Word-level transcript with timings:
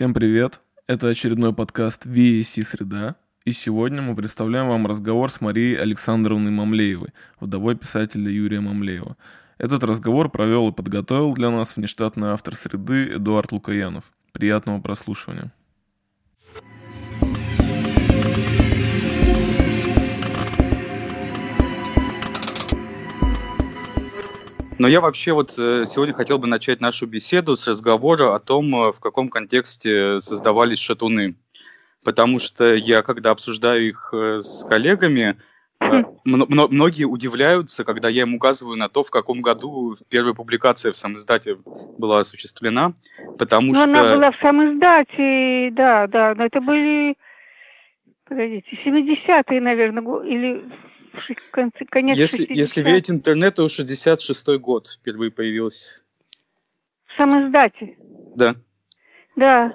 Всем 0.00 0.14
привет! 0.14 0.60
Это 0.86 1.08
очередной 1.08 1.52
подкаст 1.52 2.06
VAC 2.06 2.62
«Среда», 2.62 3.16
и 3.44 3.52
сегодня 3.52 4.00
мы 4.00 4.16
представляем 4.16 4.70
вам 4.70 4.86
разговор 4.86 5.30
с 5.30 5.42
Марией 5.42 5.76
Александровной 5.76 6.50
Мамлеевой, 6.50 7.10
вдовой 7.38 7.76
писателя 7.76 8.30
Юрия 8.30 8.60
Мамлеева. 8.60 9.18
Этот 9.58 9.84
разговор 9.84 10.30
провел 10.30 10.70
и 10.70 10.72
подготовил 10.72 11.34
для 11.34 11.50
нас 11.50 11.76
внештатный 11.76 12.28
автор 12.28 12.56
«Среды» 12.56 13.16
Эдуард 13.16 13.52
Лукаянов. 13.52 14.04
Приятного 14.32 14.80
прослушивания. 14.80 15.52
Но 24.80 24.88
я 24.88 25.02
вообще 25.02 25.34
вот 25.34 25.58
э, 25.58 25.84
сегодня 25.84 26.14
хотел 26.14 26.38
бы 26.38 26.46
начать 26.46 26.80
нашу 26.80 27.06
беседу 27.06 27.54
с 27.54 27.68
разговора 27.68 28.34
о 28.34 28.38
том, 28.38 28.74
э, 28.74 28.92
в 28.92 28.98
каком 28.98 29.28
контексте 29.28 30.20
создавались 30.20 30.78
шатуны. 30.78 31.34
Потому 32.02 32.38
что 32.38 32.72
я, 32.74 33.02
когда 33.02 33.32
обсуждаю 33.32 33.88
их 33.88 34.08
э, 34.14 34.38
с 34.40 34.64
коллегами, 34.64 35.36
многие 36.24 37.04
удивляются, 37.04 37.84
когда 37.84 38.08
я 38.08 38.22
им 38.22 38.34
указываю 38.34 38.78
на 38.78 38.88
то, 38.88 39.04
в 39.04 39.10
каком 39.10 39.42
году 39.42 39.96
первая 40.08 40.32
публикация 40.32 40.92
в 40.92 40.96
самоиздате 40.96 41.58
была 41.98 42.20
осуществлена, 42.20 42.94
потому 43.38 43.74
но 43.74 43.82
что... 43.82 43.84
она 43.84 44.14
была 44.14 44.30
в 44.32 44.38
самоиздате, 44.40 45.72
да, 45.72 46.06
да, 46.06 46.34
но 46.34 46.46
это 46.46 46.62
были, 46.62 47.18
погодите, 48.26 48.78
70-е, 48.82 49.60
наверное, 49.60 50.22
или 50.22 50.64
конец 51.90 52.18
если, 52.18 52.46
если 52.48 52.82
верить 52.82 53.10
интернету, 53.10 53.64
66-й 53.66 54.58
год 54.58 54.88
впервые 54.88 55.30
появился. 55.30 56.02
В 57.06 57.16
самоиздате? 57.16 57.96
Да. 58.34 58.54
Да. 59.36 59.74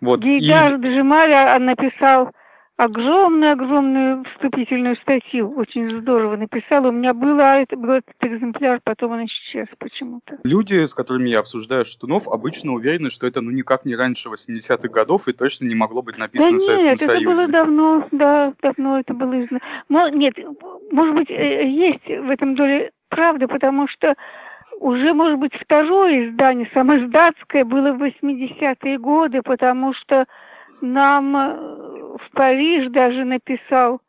Вот. 0.00 0.20
Гейдар 0.20 0.74
и... 0.74 0.78
Джемаля 0.78 1.58
написал 1.58 2.32
огромную-огромную 2.78 4.24
вступительную 4.24 4.96
статью, 4.96 5.52
очень 5.56 5.88
здорово 5.88 6.36
написал. 6.36 6.86
У 6.86 6.92
меня 6.92 7.12
было, 7.12 7.58
это, 7.60 7.76
был 7.76 7.90
этот 7.90 8.14
экземпляр, 8.20 8.80
потом 8.84 9.12
он 9.12 9.26
исчез 9.26 9.66
почему-то. 9.78 10.38
Люди, 10.44 10.84
с 10.84 10.94
которыми 10.94 11.28
я 11.28 11.40
обсуждаю 11.40 11.84
Штунов, 11.84 12.28
обычно 12.28 12.72
уверены, 12.72 13.10
что 13.10 13.26
это 13.26 13.40
ну 13.40 13.50
никак 13.50 13.84
не 13.84 13.96
раньше 13.96 14.28
80-х 14.28 14.88
годов 14.88 15.26
и 15.26 15.32
точно 15.32 15.66
не 15.66 15.74
могло 15.74 16.02
быть 16.02 16.18
написано 16.18 16.52
да 16.52 16.56
в 16.56 16.60
Советском 16.60 16.90
нет, 16.90 17.00
Союзе. 17.00 17.24
это 17.24 17.34
было 17.34 17.48
давно, 17.48 18.04
да, 18.12 18.54
давно 18.62 19.00
это 19.00 19.12
было. 19.12 19.44
Но, 19.88 20.08
нет, 20.10 20.34
может 20.92 21.14
быть, 21.16 21.30
э, 21.30 21.68
есть 21.68 22.06
в 22.06 22.30
этом 22.30 22.54
доле 22.54 22.92
правда, 23.08 23.48
потому 23.48 23.88
что 23.88 24.14
уже, 24.78 25.14
может 25.14 25.40
быть, 25.40 25.52
второе 25.60 26.28
издание, 26.30 26.70
самоиздатское, 26.72 27.64
было 27.64 27.92
в 27.92 28.02
80-е 28.02 28.98
годы, 28.98 29.42
потому 29.42 29.94
что 29.94 30.26
нам 30.80 31.28
э, 31.34 31.87
в 32.18 32.30
Париж 32.32 32.90
даже 32.90 33.24
написал, 33.24 34.00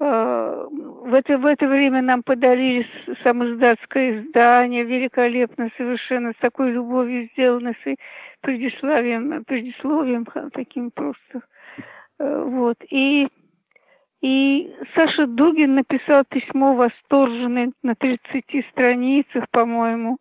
э, 0.00 0.66
в 0.70 1.14
это, 1.14 1.36
в 1.36 1.46
это 1.46 1.66
время 1.68 2.02
нам 2.02 2.22
подарили 2.22 2.86
самоздатское 3.22 4.20
издание, 4.20 4.84
великолепно 4.84 5.70
совершенно, 5.76 6.32
с 6.32 6.36
такой 6.36 6.72
любовью 6.72 7.28
сделано, 7.32 7.74
с 7.84 7.96
предисловием, 8.40 9.44
предисловием 9.44 10.26
таким 10.52 10.90
просто. 10.90 11.42
Э, 12.18 12.44
вот. 12.44 12.76
И, 12.90 13.28
и 14.22 14.74
Саша 14.94 15.26
Дугин 15.26 15.74
написал 15.74 16.24
письмо 16.24 16.74
восторженное 16.74 17.72
на 17.82 17.94
30 17.94 18.44
страницах, 18.70 19.48
по-моему, 19.50 20.18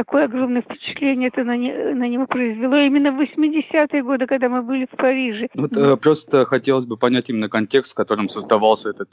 такое 0.00 0.24
огромное 0.24 0.62
впечатление 0.62 1.28
это 1.28 1.44
на, 1.44 1.56
не, 1.56 1.72
на 1.94 2.08
него 2.08 2.26
произвело 2.26 2.76
именно 2.76 3.12
в 3.12 3.20
80-е 3.20 4.02
годы, 4.02 4.26
когда 4.26 4.48
мы 4.48 4.62
были 4.62 4.86
в 4.90 4.96
Париже. 4.96 5.48
Вот 5.54 5.76
э, 5.76 5.96
просто 5.98 6.46
хотелось 6.46 6.86
бы 6.86 6.96
понять 6.96 7.28
именно 7.28 7.50
контекст, 7.50 7.92
в 7.92 7.96
котором 7.96 8.28
создавался 8.28 8.90
этот, 8.90 9.10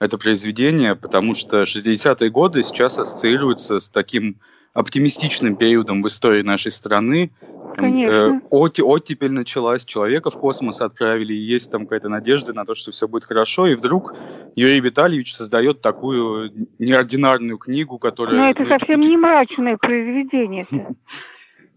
это 0.00 0.16
произведение, 0.16 0.94
потому 0.94 1.34
что 1.34 1.62
60-е 1.62 2.30
годы 2.30 2.62
сейчас 2.62 2.98
ассоциируются 2.98 3.80
с 3.80 3.88
таким 3.88 4.36
оптимистичным 4.74 5.56
периодом 5.56 6.02
в 6.02 6.08
истории 6.08 6.42
нашей 6.42 6.70
страны. 6.70 7.30
Конечно. 7.74 8.12
Э, 8.12 8.40
оти, 8.50 8.82
оттепель 8.82 9.32
началась, 9.32 9.84
человека 9.84 10.30
в 10.30 10.38
космос 10.38 10.80
отправили, 10.80 11.32
и 11.32 11.36
есть 11.36 11.70
там 11.70 11.84
какая-то 11.84 12.08
надежда 12.08 12.52
на 12.54 12.64
то, 12.64 12.74
что 12.74 12.90
все 12.90 13.06
будет 13.06 13.24
хорошо, 13.24 13.66
и 13.66 13.74
вдруг 13.74 14.14
Юрий 14.56 14.80
Витальевич 14.80 15.34
создает 15.34 15.80
такую 15.80 16.68
неординарную 16.78 17.58
книгу, 17.58 17.98
которая... 17.98 18.34
Но 18.34 18.50
это 18.50 18.66
совсем 18.66 19.00
не 19.00 19.16
мрачное 19.16 19.76
произведение 19.76 20.64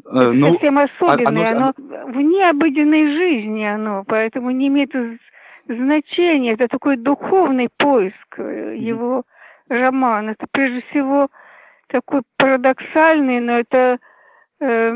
Это 0.06 0.34
ну, 0.34 0.50
совсем 0.54 0.80
а, 0.80 0.84
особенное, 0.84 1.52
оно, 1.52 1.74
оно 1.78 2.12
вне 2.12 2.50
обыденной 2.50 3.14
жизни 3.14 3.64
оно, 3.64 4.04
поэтому 4.06 4.52
не 4.52 4.68
имеет 4.68 4.92
значения. 5.68 6.54
Это 6.54 6.68
такой 6.68 6.98
духовный 6.98 7.70
поиск 7.78 8.38
э, 8.38 8.76
его 8.78 9.24
роман. 9.70 10.30
Это 10.30 10.48
прежде 10.52 10.84
всего 10.90 11.30
такой 11.92 12.22
парадоксальный, 12.38 13.40
но 13.40 13.60
это, 13.60 14.00
э, 14.60 14.94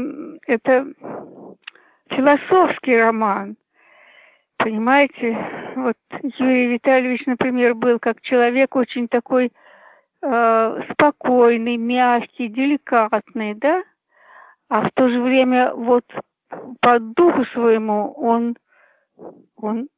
это 0.47 0.87
философский 2.09 2.97
роман. 2.97 3.57
Понимаете, 4.57 5.37
вот 5.75 5.97
Юрий 6.39 6.67
Витальевич, 6.67 7.25
например, 7.25 7.75
был 7.75 7.99
как 7.99 8.21
человек 8.21 8.75
очень 8.75 9.07
такой 9.07 9.51
э, 10.21 10.81
спокойный, 10.91 11.77
мягкий, 11.77 12.47
деликатный, 12.47 13.53
да, 13.55 13.83
а 14.69 14.81
в 14.83 14.91
то 14.93 15.09
же 15.09 15.21
время 15.21 15.73
вот 15.73 16.05
по 16.79 16.99
духу 16.99 17.45
своему 17.53 18.13
он, 18.13 18.55
он 19.57 19.89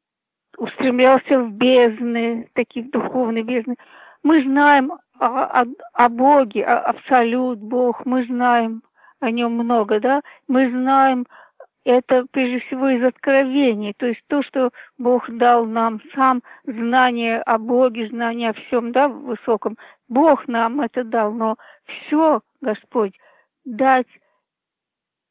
устремлялся 0.58 1.40
в 1.40 1.52
бездны, 1.52 2.50
таких 2.54 2.90
духовных 2.90 3.46
бездны. 3.46 3.76
Мы 4.24 4.44
знаем 4.44 4.92
о, 5.20 5.62
о, 5.62 5.66
о 5.94 6.10
Боге, 6.10 6.66
о, 6.66 6.80
абсолют 6.80 7.60
Бог, 7.60 8.06
мы 8.06 8.26
знаем 8.26 8.82
о 9.20 9.32
нем 9.32 9.54
много, 9.54 10.00
да, 10.00 10.22
мы 10.48 10.70
знаем 10.70 11.26
это 11.86 12.26
прежде 12.32 12.60
всего 12.68 12.90
из 12.90 13.04
откровений, 13.04 13.94
то 13.98 14.08
есть 14.08 14.22
то, 14.28 14.44
что 14.44 14.72
Бог 14.98 15.30
дал 15.30 15.66
нам 15.66 16.02
сам, 16.14 16.42
знание 16.66 17.42
о 17.42 17.58
Боге, 17.58 18.10
знание 18.10 18.50
о 18.50 18.54
всем, 18.54 18.92
да, 18.92 19.08
высоком. 19.08 19.78
Бог 20.10 20.48
нам 20.48 20.82
это 20.82 21.04
дал, 21.04 21.32
но 21.32 21.56
все 21.86 22.42
Господь 22.62 23.14
дать 23.64 24.08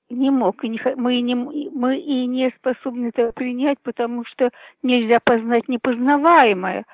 не 0.08 0.30
мог, 0.30 0.64
и 0.64 0.68
не, 0.68 0.80
мы, 0.96 1.20
не, 1.20 1.34
мы 1.34 1.98
и 1.98 2.26
не 2.26 2.50
способны 2.58 3.08
это 3.08 3.32
принять, 3.32 3.78
потому 3.82 4.24
что 4.24 4.50
нельзя 4.82 5.18
познать 5.20 5.68
непознаваемое 5.68 6.84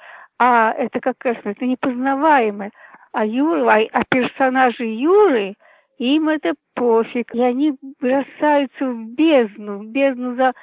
а 0.45 0.73
это 0.73 0.99
как 0.99 1.25
раз 1.25 1.37
это 1.45 1.65
непознаваемое. 1.65 2.73
А 3.13 3.27
Юра, 3.27 3.71
а, 3.71 3.81
а 3.93 4.05
персонажи 4.09 4.85
Юры, 4.85 5.55
им 5.99 6.29
это 6.29 6.55
пофиг. 6.75 7.35
И 7.35 7.41
они 7.41 7.75
бросаются 8.01 8.87
в 8.87 9.15
бездну, 9.15 9.79
в 9.79 9.87
бездну 9.87 10.35
за... 10.37 10.55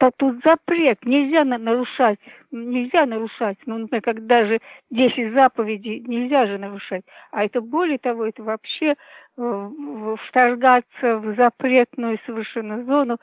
Да 0.00 0.12
тут 0.16 0.40
запрет, 0.44 1.04
нельзя 1.04 1.44
нарушать, 1.44 2.20
нельзя 2.52 3.04
нарушать. 3.04 3.58
Ну, 3.66 3.78
например, 3.78 4.02
как 4.02 4.26
даже 4.26 4.60
10 4.90 5.32
заповедей 5.34 6.04
нельзя 6.06 6.46
же 6.46 6.56
нарушать. 6.56 7.04
А 7.32 7.44
это 7.44 7.60
более 7.60 7.98
того, 7.98 8.26
это 8.26 8.44
вообще 8.44 8.94
э, 9.36 10.16
вторгаться 10.28 11.18
в 11.18 11.34
запретную 11.34 12.20
совершенно 12.26 12.84
зону 12.84 13.18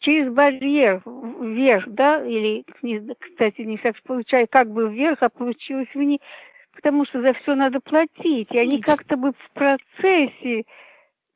через 0.00 0.30
барьер 0.32 1.02
вверх, 1.04 1.88
да, 1.88 2.24
или, 2.24 2.64
кстати, 3.18 3.62
не 3.62 3.78
так 3.78 3.96
получается, 4.04 4.52
как 4.52 4.70
бы 4.70 4.88
вверх, 4.88 5.22
а 5.22 5.28
получилось 5.28 5.88
вниз, 5.94 6.20
потому 6.78 7.04
что 7.06 7.20
за 7.20 7.32
все 7.34 7.56
надо 7.56 7.80
платить, 7.80 8.48
и 8.52 8.58
они 8.58 8.80
как-то 8.80 9.16
бы 9.16 9.32
в 9.32 9.50
процессе 9.52 10.64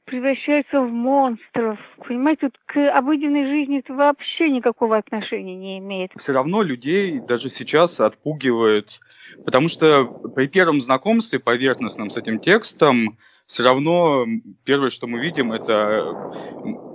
превращаются 0.04 0.80
в 0.80 0.92
монстров. 0.92 1.80
Понимаете, 2.06 2.47
вот 2.47 2.54
к 2.66 2.97
обыденной 2.97 3.47
жизни 3.47 3.80
это 3.80 3.92
вообще 3.92 4.50
никакого 4.50 4.97
отношения 4.97 5.56
не 5.56 5.78
имеет. 5.78 6.12
Все 6.16 6.33
равно 6.33 6.62
людей 6.62 7.18
даже 7.18 7.48
сейчас 7.48 7.98
отпугивает, 7.98 9.00
потому 9.44 9.66
что 9.68 10.04
при 10.34 10.47
первом 10.47 10.80
знакомстве 10.80 11.41
поверхностном 11.41 12.10
с 12.10 12.16
этим 12.16 12.38
текстом 12.38 13.18
все 13.47 13.65
равно 13.65 14.24
первое, 14.62 14.91
что 14.91 15.09
мы 15.09 15.18
видим, 15.18 15.53
это 15.53 16.15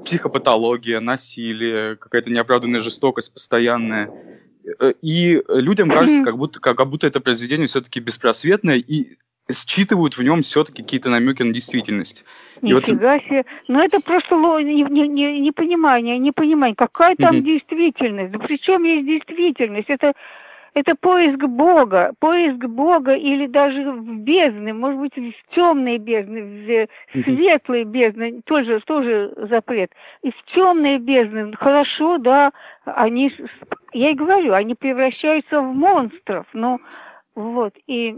психопатология, 0.06 1.02
насилие, 1.02 1.98
какая-то 1.98 2.32
неоправданная 2.32 2.80
жестокость 2.80 3.34
постоянная. 3.34 4.10
Э, 4.80 4.94
и 5.02 5.42
людям 5.50 5.90
кажется, 5.90 6.24
как 6.24 6.38
будто, 6.38 6.60
как, 6.60 6.88
будто 6.88 7.08
это 7.08 7.20
произведение 7.20 7.68
все-таки 7.68 8.00
беспросветное, 8.00 8.78
и 8.78 9.18
считывают 9.52 10.18
в 10.18 10.24
нем 10.24 10.42
все-таки 10.42 10.84
какие-то 10.84 11.10
намеки 11.10 11.44
на 11.44 11.54
действительность. 11.54 12.26
Нифига 12.62 13.14
вот... 13.14 13.24
себе. 13.24 13.46
Но 13.68 13.84
это 13.84 14.00
просто 14.02 14.36
непонимание, 14.36 16.14
не, 16.14 16.20
не, 16.20 16.20
не 16.20 16.32
понимание. 16.32 16.76
Какая 16.76 17.16
там 17.16 17.44
действительность? 17.44 18.34
Да 18.34 18.40
при 18.40 18.58
чем 18.60 18.84
есть 18.84 19.08
действительность? 19.08 19.90
Это 19.90 20.14
это 20.78 20.94
поиск 20.94 21.44
Бога, 21.44 22.14
поиск 22.20 22.64
Бога 22.66 23.16
или 23.16 23.48
даже 23.48 23.92
в 23.94 24.20
бездны, 24.20 24.74
может 24.74 25.00
быть, 25.00 25.16
в 25.16 25.56
темные 25.56 25.98
бездны, 25.98 26.88
в 27.14 27.24
светлые 27.24 27.84
бездны, 27.84 28.42
тоже, 28.46 28.80
тоже 28.82 29.34
запрет. 29.50 29.92
И 30.22 30.30
в 30.30 30.44
темные 30.46 31.00
бездны, 31.00 31.52
хорошо, 31.54 32.20
да, 32.20 32.52
они, 32.86 33.34
я 33.94 34.12
и 34.12 34.14
говорю, 34.14 34.54
они 34.54 34.76
превращаются 34.76 35.62
в 35.62 35.74
монстров, 35.74 36.46
ну, 36.54 36.78
вот, 37.34 37.74
и, 37.88 38.16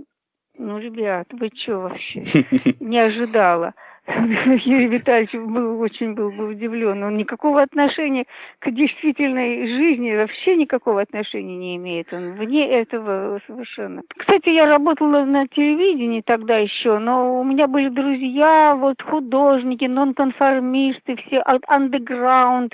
ну, 0.58 0.80
ребят, 0.80 1.28
вы 1.32 1.52
что 1.56 1.80
вообще, 1.80 2.24
не 2.82 3.00
ожидала. 3.00 3.74
Юрий 4.66 4.88
Витальевич 4.88 5.34
был, 5.34 5.80
очень 5.80 6.14
был 6.14 6.32
бы 6.32 6.48
удивлен. 6.50 7.04
Он 7.04 7.18
никакого 7.18 7.62
отношения 7.62 8.26
к 8.60 8.72
действительной 8.72 9.68
жизни, 9.68 10.16
вообще 10.16 10.56
никакого 10.56 11.02
отношения 11.02 11.58
не 11.58 11.76
имеет. 11.76 12.12
Он 12.12 12.34
вне 12.34 12.68
этого 12.70 13.40
совершенно. 13.46 14.02
Кстати, 14.18 14.50
я 14.50 14.66
работала 14.66 15.24
на 15.26 15.48
телевидении 15.48 16.22
тогда 16.22 16.58
еще, 16.58 16.98
но 16.98 17.40
у 17.40 17.44
меня 17.44 17.68
были 17.68 17.90
друзья, 17.90 18.76
вот 18.76 19.02
художники, 19.02 19.86
нонконформисты, 19.86 21.16
все 21.28 21.44
андеграунд. 21.68 22.74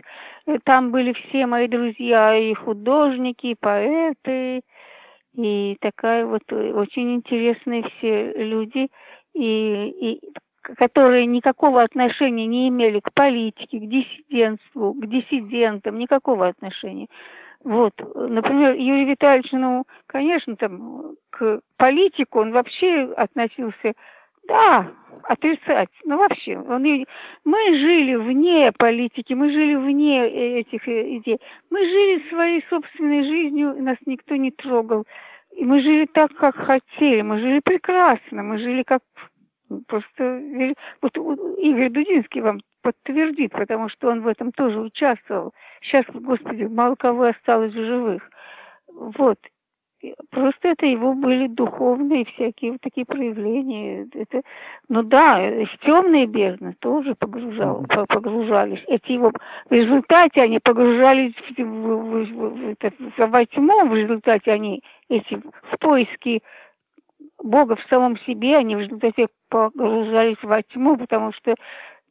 Там 0.64 0.92
были 0.92 1.14
все 1.14 1.48
мои 1.48 1.68
друзья, 1.68 2.38
и 2.38 2.54
художники, 2.54 3.48
и 3.48 3.56
поэты, 3.60 4.62
и 5.36 5.76
такая 5.82 6.26
вот 6.26 6.44
очень 6.52 7.16
интересные 7.16 7.84
все 7.98 8.32
люди. 8.34 8.88
И, 9.34 9.44
и 9.44 10.22
которые 10.78 11.26
никакого 11.26 11.82
отношения 11.82 12.46
не 12.46 12.70
имели 12.70 13.00
к 13.00 13.14
политике, 13.14 13.80
к 13.80 13.90
диссидентству, 13.90 14.94
к 14.94 15.06
диссидентам, 15.08 15.98
никакого 15.98 16.48
отношения. 16.48 17.08
Вот, 17.64 17.94
например, 18.14 18.76
Юрий 18.76 19.06
Витальевич, 19.06 19.52
ну, 19.52 19.86
конечно, 20.06 20.56
там, 20.56 21.16
к 21.32 21.62
политику 21.78 22.42
он 22.42 22.52
вообще 22.52 23.12
относился, 23.18 23.94
да, 24.48 24.92
отрицать, 25.24 25.90
ну, 26.04 26.18
вообще. 26.18 26.60
Он, 26.60 26.84
мы 27.44 27.78
жили 27.78 28.16
вне 28.16 28.72
политики, 28.78 29.34
мы 29.34 29.52
жили 29.52 29.76
вне 29.76 30.60
этих 30.60 30.88
э, 30.88 31.16
идей. 31.16 31.40
Мы 31.72 31.80
жили 31.80 32.30
своей 32.30 32.64
собственной 32.70 33.24
жизнью, 33.24 33.82
нас 33.82 33.98
никто 34.06 34.36
не 34.36 34.52
трогал. 34.52 35.06
И 35.56 35.64
мы 35.64 35.82
жили 35.82 36.06
так, 36.06 36.36
как 36.36 36.56
хотели, 36.56 37.22
мы 37.22 37.40
жили 37.40 37.62
прекрасно, 37.64 38.44
мы 38.44 38.60
жили 38.60 38.84
как 38.84 39.02
Просто 39.88 40.74
вот 41.02 41.18
Игорь 41.58 41.90
Дудинский 41.90 42.42
вам 42.42 42.62
подтвердит, 42.82 43.52
потому 43.52 43.90
что 43.90 44.10
он 44.10 44.22
в 44.22 44.28
этом 44.28 44.52
тоже 44.52 44.80
участвовал. 44.80 45.54
Сейчас, 45.82 46.06
господи, 46.14 46.64
мало 46.64 46.96
кого 46.96 47.24
осталось 47.24 47.74
в 47.74 47.86
живых. 47.86 48.22
Вот. 48.88 49.40
Просто 50.30 50.70
это 50.70 50.86
его 50.86 51.14
были 51.14 51.48
духовные 51.48 52.26
всякие 52.26 52.74
вот 52.74 52.82
такие 52.82 53.06
проявления. 53.06 54.08
Это, 54.14 54.42
ну 54.88 55.02
да, 55.02 55.38
в 55.40 55.86
темные 55.86 56.28
бездны 56.28 56.76
тоже 56.80 57.16
погружал, 57.16 57.86
погружались. 57.88 58.84
Эти 58.88 59.14
его 59.14 59.32
в 59.70 59.74
результате 59.74 60.42
они 60.42 60.60
погружались 60.60 61.34
в, 61.34 61.60
в, 61.60 62.26
в, 62.26 62.76
в, 62.76 63.18
в, 63.18 63.28
во 63.28 63.46
тьму, 63.46 63.88
в 63.88 63.96
результате 63.96 64.52
они 64.52 64.84
эти 65.10 65.42
в 65.72 65.80
поиски 65.80 66.44
Бога 67.42 67.76
в 67.76 67.84
самом 67.90 68.18
себе, 68.20 68.58
они 68.58 68.76
в 68.76 68.80
результате 68.80 69.28
погружались 69.50 70.42
во 70.44 70.62
тьму, 70.64 70.98
потому 70.98 71.32
что 71.34 71.56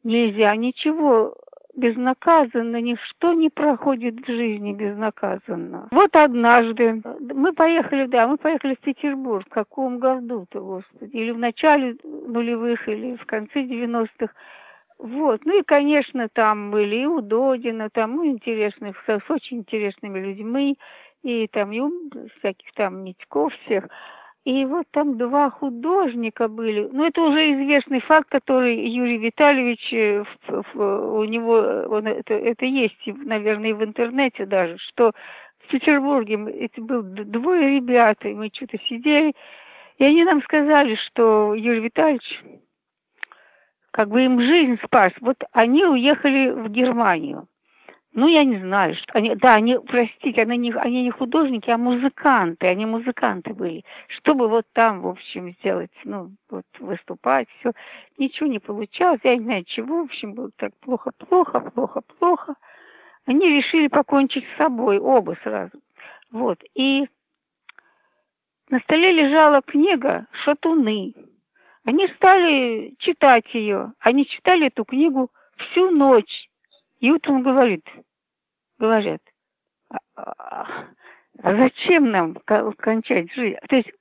нельзя 0.03 0.55
ничего 0.55 1.35
безнаказанно, 1.75 2.79
ничто 2.81 3.33
не 3.33 3.49
проходит 3.49 4.15
в 4.25 4.27
жизни 4.27 4.73
безнаказанно. 4.73 5.89
Вот 5.91 6.15
однажды 6.15 7.01
мы 7.19 7.53
поехали, 7.53 8.05
да, 8.07 8.27
мы 8.27 8.37
поехали 8.37 8.75
в 8.75 8.79
Петербург. 8.79 9.45
В 9.45 9.53
каком 9.53 9.99
году-то, 9.99 10.61
Господи? 10.61 11.11
Или 11.11 11.31
в 11.31 11.37
начале 11.37 11.97
нулевых, 12.03 12.87
или 12.87 13.15
в 13.17 13.25
конце 13.25 13.63
90-х. 13.63 14.33
Вот. 14.99 15.41
Ну 15.45 15.59
и, 15.59 15.63
конечно, 15.63 16.29
там 16.31 16.71
были 16.71 17.01
и 17.01 17.05
у 17.05 17.21
Додина, 17.21 17.89
там 17.89 18.15
ну, 18.15 18.25
интересных, 18.25 19.03
с 19.05 19.29
очень 19.29 19.57
интересными 19.57 20.19
людьми, 20.19 20.77
и 21.23 21.47
там 21.47 21.71
и 21.71 21.81
всяких 22.39 22.71
там 22.75 23.03
Нитьков 23.03 23.53
всех. 23.65 23.89
И 24.45 24.63
вот 24.65 24.85
там 24.91 25.17
два 25.17 25.49
художника 25.49 26.47
были. 26.47 26.87
Ну, 26.91 27.05
это 27.05 27.21
уже 27.23 27.51
известный 27.53 27.99
факт, 27.99 28.29
который 28.29 28.87
Юрий 28.87 29.17
Витальевич, 29.17 29.91
э, 29.91 30.23
в, 30.23 30.63
в, 30.73 31.17
у 31.17 31.23
него, 31.25 31.55
он, 31.89 32.05
это, 32.05 32.35
это 32.35 32.65
есть, 32.65 32.95
наверное, 33.07 33.71
и 33.71 33.73
в 33.73 33.83
интернете 33.83 34.45
даже, 34.45 34.77
что 34.77 35.13
в 35.57 35.71
Петербурге 35.71 36.35
это 36.59 36.79
был 36.79 37.01
двое 37.01 37.77
ребят, 37.77 38.23
и 38.23 38.35
мы 38.35 38.51
что-то 38.53 38.77
сидели, 38.87 39.33
и 39.97 40.03
они 40.03 40.23
нам 40.23 40.43
сказали, 40.43 40.93
что 41.07 41.55
Юрий 41.55 41.79
Витальевич 41.79 42.43
как 43.89 44.09
бы 44.09 44.25
им 44.25 44.39
жизнь 44.39 44.77
спас. 44.83 45.11
Вот 45.21 45.37
они 45.53 45.85
уехали 45.85 46.51
в 46.51 46.69
Германию. 46.69 47.47
Ну, 48.17 48.29
я 48.29 48.45
не 48.45 48.57
знаю, 48.59 48.95
что 48.95 49.11
они, 49.13 49.35
да, 49.35 49.55
они, 49.55 49.77
простите, 49.77 50.41
они 50.41 50.57
не, 50.57 50.71
они 50.71 51.03
не 51.03 51.11
художники, 51.11 51.69
а 51.69 51.77
музыканты, 51.77 52.65
они 52.65 52.85
музыканты 52.85 53.53
были. 53.53 53.83
Чтобы 54.07 54.47
вот 54.47 54.65
там, 54.71 55.01
в 55.01 55.07
общем, 55.09 55.51
сделать, 55.59 55.91
ну, 56.05 56.31
вот 56.49 56.65
выступать, 56.79 57.49
все, 57.59 57.73
ничего 58.17 58.47
не 58.47 58.59
получалось, 58.59 59.19
я 59.25 59.35
не 59.35 59.43
знаю 59.43 59.65
чего, 59.65 59.97
в 59.97 60.05
общем, 60.05 60.33
было 60.33 60.49
так 60.55 60.73
плохо, 60.77 61.11
плохо, 61.17 61.59
плохо, 61.59 62.01
плохо. 62.17 62.55
Они 63.25 63.49
решили 63.49 63.89
покончить 63.89 64.45
с 64.45 64.57
собой, 64.57 64.97
оба 64.97 65.35
сразу. 65.43 65.77
Вот, 66.31 66.63
и 66.73 67.09
на 68.69 68.79
столе 68.79 69.11
лежала 69.11 69.61
книга 69.61 70.25
«Шатуны». 70.45 71.13
Они 71.83 72.07
стали 72.15 72.95
читать 72.97 73.53
ее, 73.53 73.91
они 73.99 74.25
читали 74.25 74.67
эту 74.67 74.85
книгу 74.85 75.29
всю 75.57 75.91
ночь. 75.91 76.47
И 76.99 77.11
утром 77.11 77.43
говорит, 77.43 77.85
говорят, 78.77 79.21
а, 79.89 79.97
а, 80.15 80.85
а 81.43 81.55
зачем 81.55 82.11
нам 82.11 82.35
кончать 82.77 83.31
жизнь? 83.33 83.57
То 83.67 83.75
есть 83.75 83.91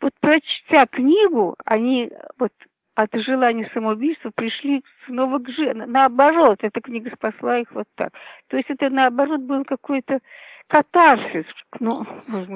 вот 0.00 0.12
прочтя 0.20 0.86
книгу, 0.86 1.56
они 1.64 2.10
вот 2.38 2.52
от 2.94 3.14
желания 3.14 3.70
самоубийства 3.72 4.30
пришли 4.34 4.82
снова 5.06 5.38
к 5.38 5.48
жизни. 5.48 5.84
Наоборот, 5.86 6.58
эта 6.62 6.80
книга 6.80 7.10
спасла 7.14 7.60
их 7.60 7.70
вот 7.72 7.86
так. 7.94 8.12
То 8.48 8.56
есть 8.56 8.70
это 8.70 8.90
наоборот 8.90 9.40
был 9.40 9.64
какой-то 9.64 10.18
катарсис. 10.66 11.46
Ну, 11.78 12.04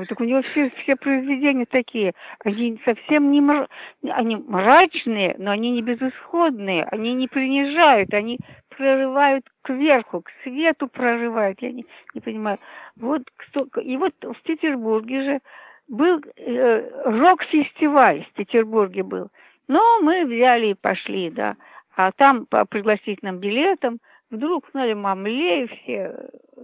так 0.09 0.21
у 0.21 0.25
него 0.25 0.43
все, 0.43 0.71
все 0.71 0.97
произведения 0.97 1.65
такие. 1.65 2.13
Они 2.45 2.79
совсем 2.85 3.31
не 3.31 3.41
мр... 3.41 3.69
они 4.11 4.37
мрачные, 4.37 5.37
но 5.39 5.53
они 5.53 5.71
не 5.71 5.83
безысходные. 5.83 6.85
Они 6.91 7.15
не 7.15 7.29
принижают, 7.29 8.13
они 8.13 8.39
прорывают 8.77 9.47
кверху, 9.63 10.23
к 10.23 10.31
свету 10.43 10.89
прорывают. 10.89 11.61
Я 11.61 11.73
не, 11.73 11.85
не 12.15 12.21
понимаю. 12.21 12.59
Вот 12.97 13.23
кто... 13.37 13.81
И 13.81 13.97
вот 13.97 14.15
в 14.21 14.43
Петербурге 14.43 15.23
же 15.23 15.41
был 15.89 16.21
э, 16.37 16.91
рок-фестиваль 17.05 18.25
в 18.25 18.33
Петербурге 18.33 19.03
был. 19.03 19.29
Но 19.69 20.01
мы 20.01 20.25
взяли 20.25 20.69
и 20.69 20.75
пошли, 20.75 21.31
да. 21.31 21.57
А 21.97 22.13
там 22.13 22.47
по 22.47 22.65
пригласительным 22.65 23.39
билетам 23.39 23.99
вдруг 24.31 24.67
узнали 24.69 24.95
Мамлеев, 24.95 25.71
все, 25.71 26.15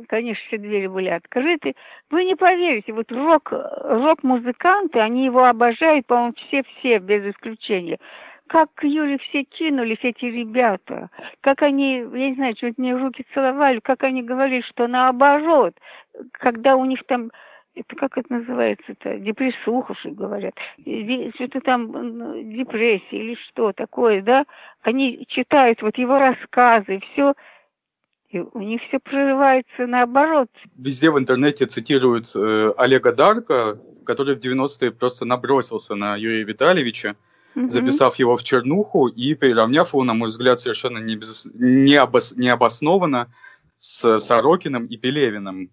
конечно, 0.09 0.43
все 0.47 0.59
двери 0.59 0.87
были 0.87 1.09
открыты. 1.09 1.75
Вы 2.11 2.25
не 2.25 2.35
поверите, 2.35 2.93
вот 2.93 3.13
рок, 3.13 3.53
рок-музыканты, 3.53 4.99
они 5.01 5.27
его 5.27 5.45
обожают, 5.45 6.07
по-моему, 6.07 6.35
все-все, 6.49 6.99
без 6.99 7.25
исключения. 7.27 7.99
Как 8.49 8.73
к 8.75 8.85
Юле 8.85 9.19
все 9.19 9.45
кинулись, 9.45 9.99
эти 10.03 10.25
ребята, 10.25 11.11
как 11.41 11.63
они, 11.63 11.99
я 11.99 12.31
не 12.31 12.35
знаю, 12.35 12.55
чуть 12.55 12.79
мне 12.79 12.97
руки 12.97 13.25
целовали, 13.35 13.81
как 13.81 14.05
они 14.05 14.23
говорили, 14.23 14.63
что 14.63 14.87
наоборот, 14.87 15.75
когда 16.33 16.77
у 16.77 16.85
них 16.85 17.05
там 17.07 17.31
это 17.75 17.95
как 17.97 18.19
это 18.19 18.33
называется-то, 18.33 19.19
депрессуха, 19.19 19.95
что 19.95 20.11
говорят, 20.11 20.55
что-то 20.81 21.61
там 21.61 21.87
депрессия 22.51 23.05
или 23.13 23.37
что 23.49 23.73
такое, 23.73 24.23
да, 24.23 24.47
они 24.83 25.25
читают 25.29 25.81
вот 25.83 25.97
его 25.97 26.19
рассказы, 26.19 27.01
все, 27.13 27.35
и 28.31 28.41
у 28.41 28.61
них 28.61 28.83
все 28.89 28.99
прорывается 28.99 29.87
наоборот. 29.87 30.49
Везде 30.77 31.11
в 31.11 31.19
интернете 31.19 31.67
цитируют 31.67 32.27
э, 32.35 32.73
Олега 32.77 33.13
Дарка, 33.13 33.79
который 34.05 34.35
в 34.35 34.41
90-е 34.41 34.91
просто 34.91 35.25
набросился 35.25 35.95
на 35.95 36.17
Юрия 36.17 36.45
Витальевича, 36.45 37.17
угу. 37.59 37.69
записав 37.69 38.17
его 38.17 38.37
в 38.37 38.43
чернуху 38.43 39.09
и 39.09 39.35
приравняв 39.35 39.93
его, 39.93 40.05
на 40.05 40.15
мой 40.15 40.29
взгляд, 40.29 40.61
совершенно 40.61 40.99
не 40.99 41.17
без, 41.17 41.49
не 41.55 41.95
обос, 41.95 42.35
необоснованно 42.37 43.29
с 43.79 44.19
Сорокиным 44.19 44.87
и 44.87 44.97
Пелевиным. 44.97 45.71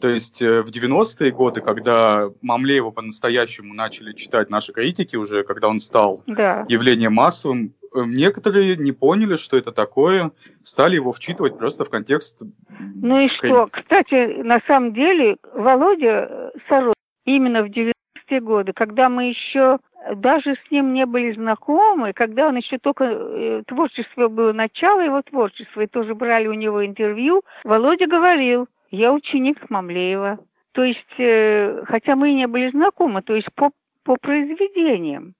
То 0.00 0.08
есть 0.08 0.40
э, 0.40 0.62
в 0.62 0.70
90-е 0.70 1.30
годы, 1.30 1.60
когда 1.60 2.30
Мамлеева 2.40 2.90
по-настоящему 2.90 3.74
начали 3.74 4.12
читать 4.14 4.48
наши 4.48 4.72
критики 4.72 5.16
уже, 5.16 5.42
когда 5.42 5.68
он 5.68 5.78
стал 5.78 6.22
да. 6.26 6.64
явлением 6.68 7.14
массовым, 7.14 7.74
э, 7.94 8.02
некоторые 8.06 8.76
не 8.76 8.92
поняли, 8.92 9.36
что 9.36 9.58
это 9.58 9.72
такое, 9.72 10.30
стали 10.62 10.94
его 10.94 11.12
вчитывать 11.12 11.58
просто 11.58 11.84
в 11.84 11.90
контекст... 11.90 12.42
Ну 12.78 13.18
и 13.18 13.28
что? 13.28 13.66
Кстати, 13.70 14.42
на 14.42 14.60
самом 14.66 14.94
деле 14.94 15.36
Володя 15.52 16.50
Сорокин 16.68 16.94
именно 17.26 17.62
в 17.62 17.66
90-е 17.66 18.40
годы, 18.40 18.72
когда 18.72 19.08
мы 19.08 19.28
еще 19.28 19.78
даже 20.14 20.54
с 20.54 20.70
ним 20.70 20.92
не 20.94 21.06
были 21.06 21.32
знакомы, 21.32 22.12
когда 22.12 22.48
он 22.48 22.56
еще 22.56 22.78
только 22.78 23.04
э, 23.04 23.62
творчество 23.66 24.28
было 24.28 24.52
начало 24.52 25.00
его 25.00 25.22
творчества, 25.22 25.82
и 25.82 25.86
тоже 25.86 26.14
брали 26.14 26.46
у 26.46 26.54
него 26.54 26.84
интервью, 26.84 27.42
Володя 27.64 28.06
говорил, 28.06 28.66
я 28.90 29.12
ученик 29.12 29.68
Мамлеева. 29.68 30.38
То 30.72 30.84
есть, 30.84 31.18
э, 31.18 31.82
хотя 31.86 32.16
мы 32.16 32.30
и 32.30 32.34
не 32.34 32.46
были 32.46 32.70
знакомы, 32.70 33.22
то 33.22 33.34
есть 33.34 33.48
по, 33.54 33.70
по 34.04 34.16
произведениям. 34.16 35.34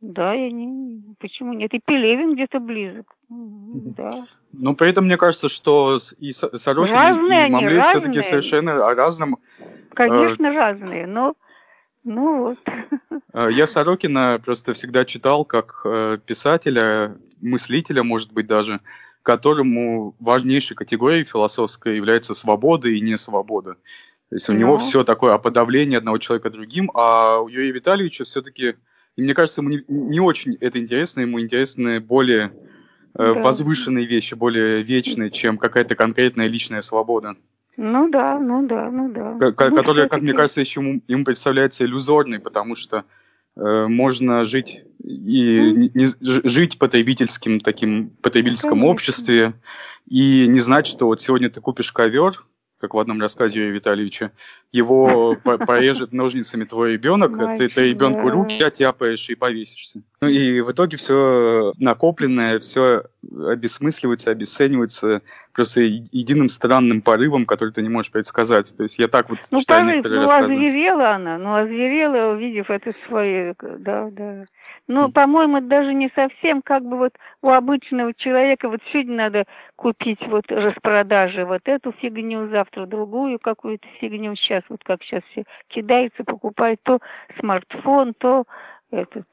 Да, 0.00 0.32
я 0.32 0.50
не... 0.50 1.02
Почему 1.18 1.52
нет? 1.52 1.74
И 1.74 1.80
Пелевин 1.84 2.32
где-то 2.32 2.58
близок. 2.58 3.14
Да. 3.28 4.10
Но 4.52 4.74
при 4.74 4.88
этом 4.88 5.04
мне 5.04 5.18
кажется, 5.18 5.50
что 5.50 5.98
и 6.18 6.32
Сорокин, 6.32 6.94
разные 6.94 7.48
и 7.48 7.50
Мамлеев 7.50 7.84
все-таки 7.84 8.22
совершенно 8.22 8.88
о 8.88 8.94
разном. 8.94 9.36
Конечно, 9.92 10.46
э... 10.46 10.54
разные, 10.54 11.06
но 11.06 11.34
ну 12.04 12.38
вот. 12.38 12.58
Э, 13.32 13.48
я 13.52 13.66
Сорокина 13.66 14.40
просто 14.44 14.72
всегда 14.72 15.04
читал 15.04 15.44
как 15.44 15.82
э, 15.84 16.18
писателя, 16.26 17.16
мыслителя, 17.40 18.02
может 18.02 18.32
быть, 18.32 18.48
даже, 18.48 18.80
которому 19.22 20.16
важнейшей 20.18 20.76
категорией 20.76 21.22
философской 21.22 21.96
является 21.96 22.34
свобода 22.34 22.88
и 22.88 23.00
не 23.00 23.16
свобода. 23.16 23.76
То 24.30 24.36
есть 24.36 24.48
у 24.48 24.52
ну. 24.52 24.58
него 24.58 24.76
все 24.78 25.04
такое 25.04 25.34
о 25.34 25.38
подавлении 25.38 25.96
одного 25.96 26.18
человека 26.18 26.50
другим, 26.50 26.90
а 26.94 27.38
у 27.38 27.48
Юрия 27.48 27.72
Витальевича 27.72 28.24
все-таки, 28.24 28.76
мне 29.16 29.34
кажется, 29.34 29.60
ему 29.60 29.70
не, 29.70 29.84
не 29.88 30.20
очень 30.20 30.56
это 30.60 30.78
интересно, 30.78 31.20
ему 31.20 31.40
интересны 31.40 32.00
более 32.00 32.52
э, 33.14 33.34
да. 33.34 33.34
возвышенные 33.34 34.06
вещи, 34.06 34.34
более 34.34 34.82
вечные, 34.82 35.30
чем 35.30 35.58
какая-то 35.58 35.96
конкретная 35.96 36.46
личная 36.46 36.80
свобода. 36.80 37.36
Ну 37.82 38.10
да, 38.10 38.38
ну 38.38 38.66
да, 38.66 38.90
ну 38.90 39.10
да. 39.10 39.52
К- 39.52 39.70
ну, 39.70 39.74
которая, 39.74 40.06
как 40.06 40.20
мне 40.20 40.34
кажется, 40.34 40.60
еще 40.60 40.80
ему, 40.80 41.00
ему 41.08 41.24
представляется 41.24 41.82
иллюзорной, 41.82 42.38
потому 42.38 42.74
что 42.74 43.04
э, 43.56 43.86
можно 43.86 44.44
жить 44.44 44.84
и 45.02 45.58
mm. 45.58 45.90
не, 45.94 46.06
жить 46.46 46.78
потребительским 46.78 47.58
таким 47.58 48.10
потребительском 48.20 48.72
Конечно. 48.72 48.90
обществе 48.90 49.54
и 50.06 50.46
не 50.46 50.58
знать, 50.58 50.86
что 50.86 51.06
вот 51.06 51.22
сегодня 51.22 51.48
ты 51.48 51.62
купишь 51.62 51.90
ковер, 51.90 52.34
как 52.80 52.94
в 52.94 52.98
одном 52.98 53.20
рассказе 53.20 53.60
Юрия 53.60 53.72
Витальевича, 53.72 54.32
его 54.72 55.36
порежет 55.44 56.12
ножницами 56.12 56.64
твой 56.64 56.94
ребенок, 56.94 57.56
ты, 57.56 57.68
ты 57.68 57.90
ребенку 57.90 58.30
руки 58.30 58.62
оттяпаешь 58.62 59.28
и 59.28 59.34
повесишься. 59.34 60.02
Ну 60.20 60.28
и 60.28 60.60
в 60.60 60.70
итоге 60.72 60.96
все 60.96 61.72
накопленное, 61.78 62.58
все 62.58 63.04
обесмысливается, 63.46 64.30
обесценивается 64.30 65.22
просто 65.54 65.82
единым 65.82 66.48
странным 66.48 67.02
порывом, 67.02 67.46
который 67.46 67.70
ты 67.70 67.82
не 67.82 67.88
можешь 67.88 68.12
предсказать. 68.12 68.74
То 68.76 68.84
есть 68.84 68.98
я 68.98 69.08
так 69.08 69.30
вот 69.30 69.38
ну, 69.50 69.60
читаю 69.60 69.80
порыв, 69.80 69.94
некоторые 69.94 70.20
ну, 70.20 70.22
рассказы. 70.26 70.54
Озверела 70.54 71.10
она, 71.10 71.38
ну, 71.38 71.54
озверела, 71.54 72.32
увидев 72.32 72.70
это 72.70 72.92
свое, 73.06 73.54
да, 73.60 74.08
да. 74.10 74.44
Ну, 74.88 75.10
по-моему, 75.10 75.60
даже 75.60 75.94
не 75.94 76.10
совсем 76.14 76.62
как 76.62 76.82
бы 76.82 76.98
вот 76.98 77.12
у 77.42 77.50
обычного 77.50 78.12
человека, 78.12 78.68
вот 78.68 78.80
сегодня 78.92 79.16
надо 79.16 79.44
купить 79.76 80.20
вот 80.26 80.44
распродажи 80.48 81.44
вот 81.44 81.62
эту 81.64 81.92
фигню, 81.92 82.48
завтра 82.48 82.69
другую 82.72 83.38
какую-то 83.38 83.86
фигню, 84.00 84.34
сейчас 84.36 84.62
вот 84.68 84.82
как 84.84 85.02
сейчас 85.02 85.22
все 85.30 85.44
кидаются, 85.68 86.24
покупают 86.24 86.80
то 86.82 87.00
смартфон, 87.38 88.14
то 88.14 88.44
этот, 88.90 89.26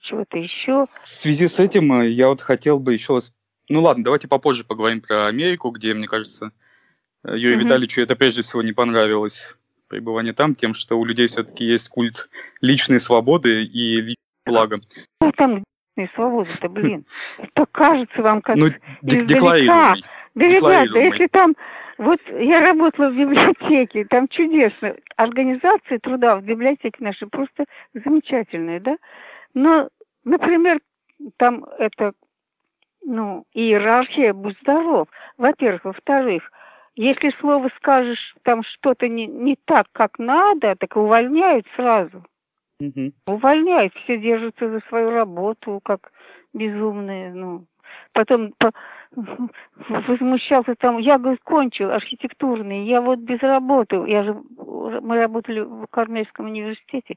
чего-то 0.00 0.38
еще. 0.38 0.86
В 1.02 1.06
связи 1.06 1.46
с 1.46 1.60
этим 1.60 1.92
э, 2.00 2.08
я 2.08 2.28
вот 2.28 2.40
хотел 2.40 2.80
бы 2.80 2.94
еще... 2.94 3.18
Ну 3.68 3.82
ладно, 3.82 4.04
давайте 4.04 4.28
попозже 4.28 4.64
поговорим 4.64 5.00
про 5.00 5.26
Америку, 5.26 5.70
где, 5.70 5.94
мне 5.94 6.08
кажется, 6.08 6.52
э, 7.24 7.36
Юрию 7.36 7.58
угу. 7.58 7.64
Витальевичу 7.64 8.02
это 8.02 8.16
прежде 8.16 8.42
всего 8.42 8.62
не 8.62 8.72
понравилось 8.72 9.56
пребывание 9.88 10.32
там, 10.32 10.54
тем, 10.54 10.74
что 10.74 10.98
у 10.98 11.04
людей 11.04 11.28
все-таки 11.28 11.64
есть 11.64 11.88
культ 11.88 12.28
личной 12.60 13.00
свободы 13.00 13.64
и 13.64 13.96
личного 13.96 14.16
блага. 14.46 14.80
Ну, 15.20 15.32
там 15.32 15.64
личной 15.96 16.14
свободы-то, 16.14 16.68
блин. 16.68 17.06
Это 17.38 17.66
кажется 17.72 18.22
вам 18.22 18.42
как 18.42 18.56
ну, 18.56 18.66
издалека. 19.02 19.94
Да, 20.34 20.44
ребята, 20.46 20.98
если 20.98 21.26
там 21.26 21.54
вот 21.98 22.20
я 22.28 22.60
работала 22.60 23.10
в 23.10 23.16
библиотеке, 23.16 24.04
там 24.04 24.28
чудесно. 24.28 24.94
Организация 25.16 25.98
труда 25.98 26.36
в 26.36 26.44
библиотеке 26.44 26.96
нашей 27.00 27.28
просто 27.28 27.64
замечательная, 27.92 28.78
да? 28.78 28.96
Но, 29.52 29.88
например, 30.24 30.78
там 31.36 31.64
это, 31.78 32.12
ну, 33.04 33.44
иерархия, 33.52 34.32
будь 34.32 34.58
здоров. 34.60 35.08
Во-первых. 35.36 35.84
Во-вторых, 35.84 36.50
если 36.94 37.34
слово 37.40 37.68
скажешь, 37.76 38.34
там 38.42 38.62
что-то 38.62 39.08
не, 39.08 39.26
не 39.26 39.56
так, 39.64 39.86
как 39.92 40.18
надо, 40.20 40.76
так 40.76 40.96
увольняют 40.96 41.66
сразу. 41.74 42.24
Угу. 42.80 43.12
Увольняют, 43.26 43.92
все 44.04 44.18
держатся 44.18 44.70
за 44.70 44.80
свою 44.88 45.10
работу, 45.10 45.80
как 45.84 46.12
безумные, 46.54 47.32
ну. 47.34 47.64
Потом 48.12 48.52
по, 48.58 48.72
возмущался 49.88 50.74
там, 50.76 50.98
я, 50.98 51.18
говорит, 51.18 51.40
кончил 51.42 51.90
архитектурный, 51.90 52.86
я 52.86 53.00
вот 53.00 53.20
без 53.20 53.40
работы, 53.40 53.96
я 54.06 54.22
же, 54.22 54.34
мы 54.56 55.16
работали 55.16 55.60
в 55.60 55.86
Корнельском 55.88 56.46
университете, 56.46 57.16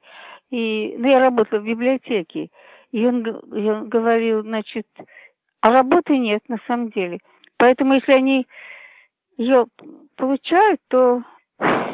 и, 0.49 0.95
ну, 0.97 1.07
я 1.07 1.19
работала 1.19 1.59
в 1.59 1.65
библиотеке, 1.65 2.49
и 2.91 3.05
он, 3.05 3.25
и 3.25 3.69
он 3.69 3.89
говорил, 3.89 4.41
значит, 4.41 4.87
а 5.61 5.71
работы 5.71 6.17
нет 6.17 6.41
на 6.47 6.57
самом 6.67 6.89
деле. 6.89 7.19
Поэтому 7.57 7.93
если 7.93 8.13
они 8.13 8.47
ее 9.37 9.67
получают, 10.15 10.81
то 10.87 11.23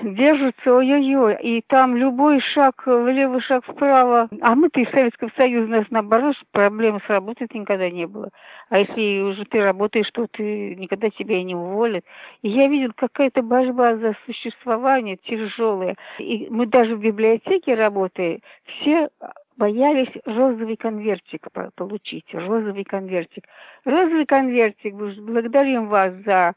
держатся, 0.04 0.74
ой-ой-ой, 0.74 1.38
и 1.42 1.62
там 1.68 1.96
любой 1.96 2.40
шаг 2.40 2.84
влево, 2.86 3.42
шаг 3.42 3.66
вправо. 3.66 4.30
А 4.42 4.56
мы-то 4.56 4.80
из 4.80 4.90
Советского 4.92 5.30
Союза, 5.36 5.68
у 5.68 5.72
нас 5.72 5.86
наоборот, 5.90 6.36
проблемы 6.52 7.00
с 7.06 7.10
работой 7.10 7.48
никогда 7.54 7.90
не 7.90 8.08
было. 8.08 8.30
А 8.70 8.80
если 8.80 9.22
уже 9.22 9.46
ты 9.46 9.62
работаешь, 9.62 10.10
то 10.12 10.28
ты 10.28 10.76
никогда 10.76 11.10
тебя 11.10 11.42
не 11.44 11.56
уволят. 11.56 12.04
И 12.42 12.50
я 12.50 12.68
видел 12.68 12.92
какая-то 12.96 13.42
борьба 13.42 13.96
за 13.98 14.16
существование 14.26 15.18
тяжелая. 15.18 15.96
И 16.20 16.48
мы 16.50 16.66
даже 16.66 16.96
в 16.96 17.00
библиотеке 17.00 17.76
работая, 17.76 18.40
все 18.66 19.10
боялись 19.58 20.12
розовый 20.26 20.78
конвертик 20.78 21.48
получить, 21.76 22.26
розовый 22.34 22.84
конвертик. 22.84 23.46
Розовый 23.86 24.26
конвертик, 24.26 24.94
благодарим 24.94 25.88
вас 25.88 26.14
за 26.26 26.54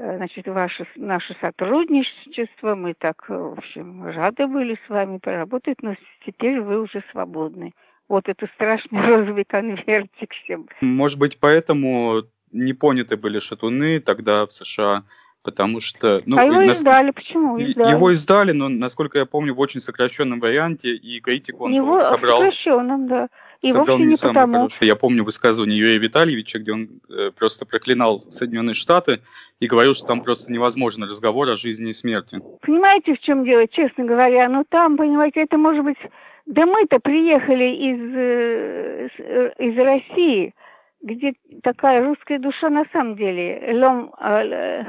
значит, 0.00 0.46
ваше, 0.46 0.86
наше 0.96 1.36
сотрудничество. 1.40 2.74
Мы 2.74 2.94
так, 2.94 3.24
э, 3.28 3.34
в 3.34 3.58
общем, 3.58 4.06
рады 4.06 4.46
были 4.46 4.78
с 4.86 4.88
вами 4.88 5.18
поработать, 5.18 5.82
но 5.82 5.94
теперь 6.24 6.60
вы 6.60 6.80
уже 6.80 7.02
свободны. 7.12 7.72
Вот 8.08 8.28
это 8.28 8.46
страшный 8.54 9.00
розовый 9.06 9.44
конвертик 9.44 10.32
всем. 10.42 10.68
Может 10.80 11.18
быть, 11.18 11.38
поэтому 11.38 12.22
не 12.50 12.72
поняты 12.72 13.16
были 13.16 13.38
шатуны 13.38 14.00
тогда 14.00 14.46
в 14.46 14.52
США, 14.52 15.04
потому 15.42 15.80
что... 15.80 16.22
Ну, 16.24 16.38
а 16.38 16.44
его 16.44 16.62
нас... 16.62 16.78
издали, 16.78 17.10
почему 17.10 17.58
издали? 17.58 17.90
Его 17.90 18.10
издали, 18.10 18.52
но, 18.52 18.68
насколько 18.68 19.18
я 19.18 19.26
помню, 19.26 19.54
в 19.54 19.60
очень 19.60 19.80
сокращенном 19.80 20.40
варианте, 20.40 20.94
и 20.94 21.20
критику 21.20 21.64
он 21.64 21.72
его 21.72 22.00
собрал... 22.00 22.38
в 22.38 22.44
сокращенном, 22.44 23.06
да. 23.06 23.28
И 23.62 23.72
собрал 23.72 23.98
вовсе 23.98 24.04
не, 24.04 24.10
не 24.10 24.16
потому. 24.16 24.54
Хороший. 24.54 24.86
Я 24.86 24.96
помню 24.96 25.22
высказывание 25.22 25.78
Юрия 25.78 25.98
Витальевича, 25.98 26.58
где 26.58 26.72
он 26.72 26.88
э, 27.10 27.30
просто 27.38 27.66
проклинал 27.66 28.18
Соединенные 28.18 28.74
Штаты 28.74 29.20
и 29.60 29.66
говорил, 29.66 29.94
что 29.94 30.06
там 30.06 30.22
просто 30.22 30.50
невозможно 30.50 31.06
разговор 31.06 31.48
о 31.50 31.56
жизни 31.56 31.90
и 31.90 31.92
смерти. 31.92 32.40
Понимаете, 32.62 33.14
в 33.14 33.20
чем 33.20 33.44
дело, 33.44 33.68
честно 33.68 34.04
говоря? 34.04 34.48
Ну 34.48 34.64
там, 34.68 34.96
понимаете, 34.96 35.42
это 35.42 35.58
может 35.58 35.84
быть... 35.84 35.98
Да 36.46 36.64
мы-то 36.64 36.98
приехали 37.00 37.64
из, 37.64 38.16
э, 38.16 39.08
э 39.18 39.52
из 39.58 39.76
России, 39.76 40.54
где 41.02 41.34
такая 41.62 42.02
русская 42.04 42.38
душа 42.38 42.70
на 42.70 42.84
самом 42.92 43.16
деле. 43.16 43.72
Лом, 43.74 44.14
э, 44.20 44.84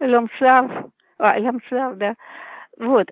Ломслав, 0.00 0.70
а, 1.18 1.38
Ломслав, 1.38 1.96
да. 1.96 2.14
Вот. 2.76 3.08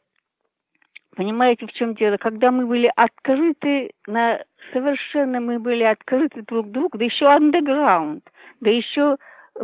Понимаете, 1.18 1.66
в 1.66 1.72
чем 1.72 1.96
дело? 1.96 2.16
Когда 2.16 2.52
мы 2.52 2.64
были 2.64 2.92
открыты 2.94 3.90
на 4.06 4.40
совершенно 4.72 5.40
мы 5.40 5.58
были 5.58 5.82
открыты 5.82 6.42
друг 6.42 6.70
другу, 6.70 6.96
да 6.96 7.04
еще 7.04 7.26
андеграунд, 7.26 8.22
да 8.60 8.70
еще 8.70 9.16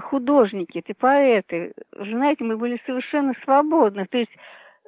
художники, 0.02 0.82
ты 0.84 0.94
поэты. 0.94 1.72
Знаете, 1.92 2.42
мы 2.42 2.56
были 2.56 2.80
совершенно 2.84 3.34
свободны. 3.44 4.04
То 4.10 4.18
есть 4.18 4.32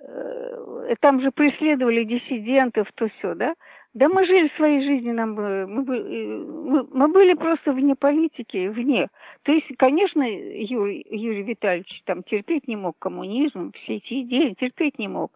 э, 0.00 0.94
там 0.98 1.20
же 1.20 1.30
преследовали 1.30 2.02
диссидентов, 2.02 2.88
то 2.96 3.08
все, 3.16 3.36
да? 3.36 3.54
Да 3.94 4.08
мы 4.08 4.26
жили 4.26 4.50
своей 4.56 4.82
жизнью, 4.82 5.14
нам, 5.14 5.34
мы, 5.34 5.66
мы, 5.68 6.88
мы 6.92 7.06
были 7.06 7.34
просто 7.34 7.74
вне 7.74 7.94
политики, 7.94 8.66
вне. 8.66 9.06
То 9.44 9.52
есть, 9.52 9.68
конечно, 9.78 10.22
Юрий, 10.24 11.06
Юрий 11.10 11.44
Витальевич 11.44 12.02
там 12.06 12.24
терпеть 12.24 12.66
не 12.66 12.74
мог 12.74 12.98
коммунизм, 12.98 13.70
все 13.84 13.98
эти 13.98 14.22
идеи 14.22 14.56
терпеть 14.58 14.98
не 14.98 15.06
мог. 15.06 15.30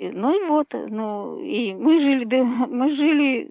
Ну 0.00 0.32
и 0.32 0.48
вот, 0.48 0.66
ну, 0.72 1.40
и 1.40 1.72
мы 1.74 2.00
жили, 2.00 2.24
да, 2.24 2.42
мы 2.66 2.94
жили, 2.96 3.50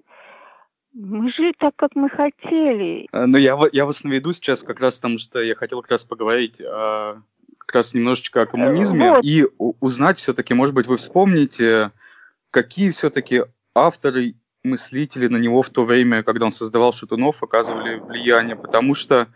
мы 0.92 1.32
жили 1.32 1.52
так, 1.58 1.74
как 1.76 1.94
мы 1.94 2.08
хотели. 2.08 3.08
А, 3.12 3.26
ну, 3.26 3.38
я, 3.38 3.58
я 3.72 3.84
вас 3.86 4.04
наведу 4.04 4.32
сейчас 4.32 4.62
как 4.62 4.80
раз 4.80 4.96
потому, 4.96 5.18
что 5.18 5.40
я 5.40 5.54
хотел 5.54 5.80
как 5.82 5.92
раз 5.92 6.04
поговорить 6.04 6.60
о 6.60 7.22
как 7.58 7.76
раз 7.76 7.94
немножечко 7.94 8.42
о 8.42 8.46
коммунизме 8.46 9.10
вот. 9.10 9.24
и 9.24 9.46
узнать 9.58 10.18
все-таки, 10.18 10.52
может 10.52 10.74
быть, 10.74 10.86
вы 10.86 10.98
вспомните, 10.98 11.92
какие 12.50 12.90
все-таки 12.90 13.42
авторы, 13.74 14.34
мыслители 14.62 15.28
на 15.28 15.36
него 15.36 15.62
в 15.62 15.70
то 15.70 15.84
время, 15.84 16.22
когда 16.22 16.46
он 16.46 16.52
создавал 16.52 16.92
Шатунов, 16.92 17.42
оказывали 17.42 17.98
влияние, 17.98 18.56
потому 18.56 18.94
что 18.94 19.28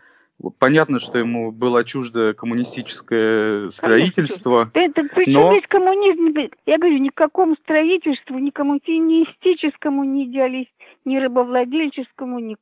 Понятно, 0.57 0.99
что 0.99 1.17
ему 1.17 1.51
было 1.51 1.83
чуждо 1.83 2.33
коммунистическое 2.33 3.69
строительство. 3.69 4.71
Это 4.73 5.03
причем 5.13 5.33
но... 5.33 5.51
здесь 5.51 5.67
коммунизм? 5.67 6.33
Я 6.65 6.77
говорю, 6.77 6.97
ни 6.99 7.09
к 7.09 7.15
какому 7.15 7.55
строительству, 7.55 8.37
ни 8.37 8.49
коммунистическому, 8.49 10.05
ни 10.05 10.23
идеалист, 10.25 10.71
ни 11.03 11.17
рабовладельческому, 11.17 12.39
ни... 12.39 12.55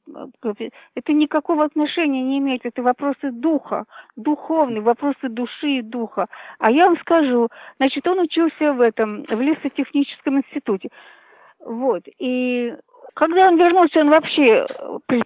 это 0.95 1.13
никакого 1.13 1.65
отношения 1.65 2.23
не 2.23 2.39
имеет. 2.39 2.65
Это 2.65 2.81
вопросы 2.81 3.31
духа, 3.31 3.85
духовные, 4.15 4.81
вопросы 4.81 5.29
души 5.29 5.77
и 5.77 5.81
духа. 5.83 6.27
А 6.57 6.71
я 6.71 6.87
вам 6.87 6.97
скажу, 6.99 7.49
значит, 7.77 8.07
он 8.07 8.19
учился 8.19 8.73
в 8.73 8.81
этом, 8.81 9.23
в 9.23 9.39
лесотехническом 9.39 10.39
институте. 10.39 10.89
Вот. 11.59 12.03
И 12.17 12.73
когда 13.13 13.47
он 13.47 13.57
вернулся, 13.57 14.01
он 14.01 14.09
вообще 14.09 14.65
э, 14.65 15.19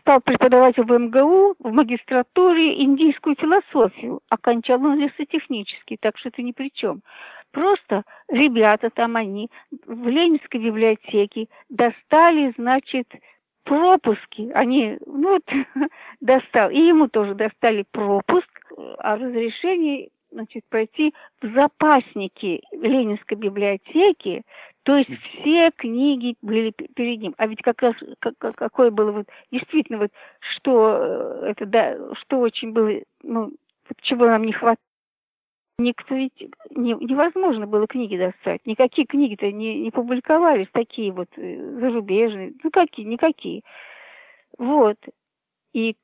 стал 0.00 0.20
преподавать 0.20 0.76
в 0.76 0.90
МГУ, 0.90 1.56
в 1.58 1.72
магистратуре 1.72 2.82
индийскую 2.82 3.36
философию. 3.36 4.20
Окончал 4.28 4.82
он 4.84 4.98
лесотехнический, 4.98 5.98
так 6.00 6.18
что 6.18 6.28
это 6.28 6.42
ни 6.42 6.52
при 6.52 6.70
чем. 6.72 7.02
Просто 7.52 8.04
ребята 8.28 8.90
там 8.90 9.16
они 9.16 9.50
в 9.86 10.08
Ленинской 10.08 10.60
библиотеке 10.60 11.48
достали, 11.68 12.52
значит, 12.58 13.08
пропуски. 13.64 14.50
Они, 14.54 14.98
ну 15.06 15.34
вот, 15.34 15.44
достал. 16.20 16.70
И 16.70 16.78
ему 16.78 17.08
тоже 17.08 17.34
достали 17.34 17.84
пропуск 17.90 18.48
о 18.98 19.16
разрешении 19.16 20.10
значит, 20.30 20.64
пойти 20.68 21.14
в 21.42 21.52
запасники 21.52 22.62
Ленинской 22.72 23.36
библиотеки, 23.36 24.42
то 24.82 24.96
есть 24.96 25.10
все 25.10 25.70
книги 25.72 26.36
были 26.42 26.70
перед 26.70 27.20
ним. 27.20 27.34
А 27.36 27.46
ведь 27.46 27.62
как 27.62 27.82
раз 27.82 27.94
как, 28.20 28.34
какое 28.56 28.90
было 28.90 29.12
вот 29.12 29.26
действительно 29.52 29.98
вот 29.98 30.10
что 30.38 30.96
э, 30.98 31.50
это 31.50 31.66
да, 31.66 31.96
что 32.14 32.40
очень 32.40 32.72
было, 32.72 33.00
ну 33.22 33.52
чего 34.02 34.26
нам 34.26 34.44
не 34.44 34.52
хватало. 34.52 34.78
Никто 35.80 36.14
ведь 36.16 36.32
не, 36.70 36.94
невозможно 36.94 37.66
было 37.66 37.86
книги 37.86 38.16
достать. 38.16 38.60
Никакие 38.66 39.06
книги-то 39.06 39.52
не, 39.52 39.78
не 39.78 39.92
публиковались, 39.92 40.66
такие 40.72 41.12
вот 41.12 41.28
э, 41.36 41.78
зарубежные. 41.80 42.54
Ну 42.64 42.70
какие, 42.70 43.06
никакие. 43.06 43.62
Вот. 44.58 44.96
И 45.78 45.94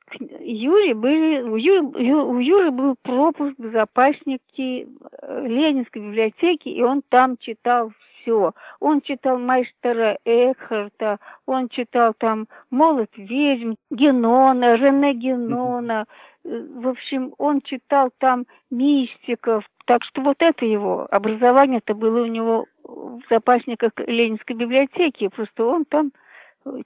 Юре 0.40 0.94
были, 0.94 1.42
у, 1.42 1.56
Юры, 1.56 1.82
у 1.82 2.38
Юры 2.38 2.70
был 2.70 2.94
пропуск 3.02 3.54
в 3.58 3.72
запасники 3.72 4.86
э, 4.86 5.46
Ленинской 5.48 6.00
библиотеки, 6.00 6.68
и 6.68 6.80
он 6.80 7.02
там 7.08 7.36
читал 7.38 7.90
все. 8.20 8.52
Он 8.78 9.00
читал 9.00 9.36
мастера 9.40 10.16
Экхарта, 10.24 11.18
он 11.46 11.68
читал 11.70 12.14
там 12.16 12.46
«Молот 12.70 13.10
ведьм», 13.16 13.74
Генона, 13.90 14.76
Рене 14.76 15.14
Генона. 15.14 16.04
Э, 16.44 16.66
в 16.76 16.86
общем, 16.86 17.34
он 17.38 17.60
читал 17.62 18.10
там 18.18 18.46
мистиков. 18.70 19.64
Так 19.86 20.04
что 20.04 20.22
вот 20.22 20.36
это 20.38 20.64
его 20.64 21.08
образование-то 21.10 21.94
было 21.94 22.22
у 22.22 22.26
него 22.26 22.66
в 22.84 23.22
запасниках 23.28 23.90
Ленинской 24.06 24.54
библиотеки. 24.54 25.26
Просто 25.26 25.64
он 25.64 25.84
там 25.84 26.12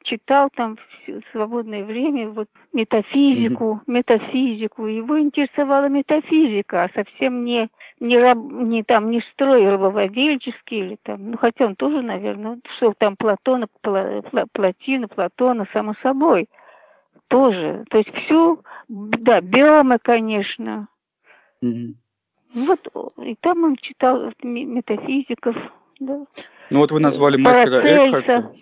читал 0.02 0.50
там 0.54 0.76
в 1.06 1.22
свободное 1.32 1.84
время 1.84 2.30
вот 2.30 2.48
метафизику, 2.72 3.80
mm-hmm. 3.80 3.92
метафизику. 3.92 4.86
Его 4.86 5.20
интересовала 5.20 5.88
метафизика, 5.88 6.84
а 6.84 6.90
совсем 6.94 7.44
не 7.44 7.68
не, 8.00 8.18
раб, 8.18 8.38
не 8.38 8.82
там 8.84 9.10
не 9.10 9.20
строй 9.32 9.68
рабовладельческий 9.68 10.78
или 10.78 10.98
там, 11.02 11.32
ну 11.32 11.36
хотя 11.36 11.66
он 11.66 11.74
тоже, 11.74 12.02
наверное, 12.02 12.60
что 12.76 12.94
там 12.96 13.16
Платона, 13.16 13.66
Пла, 13.80 14.22
Платина, 14.52 15.08
Платона, 15.08 15.66
само 15.72 15.94
собой, 16.02 16.48
тоже. 17.28 17.84
То 17.90 17.98
есть 17.98 18.12
всю, 18.14 18.62
да, 18.88 19.40
биомы, 19.40 19.98
конечно. 20.00 20.88
Mm-hmm. 21.64 21.94
Вот 22.54 23.14
и 23.24 23.34
там 23.40 23.64
он 23.64 23.76
читал 23.76 24.32
метафизиков, 24.42 25.56
да. 26.00 26.24
Ну 26.70 26.78
вот 26.78 26.92
вы 26.92 27.00
назвали 27.00 27.36
мастера 27.36 27.80
Экхарта. 27.80 28.52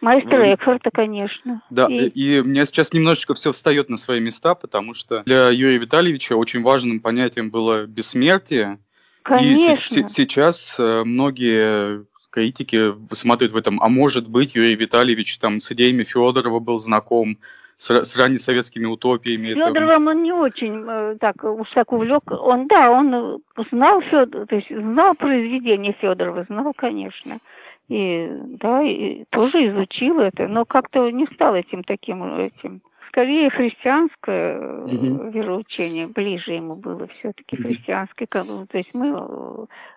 Маэстро 0.00 0.38
ну, 0.38 0.54
Экхарта, 0.54 0.90
конечно. 0.90 1.62
Да, 1.70 1.86
и... 1.88 2.08
и 2.08 2.42
мне 2.42 2.64
сейчас 2.64 2.92
немножечко 2.92 3.34
все 3.34 3.52
встает 3.52 3.90
на 3.90 3.96
свои 3.96 4.20
места, 4.20 4.54
потому 4.54 4.94
что 4.94 5.22
для 5.24 5.50
Юрия 5.50 5.78
Витальевича 5.78 6.36
очень 6.36 6.62
важным 6.62 7.00
понятием 7.00 7.50
было 7.50 7.86
бессмертие. 7.86 8.78
Конечно. 9.22 10.00
И 10.00 10.08
сейчас 10.08 10.76
э, 10.78 11.02
многие 11.04 12.06
критики 12.30 12.94
смотрят 13.12 13.52
в 13.52 13.56
этом, 13.56 13.82
а 13.82 13.88
может 13.88 14.28
быть, 14.28 14.54
Юрий 14.54 14.76
Витальевич 14.76 15.38
там 15.38 15.60
с 15.60 15.70
идеями 15.72 16.04
Федорова 16.04 16.60
был 16.60 16.78
знаком, 16.78 17.38
с, 17.76 17.90
с 17.90 18.16
раннесоветскими 18.16 18.86
утопиями. 18.86 19.48
Федоровым 19.48 20.06
он 20.06 20.22
не 20.22 20.32
очень 20.32 20.84
э, 20.86 21.16
так 21.20 21.42
уж 21.44 21.68
так 21.74 21.92
увлек. 21.92 22.22
Он, 22.30 22.66
да, 22.68 22.90
он 22.90 23.42
знал 23.70 24.00
Федор, 24.02 24.46
то 24.46 24.56
есть 24.56 24.68
знал 24.68 25.14
произведение 25.14 25.94
Федорова, 26.00 26.44
знал, 26.44 26.72
конечно 26.74 27.38
и 27.90 28.30
да, 28.60 28.82
и 28.82 29.24
тоже 29.30 29.68
изучил 29.68 30.20
это, 30.20 30.46
но 30.46 30.64
как-то 30.64 31.10
не 31.10 31.26
стал 31.26 31.56
этим 31.56 31.82
таким 31.82 32.22
этим. 32.22 32.82
Скорее 33.08 33.50
христианское 33.50 34.60
mm 34.60 35.32
вероучение 35.32 36.06
ближе 36.06 36.52
ему 36.52 36.76
было 36.76 37.08
все-таки 37.08 37.56
mm 37.56 37.62
христианское, 37.62 38.26
то 38.26 38.78
есть 38.78 38.94
мы 38.94 39.16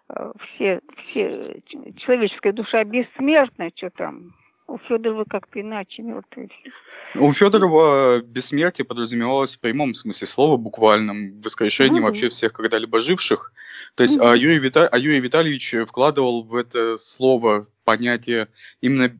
э, 0.09 0.31
все 0.55 0.81
все 1.05 1.61
человеческая 1.97 2.53
душа 2.53 2.83
бессмертна, 2.83 3.69
что 3.75 3.91
там 3.91 4.31
у 4.67 4.77
Федорова 4.77 5.25
как-то 5.25 5.61
иначе 5.61 6.01
мертвые 6.01 6.49
У 7.15 7.31
Федорова 7.31 8.21
бессмертие 8.21 8.85
подразумевалось 8.85 9.55
в 9.55 9.59
прямом 9.59 9.93
смысле 9.93 10.27
слова, 10.27 10.57
буквальном, 10.57 11.41
воскрешение 11.41 12.01
mm 12.01 12.05
вообще 12.05 12.29
всех 12.29 12.53
когда-либо 12.53 12.99
живших. 12.99 13.51
То 13.95 14.03
есть 14.03 14.19
mm 14.19 14.25
а, 14.25 14.35
Юрий 14.35 14.59
Вита... 14.59 14.87
а 14.87 14.97
Юрий 14.97 15.19
Витальевич 15.19 15.75
вкладывал 15.87 16.43
в 16.43 16.55
это 16.55 16.97
слово 16.97 17.67
понятие 17.83 18.47
именно 18.81 19.11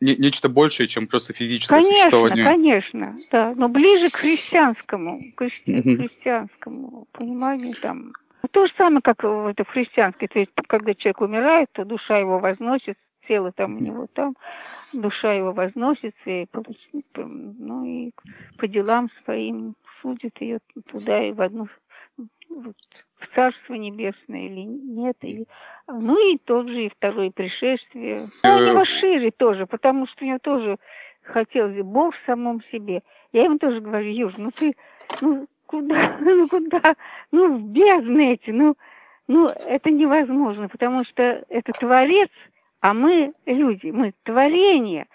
не, 0.00 0.16
нечто 0.16 0.48
большее, 0.48 0.88
чем 0.88 1.06
просто 1.06 1.32
физическое 1.32 1.76
конечно, 1.76 1.94
существование. 1.94 2.44
Конечно, 2.44 3.10
да, 3.30 3.54
но 3.56 3.68
ближе 3.68 4.10
к 4.10 4.16
христианскому, 4.16 5.22
к 5.36 5.48
христианскому 5.48 7.06
пониманию 7.12 7.74
там. 7.80 8.12
То 8.50 8.66
же 8.66 8.72
самое, 8.76 9.00
как 9.00 9.18
это 9.22 9.64
в 9.64 9.68
христианской, 9.68 10.26
то 10.26 10.40
есть 10.40 10.50
когда 10.66 10.94
человек 10.94 11.20
умирает, 11.20 11.68
то 11.72 11.84
душа 11.84 12.18
его 12.18 12.40
возносит, 12.40 12.98
тело 13.28 13.52
там 13.52 13.76
у 13.76 13.80
него 13.80 14.08
там, 14.12 14.34
душа 14.92 15.32
его 15.32 15.52
возносится, 15.52 16.30
и, 16.30 16.46
ну 17.14 17.84
и 17.84 18.12
по 18.58 18.66
делам 18.66 19.08
своим 19.24 19.74
судит 20.00 20.40
ее 20.40 20.58
туда 20.90 21.22
и 21.22 21.32
в 21.32 21.40
одну 21.40 21.68
вот, 22.54 22.76
в 23.18 23.34
Царство 23.34 23.74
Небесное 23.74 24.46
или 24.46 24.60
нет. 24.60 25.16
Или... 25.22 25.46
Ну 25.88 26.32
и 26.32 26.38
тот 26.38 26.68
же 26.68 26.86
и 26.86 26.90
второе 26.90 27.30
пришествие. 27.30 28.28
А 28.42 28.56
у 28.56 28.60
него 28.60 28.84
шире 28.84 29.30
тоже, 29.30 29.66
потому 29.66 30.06
что 30.06 30.24
у 30.24 30.28
него 30.28 30.38
тоже 30.38 30.76
хотелось 31.22 31.82
Бог 31.82 32.14
в 32.14 32.26
самом 32.26 32.62
себе. 32.70 33.02
Я 33.32 33.44
ему 33.44 33.58
тоже 33.58 33.80
говорю, 33.80 34.10
Юж, 34.10 34.34
ну 34.36 34.50
ты, 34.50 34.74
ну 35.20 35.46
куда, 35.66 36.16
ну 36.20 36.48
куда, 36.48 36.82
ну 37.30 37.56
в 37.56 37.62
бездны 37.62 38.34
эти, 38.34 38.50
ну, 38.50 38.76
ну 39.28 39.46
это 39.46 39.90
невозможно, 39.90 40.68
потому 40.68 41.04
что 41.04 41.44
это 41.48 41.72
Творец, 41.72 42.30
а 42.82 42.94
мы 42.94 43.32
люди, 43.46 43.86
мы 43.86 44.12
творение. 44.24 45.06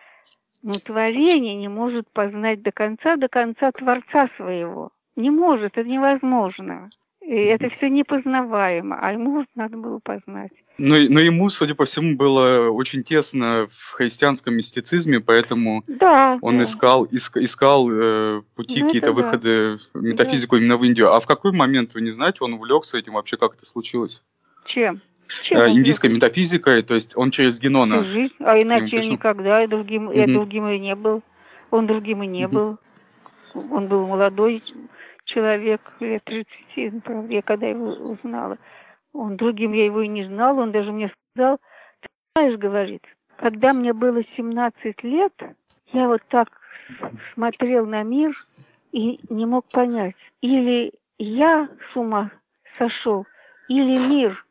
Но 0.63 0.73
творение 0.73 1.56
не 1.56 1.67
может 1.67 2.10
познать 2.12 2.63
до 2.63 2.71
конца, 2.71 3.17
до 3.17 3.27
конца 3.27 3.71
Творца 3.71 4.30
своего. 4.38 4.91
Не 5.15 5.30
может, 5.30 5.77
это 5.77 5.88
невозможно. 5.88 6.89
И 7.21 7.36
это 7.36 7.69
все 7.69 7.89
непознаваемо, 7.89 8.97
а 9.01 9.12
ему 9.12 9.45
надо 9.53 9.75
было 9.75 9.99
познать. 10.01 10.51
Но, 10.77 10.95
но 11.10 11.19
ему, 11.19 11.49
судя 11.49 11.75
по 11.75 11.84
всему, 11.84 12.15
было 12.15 12.69
очень 12.69 13.03
тесно 13.03 13.67
в 13.69 13.91
христианском 13.91 14.56
мистицизме, 14.56 15.19
поэтому 15.19 15.84
да, 15.88 16.39
он 16.41 16.60
да. 16.60 16.63
искал, 16.63 17.03
иск, 17.03 17.36
искал 17.36 17.89
э, 17.91 18.43
пути, 18.56 18.80
ну, 18.80 18.86
какие-то 18.86 19.12
выходы 19.12 19.77
да. 19.93 19.99
в 19.99 20.03
метафизику 20.03 20.56
да. 20.56 20.62
именно 20.62 20.77
в 20.77 20.86
Индию. 20.86 21.12
А 21.12 21.19
в 21.19 21.27
какой 21.27 21.51
момент, 21.51 21.95
вы 21.95 22.01
не 22.01 22.12
знаете, 22.12 22.38
он 22.41 22.53
увлекся 22.53 22.97
этим 22.97 23.13
вообще, 23.13 23.36
как 23.36 23.56
это 23.56 23.65
случилось? 23.65 24.23
Чем? 24.67 25.01
Чем 25.44 25.60
э, 25.60 25.72
индийской 25.72 26.10
метафизикой, 26.10 26.82
то 26.84 26.94
есть 26.94 27.16
он 27.16 27.32
через 27.32 27.60
Генона. 27.60 28.04
Жизнь, 28.04 28.34
а 28.40 28.62
иначе 28.62 29.00
никогда, 29.00 29.63
и 29.63 29.68
другим, 29.68 30.10
mm-hmm. 30.10 30.18
я 30.18 30.34
другим 30.34 30.68
и 30.68 30.80
не 30.80 30.96
был. 30.96 31.24
Он 31.72 31.88
другим 31.88 32.24
и 32.24 32.28
не 32.28 32.44
mm-hmm. 32.44 32.48
был. 32.48 32.78
Он 33.72 33.88
был 33.88 34.08
молодой 34.08 34.63
человек, 35.26 35.82
лет 36.00 36.24
30, 36.24 37.04
правда, 37.04 37.34
я 37.34 37.42
когда 37.42 37.68
его 37.68 37.88
узнала. 37.88 38.58
Он 39.13 39.36
другим 39.36 39.74
я 39.74 39.86
его 39.86 40.02
и 40.02 40.08
не 40.08 40.26
знала, 40.26 40.62
он 40.62 40.72
даже 40.72 40.92
мне 40.92 41.12
сказал, 41.34 41.58
ты 42.02 42.08
знаешь, 42.36 42.58
говорит, 42.58 43.04
когда 43.38 43.74
мне 43.74 43.94
было 43.94 44.22
17 44.36 45.04
лет, 45.04 45.34
я 45.94 46.08
вот 46.08 46.22
так 46.30 46.50
смотрел 47.34 47.86
на 47.86 48.04
мир 48.04 48.36
и 48.92 49.20
не 49.30 49.46
мог 49.46 49.66
понять, 49.70 50.16
или 50.42 50.94
я 51.18 51.70
с 51.92 51.96
ума 51.96 52.32
сошел, 52.78 53.26
или 53.68 53.98
мир 54.10 54.46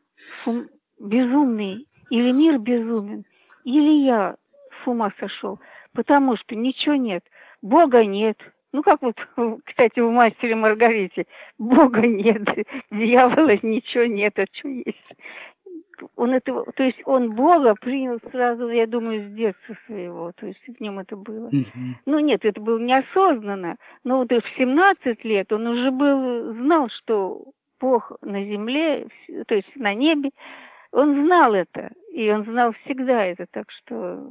безумный, 0.99 1.87
или 2.09 2.31
мир 2.31 2.59
безумен, 2.59 3.25
или 3.63 4.05
я 4.05 4.35
с 4.83 4.87
ума 4.87 5.11
сошел, 5.19 5.59
потому 5.93 6.37
что 6.37 6.55
ничего 6.55 6.95
нет, 6.95 7.23
Бога 7.61 8.05
нет. 8.05 8.37
Ну, 8.73 8.83
как 8.83 9.01
вот, 9.01 9.15
кстати, 9.65 9.99
в 9.99 10.11
«Мастере 10.11 10.55
Маргарите», 10.55 11.25
Бога 11.57 12.01
нет, 12.01 12.43
дьявола 12.91 13.55
ничего 13.63 14.05
нет, 14.05 14.37
а 14.37 14.45
что 14.51 14.67
есть? 14.67 15.15
Он 16.15 16.33
это, 16.33 16.63
то 16.75 16.83
есть 16.83 17.01
он 17.05 17.33
Бога 17.33 17.73
принял 17.73 18.19
сразу, 18.31 18.69
я 18.69 18.85
думаю, 18.85 19.27
с 19.27 19.33
детства 19.33 19.75
своего, 19.87 20.31
то 20.35 20.45
есть 20.45 20.61
в 20.67 20.79
нем 20.79 20.99
это 20.99 21.15
было. 21.15 21.49
Mm-hmm. 21.49 21.93
Ну 22.05 22.19
нет, 22.19 22.45
это 22.45 22.61
было 22.61 22.77
неосознанно, 22.77 23.77
но 24.03 24.19
вот 24.19 24.29
в 24.29 24.57
17 24.57 25.25
лет 25.25 25.51
он 25.51 25.65
уже 25.65 25.89
был, 25.89 26.53
знал, 26.53 26.89
что 26.89 27.45
Бог 27.79 28.11
на 28.21 28.43
земле, 28.43 29.07
то 29.47 29.55
есть 29.55 29.75
на 29.75 29.93
небе, 29.93 30.31
он 30.91 31.25
знал 31.25 31.53
это, 31.53 31.91
и 32.13 32.29
он 32.31 32.43
знал 32.45 32.73
всегда 32.83 33.25
это, 33.25 33.45
так 33.51 33.67
что... 33.71 34.29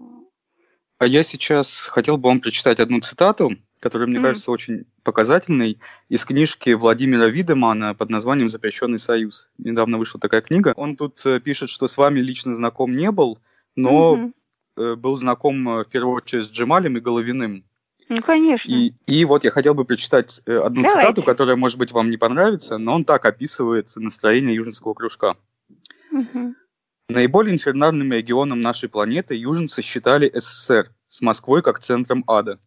А 0.98 1.06
я 1.06 1.22
сейчас 1.22 1.86
хотел 1.86 2.16
бы 2.16 2.28
вам 2.28 2.40
прочитать 2.40 2.80
одну 2.80 3.00
цитату, 3.00 3.56
которая, 3.80 4.08
мне 4.08 4.18
mm. 4.18 4.22
кажется, 4.22 4.50
очень 4.50 4.86
показательной, 5.04 5.78
из 6.08 6.24
книжки 6.24 6.70
Владимира 6.70 7.26
Видемана 7.26 7.94
под 7.94 8.08
названием 8.08 8.48
«Запрещенный 8.48 8.98
союз». 8.98 9.50
Недавно 9.58 9.98
вышла 9.98 10.18
такая 10.18 10.40
книга. 10.40 10.72
Он 10.76 10.96
тут 10.96 11.24
э, 11.26 11.38
пишет, 11.40 11.68
что 11.68 11.86
с 11.86 11.98
вами 11.98 12.20
лично 12.20 12.54
знаком 12.54 12.96
не 12.96 13.10
был, 13.10 13.38
но 13.74 14.32
mm-hmm. 14.76 14.96
был 14.96 15.16
знаком 15.16 15.68
э, 15.68 15.84
в 15.84 15.88
первую 15.88 16.16
очередь 16.16 16.44
с 16.44 16.50
Джемалем 16.50 16.96
и 16.96 17.00
Головиным. 17.00 17.64
Ну, 18.08 18.22
конечно. 18.22 18.70
И, 18.70 18.92
и 19.06 19.24
вот 19.24 19.44
я 19.44 19.50
хотел 19.50 19.74
бы 19.74 19.84
прочитать 19.84 20.40
одну 20.46 20.82
Давайте. 20.82 20.90
цитату, 20.90 21.22
которая, 21.22 21.56
может 21.56 21.78
быть, 21.78 21.92
вам 21.92 22.08
не 22.10 22.16
понравится, 22.16 22.78
но 22.78 22.94
он 22.94 23.04
так 23.04 23.24
описывает 23.24 23.88
настроение 23.96 24.54
Южинского 24.54 24.94
кружка. 24.94 25.36
Угу. 26.12 26.54
Наиболее 27.08 27.54
инфернальным 27.54 28.12
регионом 28.12 28.60
нашей 28.62 28.88
планеты 28.88 29.34
южинцы 29.34 29.82
считали 29.82 30.30
СССР 30.34 30.90
с 31.08 31.22
Москвой 31.22 31.62
как 31.62 31.80
центром 31.80 32.24
ада. 32.26 32.58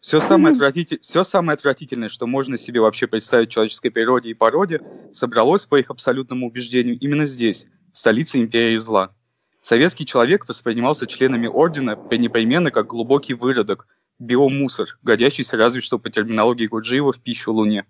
Все 0.00 0.20
самое, 0.20 0.52
отвратитель... 0.52 1.00
Все 1.00 1.24
самое 1.24 1.54
отвратительное, 1.54 2.08
что 2.08 2.26
можно 2.26 2.56
себе 2.56 2.80
вообще 2.80 3.08
представить 3.08 3.48
в 3.48 3.52
человеческой 3.52 3.90
природе 3.90 4.30
и 4.30 4.34
породе, 4.34 4.78
собралось, 5.12 5.66
по 5.66 5.76
их 5.76 5.90
абсолютному 5.90 6.46
убеждению, 6.46 6.98
именно 6.98 7.26
здесь, 7.26 7.66
в 7.92 7.98
столице 7.98 8.38
империи 8.38 8.76
зла. 8.76 9.12
Советский 9.60 10.06
человек 10.06 10.48
воспринимался 10.48 11.08
членами 11.08 11.48
ордена 11.48 11.98
непременно 12.12 12.70
как 12.70 12.86
глубокий 12.86 13.34
выродок, 13.34 13.88
биомусор, 14.18 14.98
годящийся 15.02 15.56
разве 15.56 15.80
что 15.80 15.98
по 15.98 16.10
терминологии 16.10 16.66
Гурджиева 16.66 17.12
в 17.12 17.20
пищу 17.20 17.52
Луне. 17.52 17.84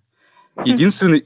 Единственный 0.65 1.25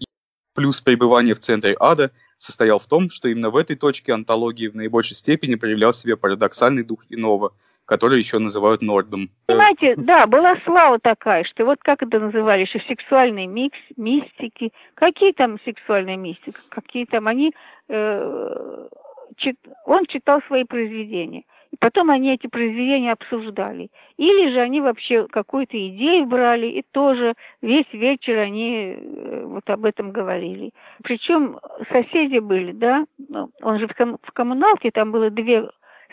плюс 0.55 0.81
пребывания 0.81 1.35
в 1.35 1.41
центре 1.41 1.75
ада 1.79 2.11
состоял 2.37 2.79
в 2.79 2.87
том, 2.87 3.09
что 3.11 3.29
именно 3.29 3.51
в 3.51 3.57
этой 3.57 3.77
точке 3.77 4.13
антологии 4.13 4.69
в 4.69 4.75
наибольшей 4.75 5.17
степени 5.17 5.55
проявлял 5.55 5.93
себя 5.93 6.17
парадоксальный 6.17 6.83
дух 6.83 7.05
иного, 7.09 7.53
который 7.85 8.19
еще 8.19 8.39
называют 8.39 8.83
Нордом. 8.83 9.29
Понимаете, 9.47 9.95
да, 9.97 10.27
была 10.27 10.57
слава 10.65 10.99
такая, 10.99 11.45
что 11.45 11.65
вот 11.65 11.79
как 11.83 12.03
это 12.03 12.19
называли, 12.19 12.63
еще 12.63 12.81
сексуальные 12.87 13.47
микс, 13.47 13.79
мистики. 13.97 14.73
Какие 14.95 15.33
там 15.33 15.59
сексуальные 15.65 16.17
мистики? 16.17 16.59
Какие 16.69 17.05
там 17.07 17.29
они... 17.29 17.53
Э, 17.89 18.89
чит, 19.37 19.57
он 19.87 20.07
читал 20.07 20.41
свои 20.47 20.65
произведения. 20.65 21.45
Потом 21.81 22.11
они 22.11 22.35
эти 22.35 22.47
произведения 22.47 23.13
обсуждали. 23.13 23.91
Или 24.17 24.53
же 24.53 24.61
они 24.61 24.81
вообще 24.81 25.27
какую-то 25.27 25.77
идею 25.89 26.27
брали, 26.27 26.67
и 26.67 26.85
тоже 26.93 27.35
весь 27.61 27.91
вечер 27.93 28.39
они 28.39 28.95
э, 28.97 29.45
вот 29.47 29.69
об 29.71 29.85
этом 29.85 30.13
говорили. 30.13 30.73
Причем 31.03 31.59
соседи 31.91 32.39
были, 32.39 32.73
да, 32.73 33.07
ну, 33.29 33.51
он 33.63 33.79
же 33.79 33.89
в 33.89 34.33
коммуналке, 34.33 34.91
там 34.91 35.13
было 35.13 35.31
две 35.31 35.69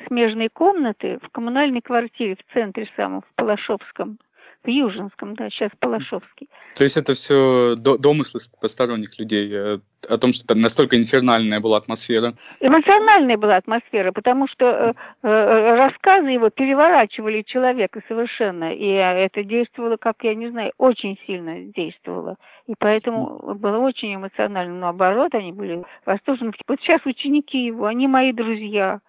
смежные 0.07 0.49
комнаты 0.49 1.19
в 1.21 1.29
коммунальной 1.29 1.81
квартире 1.81 2.35
в 2.35 2.53
центре 2.53 2.89
самом, 2.95 3.21
в 3.21 3.35
Палашовском 3.35 4.17
в 4.63 4.69
Южинском, 4.69 5.35
да, 5.35 5.49
сейчас 5.49 5.71
Палашовский. 5.79 6.49
То 6.75 6.83
есть 6.83 6.97
это 6.97 7.13
все 7.13 7.75
до, 7.77 7.97
домыслы 7.97 8.39
посторонних 8.59 9.17
людей 9.17 9.49
э, 9.51 9.73
о 10.09 10.17
том, 10.17 10.33
что 10.33 10.47
там 10.47 10.59
настолько 10.59 10.97
инфернальная 10.97 11.59
была 11.59 11.77
атмосфера? 11.77 12.33
Эмоциональная 12.59 13.37
была 13.37 13.57
атмосфера, 13.57 14.11
потому 14.11 14.47
что 14.47 14.65
э, 14.65 14.91
э, 15.23 15.75
рассказы 15.75 16.29
его 16.29 16.49
переворачивали 16.49 17.41
человека 17.43 18.01
совершенно, 18.07 18.73
и 18.73 18.87
это 18.87 19.43
действовало, 19.43 19.97
как 19.97 20.17
я 20.23 20.35
не 20.35 20.49
знаю, 20.49 20.73
очень 20.77 21.17
сильно 21.25 21.61
действовало. 21.61 22.35
И 22.67 22.73
поэтому 22.77 23.55
было 23.55 23.77
очень 23.77 24.15
эмоционально. 24.15 24.79
Наоборот, 24.79 25.33
они 25.33 25.51
были 25.51 25.83
восторжены. 26.05 26.51
Вот 26.67 26.79
сейчас 26.81 27.01
ученики 27.05 27.65
его, 27.65 27.85
они 27.85 28.07
мои 28.07 28.31
друзья 28.31 28.99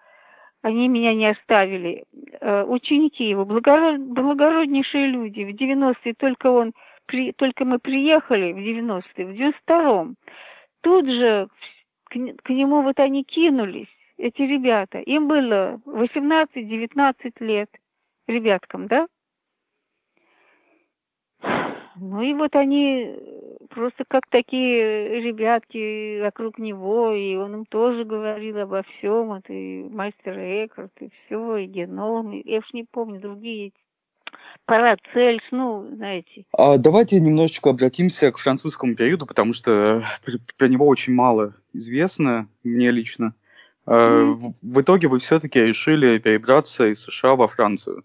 они 0.61 0.87
меня 0.87 1.13
не 1.13 1.27
оставили. 1.27 2.05
Э, 2.39 2.63
ученики 2.63 3.27
его, 3.27 3.45
благород, 3.45 3.99
благороднейшие 4.01 5.07
люди. 5.07 5.43
В 5.43 5.55
90-е 5.55 6.13
только 6.13 6.47
он, 6.47 6.73
при, 7.05 7.31
только 7.31 7.65
мы 7.65 7.79
приехали 7.79 8.53
в 8.53 8.57
90-е, 8.57 9.25
в 9.25 9.29
92-м. 9.31 10.15
Тут 10.81 11.07
же 11.07 11.47
к, 12.05 12.13
к 12.43 12.49
нему 12.49 12.81
вот 12.83 12.99
они 12.99 13.23
кинулись, 13.23 13.87
эти 14.17 14.41
ребята. 14.43 14.99
Им 14.99 15.27
было 15.27 15.79
18-19 15.85 17.33
лет, 17.39 17.69
ребяткам, 18.27 18.87
да? 18.87 19.07
Ну 21.95 22.21
и 22.21 22.33
вот 22.33 22.55
они 22.55 23.15
просто 23.69 24.03
как 24.07 24.23
такие 24.29 25.21
ребятки 25.21 26.21
вокруг 26.21 26.57
него, 26.57 27.11
и 27.11 27.35
он 27.35 27.53
им 27.55 27.65
тоже 27.65 28.03
говорил 28.03 28.57
обо 28.59 28.83
всем, 28.83 29.33
это 29.33 29.53
и 29.53 29.83
мастер 29.83 30.37
Экарт, 30.37 30.91
и 30.99 31.09
все, 31.09 31.57
и 31.57 31.65
геном, 31.65 32.33
и, 32.33 32.49
я 32.49 32.59
уж 32.59 32.73
не 32.73 32.83
помню, 32.83 33.19
другие 33.19 33.71
Парацельс, 34.65 35.43
ну, 35.51 35.87
знаете. 35.95 36.45
А 36.53 36.77
давайте 36.77 37.19
немножечко 37.19 37.69
обратимся 37.71 38.31
к 38.31 38.37
французскому 38.37 38.95
периоду, 38.95 39.25
потому 39.25 39.53
что 39.53 40.03
про 40.57 40.67
него 40.67 40.87
очень 40.87 41.13
мало 41.13 41.53
известно, 41.73 42.47
мне 42.63 42.91
лично. 42.91 43.33
Mm. 43.85 44.31
В, 44.31 44.53
в 44.61 44.81
итоге 44.81 45.07
вы 45.07 45.19
все-таки 45.19 45.59
решили 45.59 46.19
перебраться 46.19 46.87
из 46.87 47.01
США 47.01 47.35
во 47.35 47.47
Францию. 47.47 48.03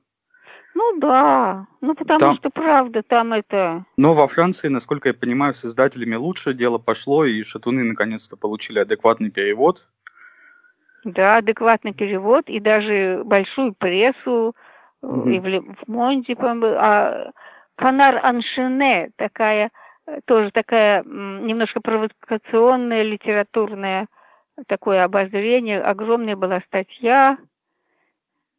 Ну 0.79 0.99
да, 0.99 1.67
ну 1.81 1.95
потому 1.95 2.19
там... 2.19 2.35
что 2.35 2.51
правда 2.51 3.03
там 3.03 3.33
это... 3.33 3.87
Но 3.97 4.12
во 4.12 4.27
Франции, 4.27 4.69
насколько 4.69 5.09
я 5.09 5.15
понимаю, 5.15 5.55
с 5.55 5.65
издателями 5.65 6.17
лучше 6.17 6.53
дело 6.53 6.77
пошло, 6.77 7.25
и 7.25 7.43
шатуны 7.43 7.83
наконец-то 7.83 8.37
получили 8.37 8.81
адекватный 8.81 9.31
перевод. 9.31 9.89
Да, 11.03 11.37
адекватный 11.37 11.95
перевод, 11.95 12.51
и 12.51 12.61
даже 12.61 13.23
большую 13.25 13.73
прессу, 13.73 14.55
mm-hmm. 15.03 15.31
и 15.31 15.39
в, 15.41 15.65
в 15.65 15.89
Монте, 15.89 16.37
по-моему, 16.37 16.77
а 16.79 17.31
Канар 17.77 18.21
Аншине, 18.23 19.12
такая, 19.17 19.71
тоже 20.27 20.51
такая 20.51 21.03
немножко 21.05 21.81
провокационная 21.81 23.03
литературная 23.03 24.09
такое 24.67 25.05
обозрение, 25.05 25.81
огромная 25.81 26.37
была 26.37 26.61
статья, 26.67 27.39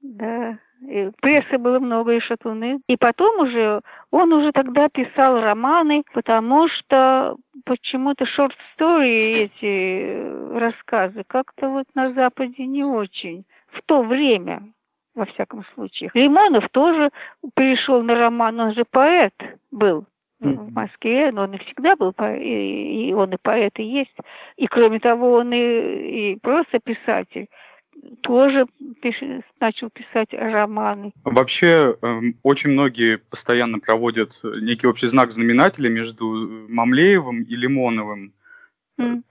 да, 0.02 0.58
и 0.82 1.12
прессы 1.22 1.58
было 1.58 1.80
много, 1.80 2.14
и 2.14 2.20
шатуны. 2.20 2.80
И 2.88 2.98
потом 2.98 3.40
уже, 3.40 3.82
он 4.12 4.32
уже 4.34 4.52
тогда 4.52 4.90
писал 4.90 5.42
романы, 5.42 6.04
потому 6.14 6.68
что 6.68 7.36
почему-то 7.66 8.26
story 8.26 9.50
эти 9.50 10.58
рассказы 10.58 11.24
как-то 11.26 11.70
вот 11.70 11.86
на 11.96 12.06
Западе 12.06 12.66
не 12.66 12.84
очень. 12.84 13.46
В 13.68 13.82
то 13.84 14.02
время, 14.04 14.64
во 15.16 15.26
всяком 15.26 15.64
случае. 15.74 16.12
Лимонов 16.14 16.70
тоже 16.70 17.10
перешел 17.56 18.02
на 18.04 18.16
роман, 18.16 18.60
он 18.60 18.74
же 18.74 18.86
поэт 18.86 19.34
был 19.72 20.06
в 20.40 20.72
Москве, 20.72 21.32
но 21.32 21.44
он 21.44 21.56
и 21.56 21.58
всегда 21.58 21.96
был, 21.96 22.14
и 22.40 23.14
он 23.14 23.34
и 23.34 23.38
поэт 23.42 23.80
и 23.80 23.84
есть. 23.84 24.16
И 24.56 24.68
кроме 24.68 25.00
того, 25.00 25.34
он 25.34 25.52
и, 25.52 26.34
и 26.34 26.40
просто 26.40 26.80
писатель 26.80 27.48
тоже 28.22 28.66
пиш... 29.02 29.16
начал 29.60 29.90
писать 29.90 30.30
романы. 30.32 31.14
Вообще, 31.24 31.96
э, 32.02 32.22
очень 32.44 32.72
многие 32.72 33.18
постоянно 33.18 33.80
проводят 33.80 34.32
некий 34.62 34.88
общий 34.88 35.08
знак 35.08 35.32
знаменателя 35.32 35.90
между 35.90 36.66
Мамлеевым 36.70 37.44
и 37.44 37.56
Лимоновым. 37.56 38.34
Mm. 39.00 39.24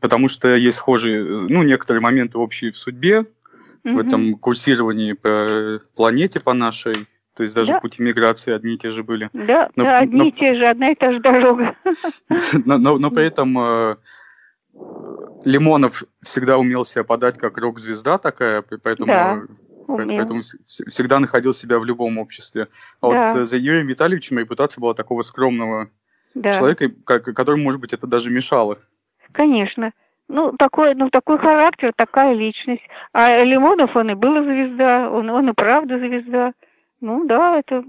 Потому 0.00 0.28
что 0.28 0.54
есть 0.54 0.78
схожие, 0.78 1.24
ну, 1.24 1.62
некоторые 1.62 2.00
моменты 2.00 2.38
общие 2.38 2.70
в 2.72 2.78
судьбе, 2.78 3.26
mm-hmm. 3.84 3.94
в 3.94 3.98
этом 3.98 4.34
курсировании 4.34 5.12
по 5.12 5.80
планете, 5.96 6.40
по 6.40 6.54
нашей. 6.54 6.94
То 7.34 7.44
есть 7.44 7.54
даже 7.54 7.72
да. 7.72 7.80
пути 7.80 8.02
миграции 8.02 8.52
одни 8.52 8.74
и 8.74 8.78
те 8.78 8.90
же 8.90 9.02
были. 9.02 9.30
Да, 9.32 9.70
но, 9.74 9.84
да 9.84 10.00
одни 10.00 10.18
но, 10.18 10.24
и 10.26 10.30
те 10.30 10.54
же, 10.54 10.66
одна 10.66 10.90
и 10.90 10.94
та 10.94 11.12
же 11.12 11.20
дорога. 11.20 11.74
Но, 12.66 12.76
но, 12.76 12.98
но 12.98 13.10
при 13.10 13.24
этом 13.24 13.58
э, 13.58 13.96
Лимонов 15.44 16.04
всегда 16.22 16.58
умел 16.58 16.84
себя 16.84 17.04
подать 17.04 17.38
как 17.38 17.58
рок-звезда 17.58 18.18
такая, 18.18 18.62
поэтому, 18.82 19.12
да, 19.12 19.42
поэтому 19.86 20.40
всегда 20.66 21.18
находил 21.18 21.52
себя 21.52 21.78
в 21.78 21.84
любом 21.84 22.18
обществе. 22.18 22.68
А 23.00 23.10
да. 23.10 23.34
вот 23.34 23.46
за 23.46 23.56
Юрием 23.56 23.86
Витальевичем 23.86 24.38
репутация 24.38 24.80
была 24.80 24.94
такого 24.94 25.22
скромного 25.22 25.90
да. 26.34 26.52
человека, 26.52 26.88
который, 26.94 27.60
может 27.60 27.80
быть, 27.80 27.92
это 27.92 28.06
даже 28.06 28.30
мешало. 28.30 28.78
конечно. 29.32 29.92
Ну, 30.28 30.52
такой, 30.58 30.94
ну, 30.94 31.10
такой 31.10 31.38
характер, 31.38 31.92
такая 31.94 32.32
личность. 32.32 32.82
А 33.12 33.44
Лимонов, 33.44 33.94
он 33.94 34.12
и 34.12 34.14
был 34.14 34.42
звезда, 34.42 35.10
он, 35.10 35.28
он 35.28 35.50
и 35.50 35.52
правда 35.52 35.98
звезда. 35.98 36.52
Ну, 37.02 37.26
да, 37.26 37.58
это... 37.58 37.84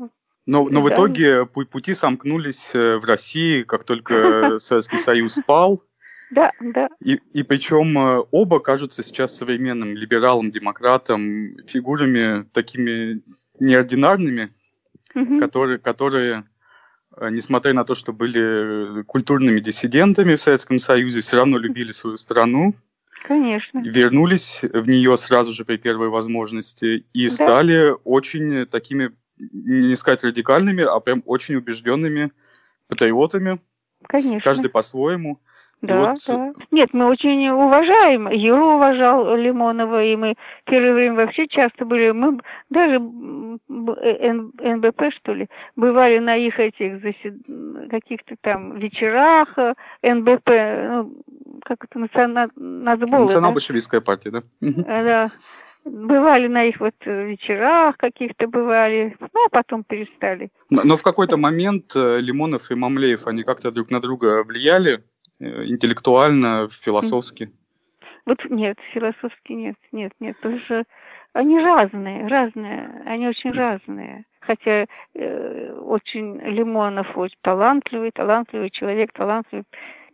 Но, 0.45 0.67
но 0.69 0.81
в 0.81 0.89
итоге 0.89 1.45
пути 1.45 1.93
сомкнулись 1.93 2.71
э, 2.73 2.97
в 2.97 3.05
России, 3.05 3.63
как 3.63 3.85
только 3.85 4.57
Советский 4.59 4.97
Союз 4.97 5.39
пал. 5.45 5.81
Да, 6.33 6.51
да. 6.59 6.87
И, 6.99 7.19
и 7.33 7.43
причем 7.43 7.97
э, 7.97 8.23
оба 8.31 8.59
кажутся 8.59 9.03
сейчас 9.03 9.35
современным 9.35 9.95
либералам, 9.95 10.51
демократам, 10.51 11.57
фигурами 11.67 12.43
такими 12.53 13.21
неординарными, 13.59 14.49
угу. 15.15 15.39
которые, 15.39 15.79
которые 15.79 16.45
Э, 17.17 17.29
несмотря 17.29 17.73
на 17.73 17.83
то, 17.83 17.95
что 17.95 18.13
были 18.13 19.03
культурными 19.03 19.59
диссидентами 19.59 20.35
в 20.35 20.41
Советском 20.41 20.79
Союзе, 20.79 21.21
все 21.21 21.37
равно 21.37 21.57
любили 21.57 21.91
свою 21.91 22.17
страну. 22.17 22.73
Конечно. 23.27 23.81
Вернулись 23.85 24.61
в 24.63 24.87
нее 24.89 25.15
сразу 25.15 25.51
же 25.51 25.63
при 25.63 25.77
первой 25.77 26.09
возможности 26.09 27.05
и 27.13 27.27
да. 27.27 27.33
стали 27.33 27.93
очень 28.03 28.65
такими, 28.65 29.11
не 29.37 29.95
сказать 29.95 30.23
радикальными, 30.23 30.83
а 30.83 30.99
прям 30.99 31.23
очень 31.25 31.55
убежденными 31.55 32.31
патриотами. 32.87 33.61
Конечно. 34.07 34.41
Каждый 34.41 34.69
по-своему. 34.69 35.39
Да, 35.83 35.99
вот... 35.99 36.17
да. 36.27 36.53
Нет, 36.71 36.93
мы 36.93 37.07
очень 37.07 37.49
уважаем. 37.49 38.29
Юру 38.29 38.75
уважал 38.75 39.35
Лимонова, 39.35 40.01
и 40.01 40.15
мы 40.15 40.35
первое 40.63 40.93
время 40.93 41.15
вообще 41.15 41.45
часто 41.47 41.83
были. 41.83 42.11
Мы 42.11 42.39
даже 42.69 42.99
НБП, 42.99 45.13
что 45.17 45.33
ли, 45.33 45.47
бывали 45.75 46.19
на 46.19 46.37
их 46.37 46.57
этих 46.57 47.01
засед... 47.01 47.35
каких-то 47.91 48.35
там 48.39 48.77
вечерах 48.77 49.49
э, 49.57 49.73
НБП, 50.03 50.49
ну, 50.49 51.23
как 51.65 51.83
это, 51.83 51.99
национал... 51.99 52.47
Национал-большевистская 52.55 53.99
да? 53.99 54.05
партия, 54.05 54.31
да? 54.31 54.43
Э, 54.61 55.03
да. 55.03 55.31
Бывали 55.83 56.47
на 56.47 56.63
их 56.63 56.79
вот 56.79 56.95
вечерах 57.05 57.97
каких-то 57.97 58.47
бывали, 58.47 59.17
ну, 59.19 59.45
а 59.45 59.49
потом 59.49 59.83
перестали. 59.83 60.49
Но, 60.69 60.83
но 60.85 60.95
в 60.95 61.03
какой-то 61.03 61.35
момент 61.35 61.91
э, 61.93 62.19
Лимонов 62.19 62.71
и 62.71 62.75
Мамлеев, 62.75 63.27
они 63.27 63.43
как-то 63.43 63.69
друг 63.69 63.91
на 63.91 63.99
друга 63.99 64.45
влияли? 64.45 65.03
Э, 65.39 65.65
интеллектуально, 65.65 66.67
философски? 66.69 67.51
Вот 68.25 68.39
нет, 68.49 68.77
философски 68.93 69.51
нет, 69.51 69.75
нет, 69.91 70.13
нет, 70.19 70.37
потому 70.37 70.59
что 70.61 70.83
они 71.33 71.59
разные, 71.59 72.27
разные, 72.27 73.03
они 73.05 73.27
очень 73.27 73.51
разные. 73.51 74.25
Хотя 74.39 74.85
э, 75.15 75.73
очень 75.73 76.39
Лимонов 76.39 77.17
очень 77.17 77.37
талантливый, 77.41 78.11
талантливый 78.11 78.69
человек, 78.69 79.11
талантливый 79.13 79.65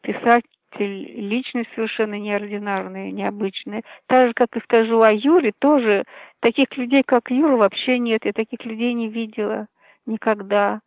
писатель, 0.02 0.48
личность 0.78 1.70
совершенно 1.76 2.18
неординарная, 2.20 3.12
необычная. 3.12 3.84
Так 4.08 4.28
же, 4.28 4.34
как 4.34 4.56
и 4.56 4.62
скажу 4.62 5.02
о 5.02 5.12
Юре, 5.12 5.52
тоже 5.58 6.04
таких 6.42 6.78
людей, 6.78 7.04
как 7.04 7.32
Юра, 7.32 7.58
вообще 7.58 7.98
нет. 7.98 8.26
Я 8.26 8.34
таких 8.34 8.64
людей 8.66 8.94
не 8.94 9.10
видела 9.10 9.68
никогда. 10.06 10.82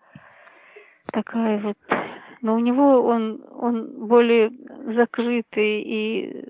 Такая 1.12 1.58
вот 1.58 1.76
но 2.42 2.56
у 2.56 2.58
него 2.58 3.02
он, 3.04 3.40
он 3.50 4.06
более 4.06 4.50
закрытый 4.94 5.82
и 5.82 6.44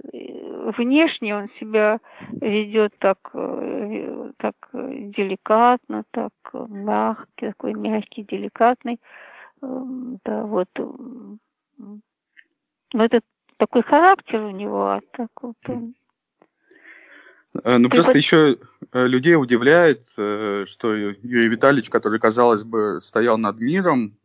внешне 0.77 1.37
он 1.37 1.49
себя 1.61 2.01
ведет 2.31 2.93
так, 2.99 3.19
э, 3.35 4.33
так 4.39 4.55
деликатно, 4.73 6.05
так 6.11 6.33
мягкий, 6.53 7.49
такой 7.49 7.75
мягкий, 7.75 8.25
деликатный. 8.25 9.01
Эм, 9.61 10.19
да, 10.25 10.45
вот. 10.45 10.69
Но 12.95 13.05
это 13.05 13.21
такой 13.59 13.83
характер 13.83 14.41
у 14.41 14.51
него, 14.51 14.87
а 14.87 15.01
так 15.13 15.31
вот 15.43 15.57
он 15.69 15.95
э, 17.65 17.77
ну, 17.77 17.91
просто 17.91 18.17
еще 18.17 18.57
э, 18.93 19.07
людей 19.07 19.37
удивляет, 19.37 20.05
что 20.05 20.95
Юрий 20.95 21.49
Витальевич, 21.49 21.91
который, 21.91 22.19
казалось 22.19 22.65
бы, 22.65 22.99
стоял 23.01 23.37
над 23.37 23.61
миром, 23.61 24.17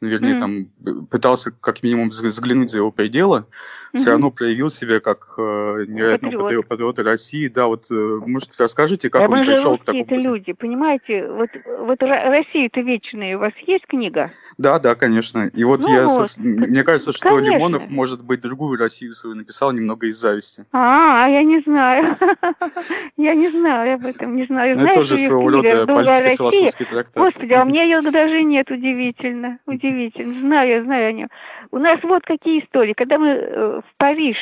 вернее, 0.00 0.36
mm. 0.36 0.38
там 0.38 1.06
пытался 1.06 1.50
как 1.52 1.82
минимум 1.82 2.10
взглянуть 2.10 2.70
за 2.70 2.78
его 2.78 2.90
пределы, 2.90 3.38
mm-hmm. 3.38 3.96
все 3.96 4.10
равно 4.10 4.30
проявил 4.30 4.68
себя 4.68 5.00
как 5.00 5.34
э, 5.38 5.84
невероятного 5.88 6.42
патриот. 6.42 6.68
патриота 6.68 7.02
России. 7.02 7.48
Да, 7.48 7.66
вот, 7.66 7.90
э, 7.90 7.94
может, 7.94 8.52
расскажите, 8.58 9.08
как 9.08 9.22
да 9.22 9.36
он 9.36 9.46
пришел 9.46 9.78
к 9.78 9.84
такому... 9.84 10.04
это 10.04 10.14
люди, 10.16 10.52
понимаете? 10.52 11.28
Вот, 11.30 11.48
вот 11.80 12.02
Россия-то 12.02 12.80
вечная, 12.80 13.36
у 13.36 13.40
вас 13.40 13.52
есть 13.66 13.86
книга? 13.86 14.30
Да, 14.58 14.78
да, 14.78 14.94
конечно. 14.94 15.50
И 15.54 15.64
вот 15.64 15.82
ну 15.82 15.94
я, 15.94 16.06
вот. 16.06 16.36
мне 16.38 16.82
кажется, 16.82 17.12
что 17.12 17.30
конечно. 17.30 17.54
Лимонов, 17.54 17.88
может 17.88 18.22
быть, 18.22 18.40
другую 18.40 18.78
Россию 18.78 19.14
свою 19.14 19.36
написал 19.36 19.72
немного 19.72 20.06
из 20.06 20.16
зависти. 20.16 20.66
А, 20.72 21.24
а 21.24 21.28
я 21.28 21.42
не 21.42 21.60
знаю. 21.60 22.16
Я 23.16 23.34
не 23.34 23.48
знаю 23.48 23.94
об 23.94 24.04
этом, 24.04 24.36
не 24.36 24.44
знаю. 24.44 24.78
Это 24.78 24.94
тоже 24.94 25.16
своего 25.16 25.48
рода 25.48 25.86
политико-философский 25.86 26.84
трактат. 26.84 27.16
Господи, 27.16 27.52
а 27.52 27.62
у 27.62 27.66
меня 27.66 27.84
ее 27.84 28.02
даже 28.02 28.42
нет, 28.42 28.70
удивительно. 28.70 29.58
Удивительно 29.66 29.85
удивительно. 29.86 30.32
Знаю, 30.40 30.84
знаю 30.84 31.08
о 31.08 31.12
нем. 31.12 31.28
У 31.70 31.78
нас 31.78 32.02
вот 32.02 32.22
какие 32.24 32.60
истории. 32.64 32.92
Когда 32.92 33.18
мы 33.18 33.28
э, 33.28 33.80
в 33.80 33.96
Париж, 33.96 34.36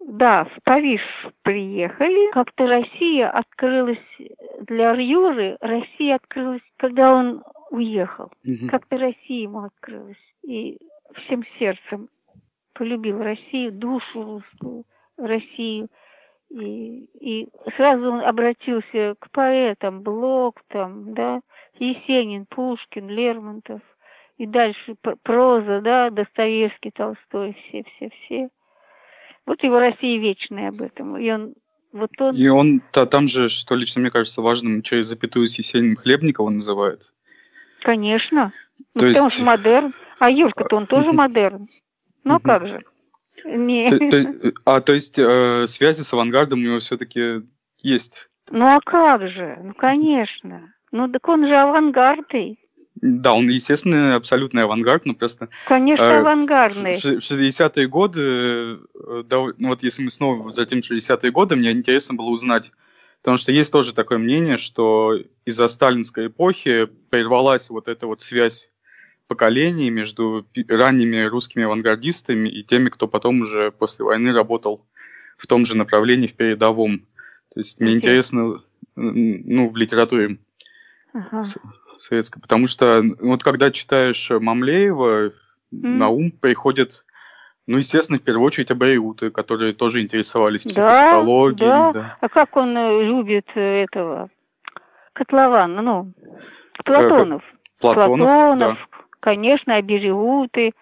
да, 0.00 0.44
в 0.44 0.62
Париж 0.64 1.00
приехали, 1.42 2.32
как-то 2.32 2.66
Россия 2.66 3.28
открылась 3.30 3.98
для 4.66 4.92
Юры, 4.92 5.56
Россия 5.60 6.16
открылась, 6.16 6.62
когда 6.76 7.12
он 7.12 7.42
уехал. 7.70 8.30
Угу. 8.44 8.68
Как-то 8.70 8.98
Россия 8.98 9.42
ему 9.42 9.64
открылась. 9.64 10.16
И 10.42 10.78
всем 11.14 11.44
сердцем 11.58 12.08
полюбил 12.74 13.18
Россию, 13.18 13.72
душу 13.72 14.22
русскую, 14.22 14.84
Россию. 15.16 15.88
И, 16.54 17.08
и 17.18 17.48
сразу 17.76 18.12
он 18.12 18.20
обратился 18.20 19.16
к 19.18 19.28
поэтам, 19.32 20.02
Блок 20.02 20.60
там, 20.68 21.12
да, 21.12 21.40
Есенин, 21.80 22.46
Пушкин, 22.46 23.08
Лермонтов. 23.08 23.80
И 24.38 24.46
дальше 24.46 24.94
проза, 25.24 25.80
да, 25.80 26.10
Достоевский, 26.10 26.92
Толстой, 26.92 27.56
все-все-все. 27.68 28.50
Вот 29.46 29.62
его 29.64 29.80
Россия 29.80 30.20
вечная 30.20 30.68
об 30.68 30.80
этом. 30.80 31.18
И 31.18 31.28
он 31.28 31.54
вот 31.92 32.10
он... 32.20 32.36
И 32.36 32.46
он 32.46 32.82
то, 32.92 33.06
там 33.06 33.26
же, 33.26 33.48
что 33.48 33.74
лично 33.74 34.00
мне 34.00 34.10
кажется 34.12 34.40
важным, 34.40 34.82
через 34.82 35.06
запятую 35.06 35.46
с 35.48 35.58
Есениным 35.58 35.96
Хлебникова 35.96 36.50
называет. 36.50 37.12
Конечно. 37.80 38.52
То 38.94 39.02
ну, 39.02 39.06
есть... 39.06 39.16
Потому 39.16 39.30
что 39.30 39.44
модерн. 39.44 39.94
А 40.20 40.30
Юрка-то 40.30 40.76
он 40.76 40.86
тоже 40.86 41.12
модерн. 41.12 41.68
Ну, 42.22 42.38
как 42.38 42.66
же. 42.66 42.80
Не. 43.44 43.90
То, 43.90 43.98
то, 43.98 44.52
а, 44.64 44.80
то 44.80 44.94
есть 44.94 45.18
э, 45.18 45.66
связи 45.66 46.02
с 46.02 46.12
авангардом 46.12 46.60
у 46.60 46.62
него 46.62 46.78
все-таки 46.80 47.42
есть? 47.82 48.28
Ну, 48.50 48.64
а 48.66 48.80
как 48.80 49.28
же? 49.28 49.58
Ну, 49.62 49.74
конечно. 49.74 50.72
Ну, 50.92 51.08
так 51.10 51.28
он 51.28 51.46
же 51.46 51.54
авангардный. 51.54 52.58
Да, 52.96 53.34
он, 53.34 53.48
естественно, 53.48 54.14
абсолютный 54.14 54.62
авангард, 54.62 55.04
но 55.04 55.14
просто... 55.14 55.48
Конечно, 55.66 56.04
э, 56.04 56.20
авангардный. 56.20 56.94
В 56.94 57.04
60-е 57.04 57.88
годы, 57.88 58.20
э, 58.20 59.22
да, 59.26 59.44
ну 59.58 59.68
вот 59.68 59.82
если 59.82 60.04
мы 60.04 60.10
снова 60.10 60.42
возвратим 60.42 60.78
60-е 60.78 61.30
годы, 61.32 61.56
мне 61.56 61.72
интересно 61.72 62.14
было 62.14 62.28
узнать, 62.28 62.70
потому 63.20 63.36
что 63.36 63.50
есть 63.50 63.72
тоже 63.72 63.92
такое 63.94 64.18
мнение, 64.18 64.56
что 64.56 65.18
из-за 65.44 65.66
сталинской 65.66 66.28
эпохи 66.28 66.88
прервалась 67.10 67.68
вот 67.68 67.88
эта 67.88 68.06
вот 68.06 68.22
связь 68.22 68.70
поколений 69.26 69.90
между 69.90 70.46
ранними 70.68 71.22
русскими 71.22 71.64
авангардистами 71.64 72.48
и 72.48 72.62
теми, 72.62 72.88
кто 72.88 73.08
потом 73.08 73.40
уже 73.40 73.70
после 73.70 74.04
войны 74.04 74.32
работал 74.32 74.84
в 75.36 75.46
том 75.46 75.64
же 75.64 75.76
направлении, 75.76 76.26
в 76.26 76.34
передовом. 76.34 77.00
То 77.52 77.60
есть 77.60 77.80
мне 77.80 77.92
okay. 77.92 77.96
интересно, 77.96 78.62
ну, 78.96 79.68
в 79.68 79.76
литературе 79.76 80.38
ага. 81.12 81.44
советской, 81.98 82.40
потому 82.40 82.66
что 82.66 83.02
вот 83.20 83.42
когда 83.42 83.70
читаешь 83.70 84.30
Мамлеева, 84.30 85.26
mm. 85.26 85.30
на 85.70 86.08
ум 86.08 86.30
приходит, 86.30 87.04
ну, 87.66 87.78
естественно, 87.78 88.18
в 88.18 88.22
первую 88.22 88.46
очередь 88.46 88.70
Абриуты, 88.70 89.30
которые 89.30 89.72
тоже 89.72 90.02
интересовались 90.02 90.64
психопатологией. 90.64 91.68
Да, 91.68 91.92
да. 91.92 92.00
да. 92.00 92.18
А 92.20 92.28
как 92.28 92.56
он 92.56 92.76
э, 92.76 93.02
любит 93.04 93.46
э, 93.54 93.84
этого 93.84 94.30
Котлована, 95.14 95.80
ну, 95.80 96.12
Платонов. 96.84 97.42
Платонов, 97.80 98.18
Платонов 98.18 98.58
да 98.58 98.76
конечно, 99.24 99.76
Абериуты, 99.76 100.74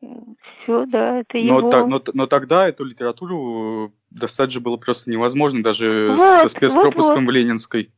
все, 0.00 0.84
да, 0.86 1.20
это 1.20 1.38
его. 1.38 1.60
Но, 1.60 1.70
та, 1.70 1.86
но, 1.86 2.02
но 2.12 2.26
тогда 2.26 2.68
эту 2.68 2.84
литературу 2.84 3.92
достать 4.10 4.50
же 4.50 4.58
было 4.58 4.76
просто 4.76 5.12
невозможно, 5.12 5.62
даже 5.62 6.08
вот, 6.10 6.18
со 6.18 6.48
спецпропуском 6.48 7.24
вот, 7.24 7.24
вот. 7.26 7.30
в 7.30 7.30
Ленинской 7.30 7.92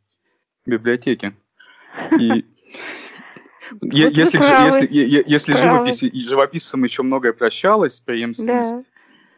библиотеке. 0.66 1.34
И 2.20 2.44
если, 3.90 4.38
живопись, 5.56 6.04
живописцам 6.28 6.84
еще 6.84 7.02
многое 7.02 7.32
прощалось, 7.32 8.02
преемственность, 8.02 8.86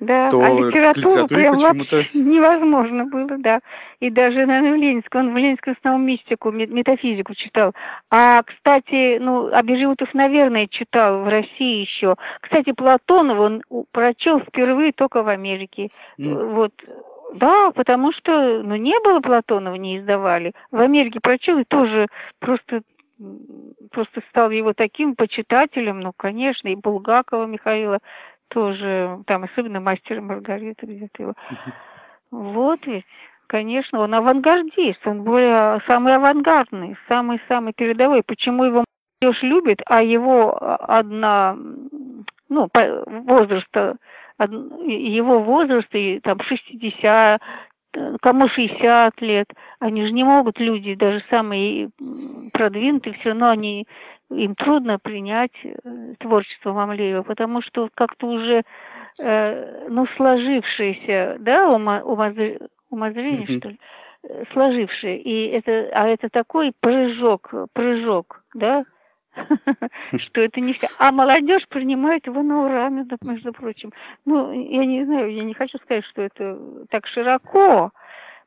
да, 0.01 0.29
то 0.29 0.41
а 0.41 0.51
литературу 0.51 1.27
прям 1.27 1.59
вообще 1.59 1.67
невозможно 2.15 3.05
было, 3.07 3.37
да. 3.39 3.61
И 4.01 4.11
даже, 4.11 4.47
наверное, 4.47 4.73
в 4.73 4.77
Ленинском, 4.77 5.27
он 5.29 5.35
в 5.35 5.37
Ленинском 5.37 5.75
основном 5.79 6.07
мистику, 6.07 6.51
ме- 6.53 6.67
метафизику 6.67 7.35
читал. 7.35 7.73
А, 8.11 8.43
кстати, 8.43 9.19
ну, 9.19 9.53
Абижиутов, 9.53 10.15
наверное, 10.15 10.69
читал 10.69 11.23
в 11.23 11.29
России 11.29 11.81
еще. 11.81 12.15
Кстати, 12.41 12.73
Платонова 12.73 13.43
он 13.43 13.63
прочел 13.91 14.41
впервые 14.41 14.93
только 14.93 15.23
в 15.23 15.29
Америке. 15.29 15.91
М, 16.19 16.55
Вот, 16.55 16.73
да, 17.35 17.73
потому 17.73 18.13
что, 18.13 18.63
ну, 18.63 18.77
не 18.77 18.99
было 19.01 19.21
Платонова, 19.21 19.75
не 19.75 19.99
издавали. 19.99 20.53
В 20.71 20.81
Америке 20.81 21.19
прочел 21.21 21.59
и 21.59 21.65
тоже 21.65 22.07
просто 22.39 22.83
просто 23.91 24.23
стал 24.29 24.51
его 24.51 24.75
таким 24.75 25.17
почитателем, 25.17 25.99
ну, 25.99 26.13
конечно, 26.17 26.69
и 26.69 26.77
Булгакова 26.77 27.47
Михаила 27.47 27.99
тоже, 28.49 29.23
там, 29.27 29.45
особенно 29.45 29.81
мастер 29.81 30.21
Маргарита 30.21 30.87
где-то 30.87 31.23
его. 31.23 31.35
Вот 32.31 32.81
ведь, 32.87 33.07
конечно, 33.47 34.01
он 34.01 34.15
авангардист, 34.15 35.07
он 35.07 35.23
более 35.23 35.81
самый 35.87 36.15
авангардный, 36.15 36.97
самый-самый 37.09 37.73
передовой. 37.73 38.23
Почему 38.23 38.65
его 38.65 38.85
молодежь 39.23 39.43
любит, 39.43 39.81
а 39.87 40.03
его 40.03 40.57
а, 40.61 40.77
одна, 40.77 41.57
ну, 42.49 42.69
по- 42.69 43.05
возраста, 43.07 43.97
од- 44.39 44.51
его 44.87 45.41
возраст, 45.41 45.89
и 45.93 46.21
там 46.21 46.39
60, 46.41 47.41
э, 47.95 48.17
кому 48.21 48.49
60 48.49 49.21
лет, 49.23 49.49
они 49.81 50.07
же 50.07 50.13
не 50.13 50.25
могут, 50.25 50.61
люди, 50.61 50.95
даже 50.95 51.25
самые 51.31 51.91
продвинутые, 52.53 53.15
все 53.15 53.31
равно 53.31 53.49
они, 53.49 53.87
им 54.31 54.55
трудно 54.55 54.99
принять 54.99 55.53
э, 55.65 56.15
творчество 56.19 56.73
Мамлеева, 56.73 57.23
потому 57.23 57.63
что 57.63 57.89
как-то 57.95 58.27
уже, 58.27 58.63
э, 59.19 59.87
ну, 59.89 60.07
сложившееся, 60.17 61.37
да, 61.41 61.69
ума- 61.69 62.03
умозр- 62.03 62.69
умозрение, 62.91 63.59
что 63.59 63.71
ли, 63.71 63.81
э, 64.25 64.45
сложившее, 64.53 65.21
и 65.21 65.49
это, 65.49 65.91
а 65.93 66.07
это 66.09 66.29
такой 66.29 66.73
прыжок, 66.81 67.53
прыжок, 67.73 68.43
да, 68.55 68.85
что 70.19 70.41
это 70.41 70.61
не 70.61 70.75
все. 70.75 70.89
А 70.99 71.13
молодежь 71.13 71.67
принимает 71.69 72.27
его 72.27 72.43
на 72.43 72.65
ура, 72.65 72.89
между 72.89 73.53
прочим. 73.53 73.93
Ну, 74.25 74.53
я 74.53 74.85
не 74.85 75.05
знаю, 75.05 75.33
я 75.33 75.45
не 75.45 75.55
хочу 75.55 75.79
сказать, 75.79 76.05
что 76.07 76.23
это 76.23 76.59
так 76.91 77.07
широко, 77.07 77.93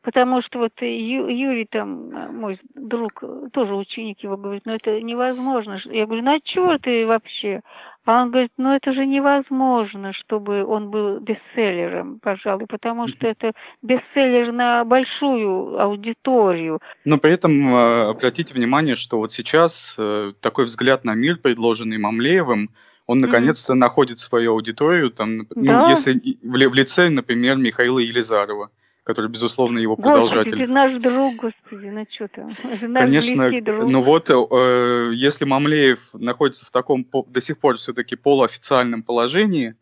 потому 0.01 0.41
что 0.41 0.59
вот 0.59 0.73
Ю- 0.81 1.27
Юрий 1.27 1.65
там, 1.65 2.09
э, 2.09 2.31
мой 2.31 2.59
друг, 2.75 3.23
тоже 3.53 3.75
ученик 3.75 4.23
его, 4.23 4.37
говорит, 4.37 4.63
ну 4.65 4.73
это 4.73 5.01
невозможно. 5.01 5.79
Я 5.85 6.05
говорю, 6.05 6.23
ну 6.23 6.35
а 6.35 6.39
чего 6.43 6.77
ты 6.77 7.05
вообще? 7.05 7.61
А 8.05 8.23
он 8.23 8.31
говорит, 8.31 8.51
ну 8.57 8.73
это 8.73 8.93
же 8.93 9.05
невозможно, 9.05 10.11
чтобы 10.13 10.65
он 10.65 10.89
был 10.89 11.19
бестселлером, 11.19 12.19
пожалуй, 12.19 12.65
потому 12.67 13.07
что 13.07 13.27
это 13.27 13.51
бестселлер 13.83 14.51
на 14.51 14.83
большую 14.85 15.79
аудиторию. 15.79 16.79
Но 17.05 17.17
при 17.17 17.31
этом 17.33 17.73
э, 17.73 18.09
обратите 18.09 18.53
внимание, 18.53 18.95
что 18.95 19.17
вот 19.17 19.31
сейчас 19.31 19.95
э, 19.97 20.33
такой 20.41 20.65
взгляд 20.65 21.03
на 21.05 21.13
мир, 21.13 21.37
предложенный 21.37 21.99
Мамлеевым, 21.99 22.69
он 23.07 23.19
наконец-то 23.19 23.73
находит 23.75 24.19
свою 24.19 24.53
аудиторию, 24.53 25.11
там, 25.11 25.39
ну, 25.39 25.45
Да. 25.55 25.89
если 25.89 26.13
в, 26.41 26.69
в 26.69 26.73
лице, 26.73 27.09
например, 27.09 27.57
Михаила 27.57 27.99
Елизарова, 27.99 28.69
который, 29.03 29.29
безусловно, 29.29 29.79
его 29.79 29.95
Господи, 29.95 30.11
продолжатель. 30.13 30.65
ты 30.65 30.71
наш 30.71 31.01
друг, 31.01 31.35
господи, 31.35 31.87
ну 31.87 32.05
что 32.13 32.27
там, 32.27 32.51
наш 32.81 33.03
Конечно, 33.05 33.61
друг. 33.61 33.83
ну 33.89 34.01
вот, 34.01 34.29
э, 34.29 35.11
если 35.13 35.45
Мамлеев 35.45 36.09
находится 36.13 36.65
в 36.65 36.71
таком 36.71 37.05
до 37.27 37.41
сих 37.41 37.57
пор 37.59 37.77
все-таки 37.77 38.15
полуофициальном 38.15 39.03
положении, 39.03 39.75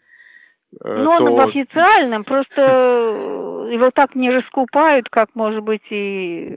э, 0.83 1.03
Ну, 1.03 1.11
он 1.11 1.17
то 1.17 1.35
в 1.35 1.39
официальном, 1.41 2.23
просто 2.23 2.61
э, 2.61 3.73
его 3.73 3.91
так 3.91 4.15
не 4.15 4.31
раскупают, 4.31 5.09
как, 5.09 5.35
может 5.35 5.63
быть, 5.63 5.83
и 5.91 6.55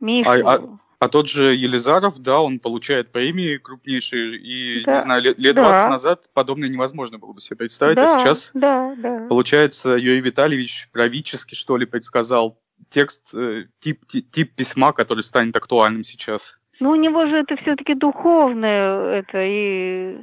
Мишу. 0.00 0.30
А- 0.30 0.54
А 0.54 0.78
тот 1.08 1.28
же 1.28 1.54
Елизаров, 1.54 2.18
да, 2.18 2.40
он 2.40 2.58
получает 2.58 3.12
премии 3.12 3.58
крупнейшие, 3.58 4.36
и, 4.36 4.84
Да, 4.84 4.96
не 4.96 5.02
знаю, 5.02 5.22
лет, 5.22 5.38
лет 5.38 5.56
да. 5.56 5.64
20 5.64 5.90
назад 5.90 6.24
подобное 6.32 6.68
невозможно 6.68 7.18
было 7.18 7.32
бы 7.32 7.40
себе 7.40 7.56
представить, 7.56 7.96
да, 7.96 8.04
а 8.04 8.18
сейчас, 8.18 8.50
да, 8.54 8.94
да. 8.96 9.26
получается, 9.28 9.90
Юрий 9.92 10.20
Витальевич 10.20 10.88
правительски, 10.92 11.54
что 11.54 11.76
ли, 11.76 11.86
предсказал 11.86 12.58
текст, 12.88 13.22
э, 13.34 13.64
тип, 13.80 14.06
ти- 14.06 14.22
тип 14.22 14.54
письма, 14.54 14.92
который 14.92 15.22
станет 15.22 15.56
актуальным 15.56 16.02
сейчас. 16.02 16.56
Ну, 16.80 16.90
у 16.90 16.94
него 16.96 17.26
же 17.26 17.36
это 17.38 17.56
все-таки 17.56 17.94
духовное, 17.94 19.20
это, 19.20 19.38
и 19.42 20.18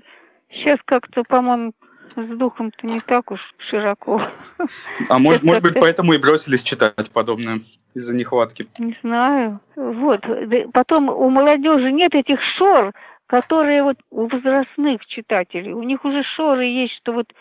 сейчас 0.52 0.80
как-то, 0.86 1.24
по-моему, 1.28 1.74
с 2.16 2.38
духом-то 2.38 2.88
не 2.88 3.00
так 3.00 3.32
уж 3.32 3.40
широко. 3.58 4.22
А 5.10 5.20
может, 5.20 5.44
может 5.44 5.64
быть, 5.64 5.74
поэтому 5.80 6.14
и 6.14 6.18
бросились 6.18 6.64
читать 6.64 7.12
подобное 7.12 7.60
из-за 7.94 8.16
нехватки. 8.16 8.68
Не 8.78 8.98
знаю. 9.04 9.60
Вот. 9.76 10.26
Потом 10.74 11.10
у 11.10 11.30
молодежи 11.30 11.92
нет 11.92 12.16
этих 12.16 12.42
шор, 12.58 12.94
которые 13.28 13.84
вот 13.84 13.98
у 14.12 14.28
возрастных 14.28 15.06
читателей. 15.06 15.74
У 15.74 15.84
них 15.84 16.06
уже 16.06 16.24
шоры 16.24 16.66
есть, 16.66 16.96
что 16.98 17.14
вот, 17.14 17.34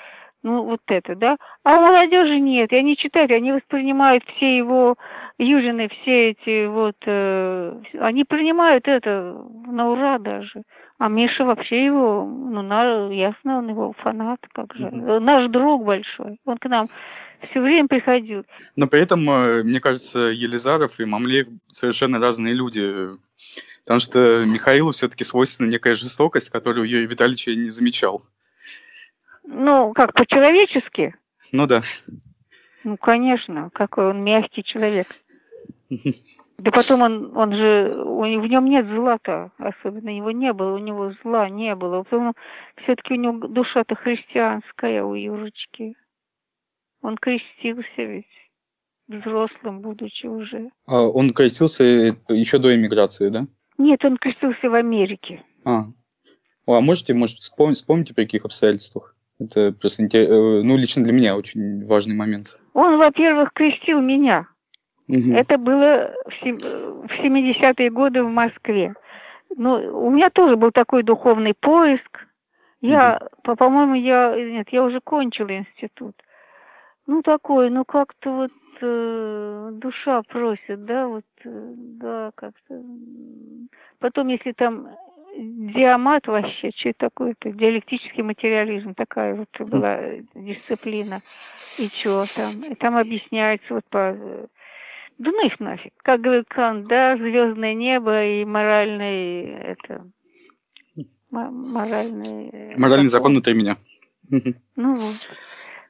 ну, 0.43 0.65
вот 0.65 0.81
это, 0.87 1.15
да? 1.15 1.37
А 1.65 1.79
у 1.79 1.81
молодежи 1.81 2.39
нет. 2.39 2.73
И 2.73 2.77
они 2.77 2.97
читают, 2.97 3.31
они 3.31 3.53
воспринимают 3.53 4.25
все 4.25 4.57
его 4.57 4.97
Юрины, 5.43 5.89
все 5.89 6.31
эти 6.31 6.67
вот... 6.67 6.97
э, 7.07 7.81
они 8.01 8.25
принимают 8.25 8.89
это 8.89 9.45
на 9.67 9.91
ура 9.91 10.19
даже. 10.19 10.63
А 10.99 11.09
Миша 11.09 11.45
вообще 11.45 11.85
его, 11.87 12.25
ну, 12.25 12.63
на, 12.63 13.11
ясно, 13.13 13.59
он 13.59 13.69
его 13.69 13.93
фанат, 13.99 14.41
как 14.53 14.75
же. 14.75 14.87
Мгм. 14.87 15.25
Наш 15.25 15.51
друг 15.51 15.85
большой. 15.85 16.39
Он 16.45 16.59
к 16.59 16.69
нам 16.69 16.89
все 17.51 17.61
время 17.61 17.89
приходил. 17.89 18.45
Но 18.77 18.87
при 18.87 19.01
этом, 19.01 19.29
э, 19.29 19.63
мне 19.63 19.81
кажется, 19.81 20.21
Елизаров 20.21 21.01
и 21.01 21.05
Мамлеев 21.05 21.49
совершенно 21.69 22.19
разные 22.21 22.55
люди. 22.55 23.11
Потому 23.85 24.01
что 24.01 24.45
Михаилу 24.45 24.93
все-таки 24.93 25.25
свойственна 25.25 25.69
некая 25.69 25.95
жестокость, 25.95 26.51
которую 26.51 26.89
Юрий 26.89 27.07
Витальевич 27.07 27.49
я 27.49 27.57
не 27.57 27.69
замечал. 27.69 28.25
Ну, 29.45 29.93
как, 29.93 30.13
по-человечески? 30.15 31.17
Ну 31.51 31.67
да. 31.67 31.83
Ну, 32.85 32.97
конечно, 32.97 33.71
какой 33.73 34.11
он 34.11 34.25
мягкий 34.25 34.65
человек. 34.65 35.07
Да 36.59 36.71
потом 36.71 37.03
он, 37.03 37.37
он 37.37 37.53
же, 37.55 37.93
у, 38.05 38.21
в 38.23 38.47
нем 38.47 38.67
нет 38.67 38.87
зла-то, 38.87 39.51
особенно 39.59 40.11
его 40.11 40.31
не 40.31 40.53
было, 40.53 40.75
у 40.75 40.79
него 40.79 41.13
зла 41.23 41.49
не 41.49 41.75
было. 41.75 42.05
Все-таки 42.85 43.15
у 43.15 43.17
него 43.17 43.47
душа-то 43.49 43.95
христианская 43.95 45.03
у 45.03 45.15
Юрочки. 45.15 45.97
Он 47.03 47.17
крестился 47.17 48.03
ведь, 48.03 48.27
взрослым 49.09 49.81
будучи 49.81 50.27
уже. 50.27 50.71
А 50.87 51.03
он 51.03 51.31
крестился 51.31 51.85
еще 52.29 52.59
до 52.59 52.75
эмиграции, 52.75 53.29
да? 53.29 53.47
Нет, 53.79 54.05
он 54.05 54.17
крестился 54.17 54.71
в 54.71 54.75
Америке. 54.75 55.43
А. 55.65 55.87
А 56.67 56.81
можете, 56.81 57.13
может, 57.13 57.39
вспомнить, 57.39 57.79
вспомните, 57.79 58.15
при 58.15 58.25
каких 58.25 58.45
обстоятельствах? 58.45 59.17
Это 59.41 59.73
просто, 59.73 60.05
э, 60.05 60.63
ну, 60.63 60.77
лично 60.77 61.03
для 61.03 61.13
меня 61.13 61.37
очень 61.37 61.85
важный 61.87 62.15
момент. 62.15 62.59
Он, 62.75 62.99
во-первых, 62.99 63.53
крестил 63.53 64.01
меня. 64.01 64.47
Мгм. 65.09 65.35
Это 65.37 65.59
было 65.59 66.15
в 66.27 66.35
сем- 66.45 66.61
в 67.07 67.11
70-е 67.23 67.91
годы 67.91 68.23
в 68.23 68.31
Москве. 68.31 68.95
Ну, 69.57 70.07
у 70.07 70.11
меня 70.11 70.31
тоже 70.31 70.57
был 70.57 70.71
такой 70.71 71.03
духовный 71.03 71.55
поиск. 71.55 72.27
Я, 72.81 73.21
по- 73.43 73.57
по-моему, 73.57 73.95
я, 73.95 74.35
нет, 74.37 74.69
я 74.71 74.83
уже 74.83 75.01
кончила 75.01 75.57
институт. 75.57 76.15
Ну, 77.07 77.23
такой, 77.23 77.71
ну, 77.71 77.85
как-то 77.85 78.31
вот 78.33 78.53
э, 78.81 79.71
душа 79.73 80.23
просит, 80.23 80.85
да, 80.85 81.07
вот, 81.07 81.25
э, 81.45 81.73
да, 81.77 82.31
как-то. 82.35 82.83
Потом, 84.01 84.29
если 84.29 84.53
там 84.53 84.89
диамат 85.37 86.27
вообще, 86.27 86.71
что 86.75 86.93
такое-то, 86.97 87.51
диалектический 87.53 88.23
материализм, 88.23 88.95
такая 88.95 89.35
вот 89.35 89.49
была 89.61 89.99
дисциплина. 90.35 91.21
И 91.79 91.89
что 91.89 92.27
там? 92.35 92.61
И 92.65 92.75
там 92.75 92.97
объясняется 92.97 93.75
вот 93.75 93.85
по... 93.91 94.17
э, 95.19 95.23
Да 95.23 95.31
ну 95.31 95.47
их 95.47 95.61
нафиг. 95.61 95.93
Как 95.99 96.21
говорит 96.21 96.47
Кант, 96.49 96.87
да, 96.89 97.17
звездное 97.17 97.75
небо 97.75 98.25
и 98.25 98.45
моральный, 98.45 99.45
это, 99.45 100.07
мо- 101.31 101.51
моральный... 101.51 102.49
э, 102.53 102.77
Моральный 102.79 103.09
закон 103.09 103.33
внутри 103.33 103.55
меня. 103.55 103.77
Ну 104.77 104.97
вот. 104.97 105.17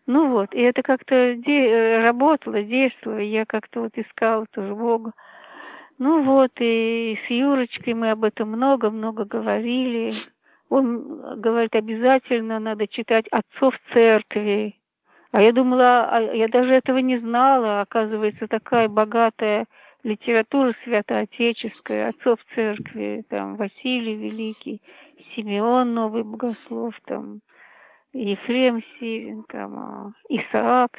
Ну 0.06 0.30
вот, 0.32 0.52
и 0.52 0.60
это 0.60 0.82
как-то 0.82 1.34
де- 1.36 1.68
э, 1.68 2.02
работало, 2.02 2.60
действовало, 2.62 3.18
я 3.20 3.44
как-то 3.46 3.82
вот 3.82 3.92
искала 3.96 4.46
тоже 4.50 4.74
Бога. 4.74 5.12
Ну 5.98 6.24
вот, 6.24 6.50
и 6.58 7.16
с 7.24 7.30
Юрочкой 7.30 7.94
мы 7.94 8.10
об 8.10 8.24
этом 8.24 8.48
много-много 8.50 9.24
говорили. 9.24 10.12
Он 10.68 11.40
говорит, 11.40 11.74
обязательно 11.76 12.58
надо 12.58 12.88
читать 12.88 13.26
отцов 13.30 13.74
церкви. 13.92 14.74
А 15.32 15.40
я 15.40 15.52
думала, 15.52 16.08
а 16.10 16.20
я 16.20 16.46
даже 16.46 16.74
этого 16.74 16.98
не 16.98 17.18
знала. 17.18 17.80
Оказывается, 17.80 18.46
такая 18.46 18.88
богатая 18.88 19.66
литература 20.04 20.74
святоотеческая, 20.84 22.10
отцов 22.10 22.38
церкви, 22.54 23.24
там 23.28 23.56
Василий 23.56 24.14
Великий, 24.14 24.82
Симеон 25.34 25.94
Новый 25.94 26.22
Богослов, 26.22 26.94
там 27.06 27.40
Ефрем 28.12 28.82
Сирин, 28.98 29.44
там, 29.44 29.78
а, 29.78 30.12
Исаак. 30.28 30.98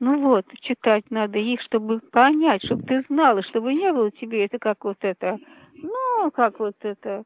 Ну 0.00 0.20
вот, 0.20 0.46
читать 0.62 1.04
надо 1.10 1.38
их, 1.38 1.60
чтобы 1.62 2.00
понять, 2.00 2.64
чтобы 2.64 2.82
ты 2.82 3.04
знала, 3.08 3.42
чтобы 3.42 3.72
не 3.74 3.92
было 3.92 4.10
тебе 4.10 4.46
это 4.46 4.58
как 4.58 4.84
вот 4.84 4.98
это, 5.02 5.38
ну, 5.74 6.30
как 6.32 6.58
вот 6.58 6.76
это, 6.80 7.22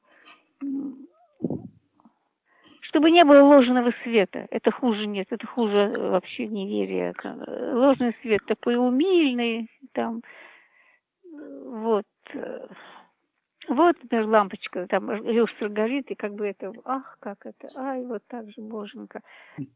чтобы 2.95 3.11
не 3.11 3.25
было 3.25 3.43
ложного 3.43 3.93
света. 4.05 4.47
Это 4.51 4.71
хуже 4.71 5.07
нет, 5.07 5.27
это 5.31 5.45
хуже 5.49 5.93
вообще 5.99 6.47
неверия. 6.47 7.13
Ложный 7.75 8.15
свет 8.23 8.41
такой 8.47 8.77
умильный, 8.77 9.69
там, 9.93 10.23
вот. 11.25 12.07
Вот, 13.67 13.97
например, 14.01 14.27
лампочка, 14.27 14.87
там 14.87 15.11
люстра 15.11 15.69
горит, 15.69 16.11
и 16.11 16.15
как 16.15 16.35
бы 16.35 16.47
это, 16.47 16.73
ах, 16.85 17.17
как 17.19 17.47
это, 17.47 17.69
ай, 17.75 18.05
вот 18.05 18.23
так 18.29 18.49
же, 18.51 18.61
боженька. 18.61 19.23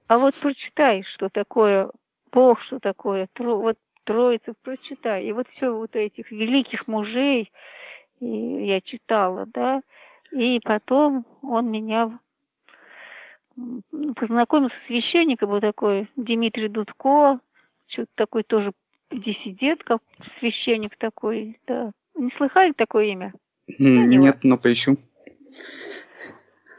А 0.07 0.19
вот 0.19 0.35
прочитай, 0.37 1.03
что 1.15 1.29
такое 1.29 1.91
Бог, 2.31 2.61
что 2.63 2.79
такое, 2.79 3.29
тро, 3.33 3.59
вот 3.59 3.79
Троица, 4.05 4.55
прочитай. 4.63 5.25
И 5.25 5.33
вот 5.33 5.49
все 5.49 5.75
вот 5.75 5.97
этих 5.97 6.31
великих 6.31 6.87
мужей 6.87 7.51
и 8.21 8.27
я 8.67 8.81
читала, 8.81 9.47
да, 9.53 9.81
и 10.33 10.61
потом 10.63 11.27
он 11.43 11.71
меня 11.71 12.19
познакомился 14.17 14.75
с 14.85 14.87
священником, 14.87 15.51
был 15.51 15.61
такой 15.61 16.09
Дмитрий 16.17 16.69
Дудко, 16.69 17.41
что-то 17.87 18.11
такой 18.15 18.43
тоже 18.43 18.73
диссидент, 19.11 19.83
как 19.85 20.01
священник 20.39 20.97
такой, 20.97 21.59
да. 21.67 21.93
Не 22.15 22.31
слыхали 22.37 22.73
такое 22.73 23.07
имя? 23.07 23.33
Нет, 23.79 24.39
но 24.43 24.59
поищу. 24.59 24.97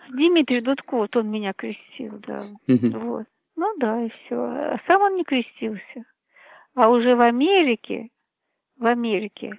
Дмитрий 0.09 0.61
Дудко, 0.61 0.97
вот 0.97 1.15
он 1.15 1.30
меня 1.30 1.53
крестил, 1.53 2.19
да. 2.27 2.45
Вот. 2.67 3.25
Ну 3.55 3.77
да, 3.77 4.03
и 4.03 4.09
все. 4.09 4.36
А 4.36 4.80
сам 4.88 5.01
он 5.01 5.15
не 5.15 5.23
крестился. 5.23 6.05
А 6.75 6.89
уже 6.89 7.15
в 7.15 7.21
Америке, 7.21 8.09
в 8.77 8.86
Америке, 8.86 9.57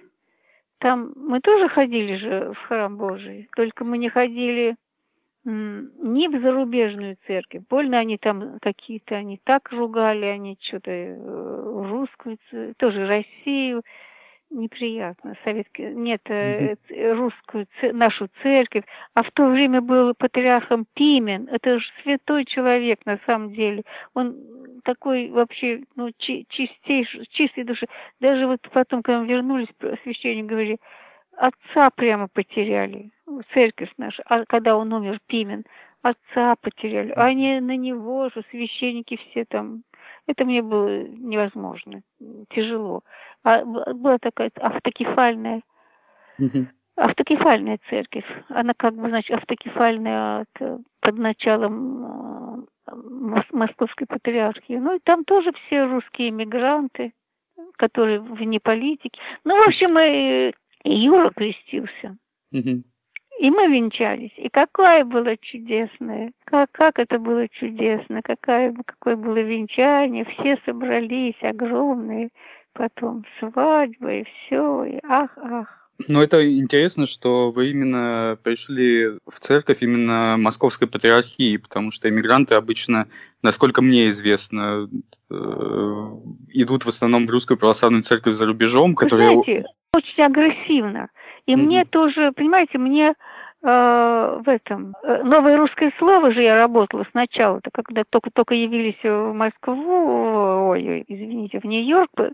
там 0.79 1.13
мы 1.15 1.39
тоже 1.39 1.69
ходили 1.69 2.15
же 2.15 2.53
в 2.53 2.67
храм 2.67 2.97
Божий, 2.97 3.47
только 3.55 3.85
мы 3.85 3.97
не 3.99 4.09
ходили 4.09 4.75
не 5.43 6.27
в 6.27 6.41
зарубежную 6.41 7.17
церковь. 7.25 7.63
Больно 7.69 7.97
они 7.97 8.17
там 8.17 8.59
какие-то, 8.61 9.15
они 9.15 9.39
так 9.43 9.71
ругали, 9.71 10.25
они 10.25 10.57
что-то 10.61 10.91
э, 10.91 11.85
русскую, 11.89 12.37
тоже 12.77 13.07
Россию 13.07 13.81
неприятно. 14.51 15.35
Советский, 15.43 15.85
нет, 15.93 16.21
mm-hmm. 16.25 17.13
русскую, 17.13 17.67
нашу 17.93 18.29
церковь. 18.43 18.83
А 19.13 19.23
в 19.23 19.31
то 19.31 19.47
время 19.47 19.81
был 19.81 20.13
патриархом 20.13 20.85
Пимен. 20.93 21.47
Это 21.49 21.79
же 21.79 21.85
святой 22.03 22.45
человек 22.45 22.99
на 23.05 23.19
самом 23.25 23.53
деле. 23.53 23.83
Он 24.13 24.35
такой 24.83 25.29
вообще, 25.29 25.83
ну, 25.95 26.11
чи- 26.17 26.45
чистейший, 26.49 27.25
чистой 27.31 27.63
души. 27.63 27.87
Даже 28.19 28.45
вот 28.47 28.59
потом, 28.73 29.01
когда 29.01 29.21
мы 29.21 29.27
вернулись, 29.27 29.69
священник 30.03 30.45
говорили, 30.45 30.77
отца 31.37 31.89
прямо 31.91 32.27
потеряли, 32.27 33.11
церковь 33.53 33.91
наша, 33.97 34.23
а 34.25 34.45
когда 34.45 34.77
он 34.77 34.93
умер, 34.93 35.19
Пимен, 35.27 35.65
отца 36.01 36.55
потеряли. 36.61 37.11
А 37.11 37.25
они 37.25 37.59
на 37.59 37.75
него 37.75 38.29
же, 38.29 38.43
священники 38.49 39.17
все 39.17 39.45
там. 39.45 39.83
Это 40.27 40.45
мне 40.45 40.61
было 40.61 41.03
невозможно, 41.03 42.01
тяжело. 42.49 43.03
А 43.43 43.63
была 43.65 44.17
такая 44.19 44.51
автокефальная, 44.59 45.61
угу. 46.37 46.67
автокефальная 46.95 47.79
церковь. 47.89 48.25
Она 48.49 48.73
как 48.77 48.95
бы, 48.95 49.09
значит, 49.09 49.35
автокефальная 49.35 50.41
от, 50.41 50.81
под 50.99 51.17
началом 51.17 52.65
э, 52.87 52.95
Московской 53.51 54.05
патриархии. 54.05 54.73
Ну 54.73 54.95
и 54.95 54.99
там 54.99 55.25
тоже 55.25 55.51
все 55.53 55.85
русские 55.85 56.29
иммигранты, 56.29 57.13
которые 57.77 58.19
вне 58.19 58.59
политики. 58.59 59.19
Ну, 59.43 59.63
в 59.63 59.67
общем, 59.67 59.97
и, 59.99 60.53
и 60.83 60.93
Юра 60.93 61.31
крестился. 61.31 62.17
Угу. 62.51 62.83
И 63.39 63.49
мы 63.49 63.67
венчались. 63.67 64.33
И 64.37 64.49
какое 64.49 65.03
было 65.03 65.35
чудесное, 65.37 66.31
как, 66.43 66.71
как 66.71 66.99
это 66.99 67.17
было 67.17 67.47
чудесно, 67.49 68.21
какая, 68.21 68.75
какое 68.85 69.15
было 69.15 69.39
венчание, 69.39 70.25
все 70.25 70.59
собрались, 70.65 71.41
огромные, 71.41 72.29
потом 72.73 73.25
свадьба 73.39 74.13
и 74.13 74.23
все, 74.23 74.83
и 74.85 74.99
ах, 75.03 75.31
ах. 75.37 75.81
Ну, 76.07 76.21
это 76.21 76.47
интересно, 76.57 77.05
что 77.05 77.51
вы 77.51 77.71
именно 77.71 78.37
пришли 78.43 79.07
в 79.27 79.39
церковь 79.39 79.81
именно 79.81 80.35
Московской 80.37 80.87
Патриархии, 80.87 81.57
потому 81.57 81.91
что 81.91 82.09
иммигранты 82.09 82.55
обычно, 82.55 83.07
насколько 83.41 83.81
мне 83.81 84.09
известно, 84.09 84.89
э, 85.29 85.35
идут 86.49 86.85
в 86.85 86.89
основном 86.89 87.27
в 87.27 87.29
Русскую 87.29 87.57
Православную 87.57 88.03
Церковь 88.03 88.35
за 88.35 88.45
рубежом, 88.45 88.95
которая... 88.95 89.27
знаете, 89.27 89.65
очень 89.93 90.23
агрессивно. 90.23 91.09
И 91.45 91.53
mm-hmm. 91.53 91.57
мне 91.57 91.85
тоже, 91.85 92.31
понимаете, 92.31 92.77
мне 92.77 93.09
э, 93.09 93.13
в 93.63 94.47
этом 94.47 94.95
э, 95.03 95.23
новое 95.23 95.57
русское 95.57 95.91
слово 95.97 96.31
же 96.31 96.41
я 96.41 96.55
работала 96.55 97.05
сначала, 97.11 97.57
-то, 97.57 97.69
когда 97.73 98.03
только 98.09 98.29
только 98.31 98.55
явились 98.55 99.01
в 99.03 99.33
Москву, 99.33 100.69
ой, 100.69 101.03
извините, 101.07 101.59
в 101.59 101.65
Нью-Йорк, 101.65 102.11
э, 102.19 102.29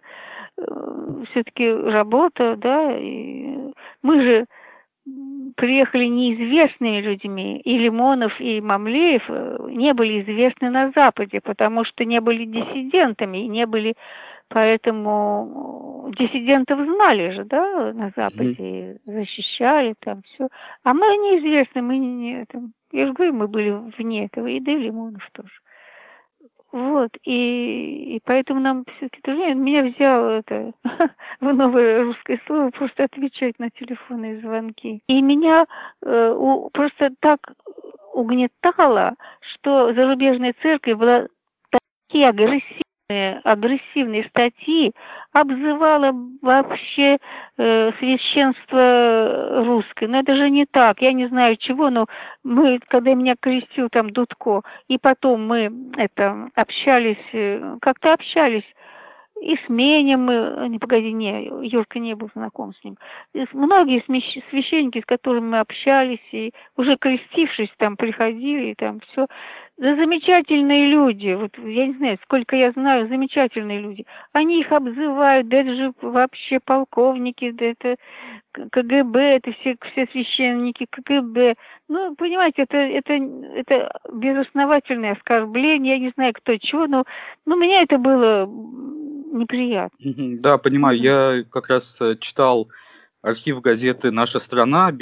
все-таки 1.31 1.71
работа, 1.71 2.55
да, 2.57 2.95
и 2.97 3.57
мы 4.03 4.21
же 4.21 4.45
приехали 5.55 6.05
неизвестными 6.05 7.01
людьми, 7.01 7.59
и 7.59 7.77
Лимонов, 7.77 8.39
и 8.39 8.61
Мамлеев 8.61 9.23
э, 9.29 9.57
не 9.69 9.93
были 9.93 10.21
известны 10.21 10.69
на 10.69 10.91
Западе, 10.95 11.39
потому 11.41 11.85
что 11.85 12.05
не 12.05 12.19
были 12.19 12.45
диссидентами, 12.45 13.39
и 13.39 13.47
не 13.47 13.65
были 13.65 13.95
Поэтому 14.49 16.09
диссидентов 16.17 16.79
знали 16.79 17.31
же, 17.31 17.43
да, 17.43 17.91
на 17.93 18.11
Западе, 18.15 18.53
mm-hmm. 18.55 18.99
защищали 19.05 19.93
там 19.99 20.21
все. 20.23 20.47
А 20.83 20.93
мы 20.93 21.05
неизвестны, 21.05 21.81
мы 21.81 21.97
не, 21.97 22.45
там, 22.45 22.73
я 22.91 23.07
же 23.07 23.13
говорю, 23.13 23.33
мы 23.33 23.47
были 23.47 23.71
вне 23.97 24.25
этого, 24.25 24.47
и 24.47 24.59
да 24.59 24.71
и 24.71 24.77
Лимонов 24.77 25.29
тоже. 25.33 25.51
Вот, 26.71 27.09
и, 27.23 28.15
и 28.15 28.21
поэтому 28.25 28.59
нам 28.59 28.83
все-таки 28.97 29.21
тоже, 29.21 29.53
меня 29.53 29.83
взяло 29.83 30.39
это 30.39 30.73
в 31.39 31.53
новое 31.53 32.03
русское 32.03 32.41
слово 32.45 32.69
просто 32.71 33.05
отвечать 33.05 33.57
на 33.57 33.69
телефонные 33.69 34.39
звонки. 34.41 35.01
И 35.07 35.21
меня 35.21 35.65
э, 36.01 36.33
у, 36.37 36.69
просто 36.69 37.09
так 37.19 37.39
угнетало, 38.13 39.15
что 39.39 39.93
зарубежная 39.93 40.53
церковь 40.61 40.97
была 40.97 41.27
такие 41.69 42.27
агрессивные, 42.27 42.81
агрессивные 43.09 44.25
статьи 44.25 44.91
обзывала 45.31 46.11
вообще 46.41 47.17
э, 47.57 47.91
священство 47.99 49.63
русское. 49.65 50.07
Но 50.07 50.19
это 50.19 50.35
же 50.35 50.49
не 50.49 50.65
так. 50.65 51.01
Я 51.01 51.13
не 51.13 51.27
знаю 51.27 51.55
чего, 51.55 51.89
но 51.89 52.07
мы, 52.43 52.79
когда 52.89 53.13
меня 53.13 53.35
крестил 53.39 53.87
там 53.89 54.09
Дудко, 54.09 54.63
и 54.89 54.97
потом 54.97 55.47
мы 55.47 55.71
это 55.95 56.49
общались, 56.55 57.23
э, 57.31 57.77
как-то 57.81 58.13
общались 58.13 58.65
и 59.41 59.55
с 59.55 59.69
Менем 59.69 60.25
мы, 60.25 60.67
не 60.67 60.79
погоди, 60.79 61.11
не, 61.11 61.49
Юрка 61.67 61.99
не 61.99 62.15
был 62.15 62.29
знаком 62.33 62.73
с 62.73 62.83
ним. 62.83 62.97
Многие 63.53 64.03
священники, 64.49 65.01
с 65.01 65.05
которыми 65.05 65.49
мы 65.49 65.59
общались, 65.59 66.19
и 66.31 66.53
уже 66.75 66.97
крестившись 66.97 67.69
там 67.77 67.97
приходили, 67.97 68.71
и 68.71 68.75
там 68.75 68.99
все. 69.01 69.27
Да 69.77 69.95
замечательные 69.95 70.89
люди, 70.89 71.33
вот 71.33 71.55
я 71.59 71.85
не 71.85 71.93
знаю, 71.93 72.17
сколько 72.23 72.55
я 72.55 72.71
знаю, 72.71 73.07
замечательные 73.09 73.79
люди. 73.79 74.07
Они 74.31 74.59
их 74.61 74.71
обзывают, 74.71 75.47
да 75.49 75.57
это 75.57 75.75
же 75.75 75.93
вообще 76.01 76.59
полковники, 76.59 77.51
да 77.51 77.65
это 77.65 77.95
КГБ, 78.71 79.19
это 79.19 79.51
все, 79.53 79.77
все 79.91 80.07
священники 80.11 80.87
КГБ. 80.89 81.55
Ну, 81.89 82.15
понимаете, 82.15 82.63
это, 82.63 82.77
это, 82.77 83.13
это 83.13 83.99
безосновательное 84.11 85.13
оскорбление, 85.13 85.93
я 85.93 85.99
не 85.99 86.11
знаю, 86.15 86.33
кто 86.33 86.57
чего, 86.57 86.87
но, 86.87 87.03
но 87.45 87.55
меня 87.55 87.83
это 87.83 87.99
было 87.99 88.47
неприятно. 88.47 89.97
Да, 90.41 90.57
понимаю, 90.57 90.97
я 90.97 91.43
как 91.51 91.67
раз 91.67 92.01
э, 92.01 92.15
читал 92.19 92.69
архив 93.21 93.61
газеты 93.61 94.09
«Наша 94.09 94.39
страна» 94.39 94.89
в 94.89 94.97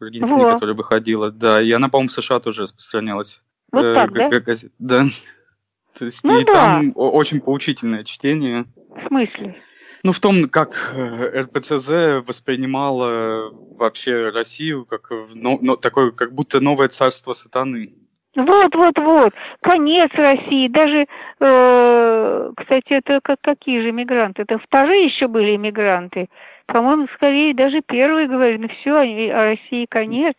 Аргентине, 0.00 0.36
вот. 0.36 0.54
которая 0.54 0.74
выходила, 0.74 1.30
да, 1.30 1.62
и 1.62 1.70
она, 1.72 1.88
по-моему, 1.88 2.08
в 2.08 2.12
США 2.12 2.40
тоже 2.40 2.62
распространялась. 2.62 3.42
Вот 3.72 3.84
э, 3.84 3.94
так, 3.94 4.12
да? 4.12 4.40
Газет, 4.40 4.72
да. 4.78 5.04
То 5.98 6.04
есть, 6.04 6.24
ну, 6.24 6.38
и 6.38 6.44
да. 6.44 6.52
там 6.52 6.92
очень 6.94 7.40
поучительное 7.40 8.04
чтение. 8.04 8.66
В 8.88 9.06
смысле? 9.06 9.56
Ну, 10.02 10.12
в 10.12 10.20
том, 10.20 10.48
как 10.48 10.92
э, 10.94 11.40
РПЦЗ 11.42 12.26
воспринимала 12.26 13.50
вообще 13.52 14.28
Россию 14.28 14.84
как 14.84 15.10
ну, 15.34 15.58
ну, 15.62 15.76
такое, 15.76 16.10
как 16.10 16.34
будто 16.34 16.60
новое 16.60 16.88
царство 16.88 17.32
сатаны. 17.32 17.94
Вот, 18.36 18.74
вот, 18.74 18.98
вот. 18.98 19.32
Конец 19.60 20.10
России. 20.14 20.68
Даже, 20.68 21.06
э, 21.40 22.50
кстати, 22.56 22.92
это 22.92 23.20
как, 23.22 23.38
какие 23.40 23.80
же 23.80 23.92
мигранты? 23.92 24.42
Это 24.42 24.58
вторые 24.58 25.04
еще 25.04 25.28
были 25.28 25.54
иммигранты. 25.54 26.28
По-моему, 26.66 27.06
скорее 27.14 27.54
даже 27.54 27.80
первые 27.82 28.26
говорили, 28.26 28.62
ну 28.62 28.68
все, 28.68 28.96
о 28.96 29.44
России 29.44 29.86
конец. 29.88 30.34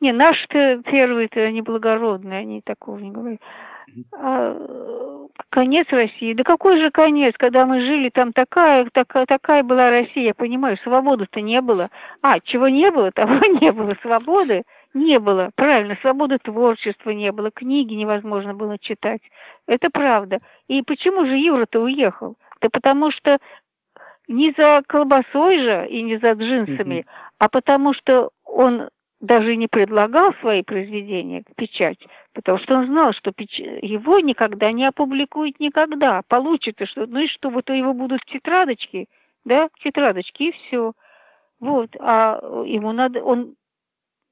Не, 0.00 0.12
наши-то 0.12 0.82
первые-то, 0.84 1.40
они 1.40 1.62
благородные, 1.62 2.40
они 2.40 2.60
такого 2.62 2.98
не 2.98 3.10
говорят. 3.10 3.40
А, 4.12 4.56
конец 5.50 5.86
России. 5.90 6.34
Да 6.34 6.44
какой 6.44 6.80
же 6.80 6.90
конец, 6.90 7.34
когда 7.38 7.64
мы 7.64 7.80
жили, 7.80 8.10
там 8.10 8.32
такая, 8.32 8.88
такая, 8.92 9.26
такая 9.26 9.62
была 9.62 9.90
Россия, 9.90 10.24
я 10.24 10.34
понимаю, 10.34 10.76
свободы-то 10.82 11.40
не 11.40 11.60
было. 11.60 11.88
А, 12.22 12.40
чего 12.40 12.68
не 12.68 12.90
было, 12.90 13.10
того 13.14 13.40
не 13.60 13.72
было. 13.72 13.94
Свободы 14.02 14.62
не 14.96 15.18
было, 15.18 15.50
правильно, 15.54 15.96
свободы 16.00 16.38
творчества 16.38 17.10
не 17.10 17.30
было, 17.30 17.50
книги 17.50 17.94
невозможно 17.94 18.54
было 18.54 18.78
читать. 18.78 19.20
Это 19.66 19.90
правда. 19.90 20.38
И 20.68 20.82
почему 20.82 21.26
же 21.26 21.36
Юра-то 21.36 21.82
уехал? 21.82 22.36
Да 22.60 22.70
потому 22.70 23.10
что 23.10 23.38
не 24.26 24.52
за 24.56 24.82
колбасой 24.86 25.62
же 25.62 25.86
и 25.88 26.02
не 26.02 26.16
за 26.16 26.32
джинсами, 26.32 27.00
mm-hmm. 27.00 27.06
а 27.38 27.48
потому 27.48 27.92
что 27.92 28.30
он 28.44 28.88
даже 29.20 29.56
не 29.56 29.68
предлагал 29.68 30.32
свои 30.40 30.62
произведения 30.62 31.42
в 31.42 31.54
печать, 31.54 31.98
потому 32.32 32.58
что 32.58 32.76
он 32.76 32.86
знал, 32.86 33.12
что 33.12 33.32
печ... 33.32 33.58
его 33.58 34.18
никогда 34.20 34.72
не 34.72 34.86
опубликуют 34.86 35.60
никогда. 35.60 36.22
Получится, 36.28 36.86
что 36.86 37.06
ну 37.06 37.20
и 37.20 37.28
что, 37.28 37.50
вот 37.50 37.68
у 37.70 37.74
его 37.74 37.92
будут 37.92 38.24
тетрадочки, 38.24 39.08
да, 39.44 39.68
тетрадочки, 39.82 40.44
и 40.44 40.52
все. 40.52 40.92
Вот, 41.60 41.90
а 41.98 42.40
ему 42.66 42.92
надо, 42.92 43.22
он, 43.22 43.54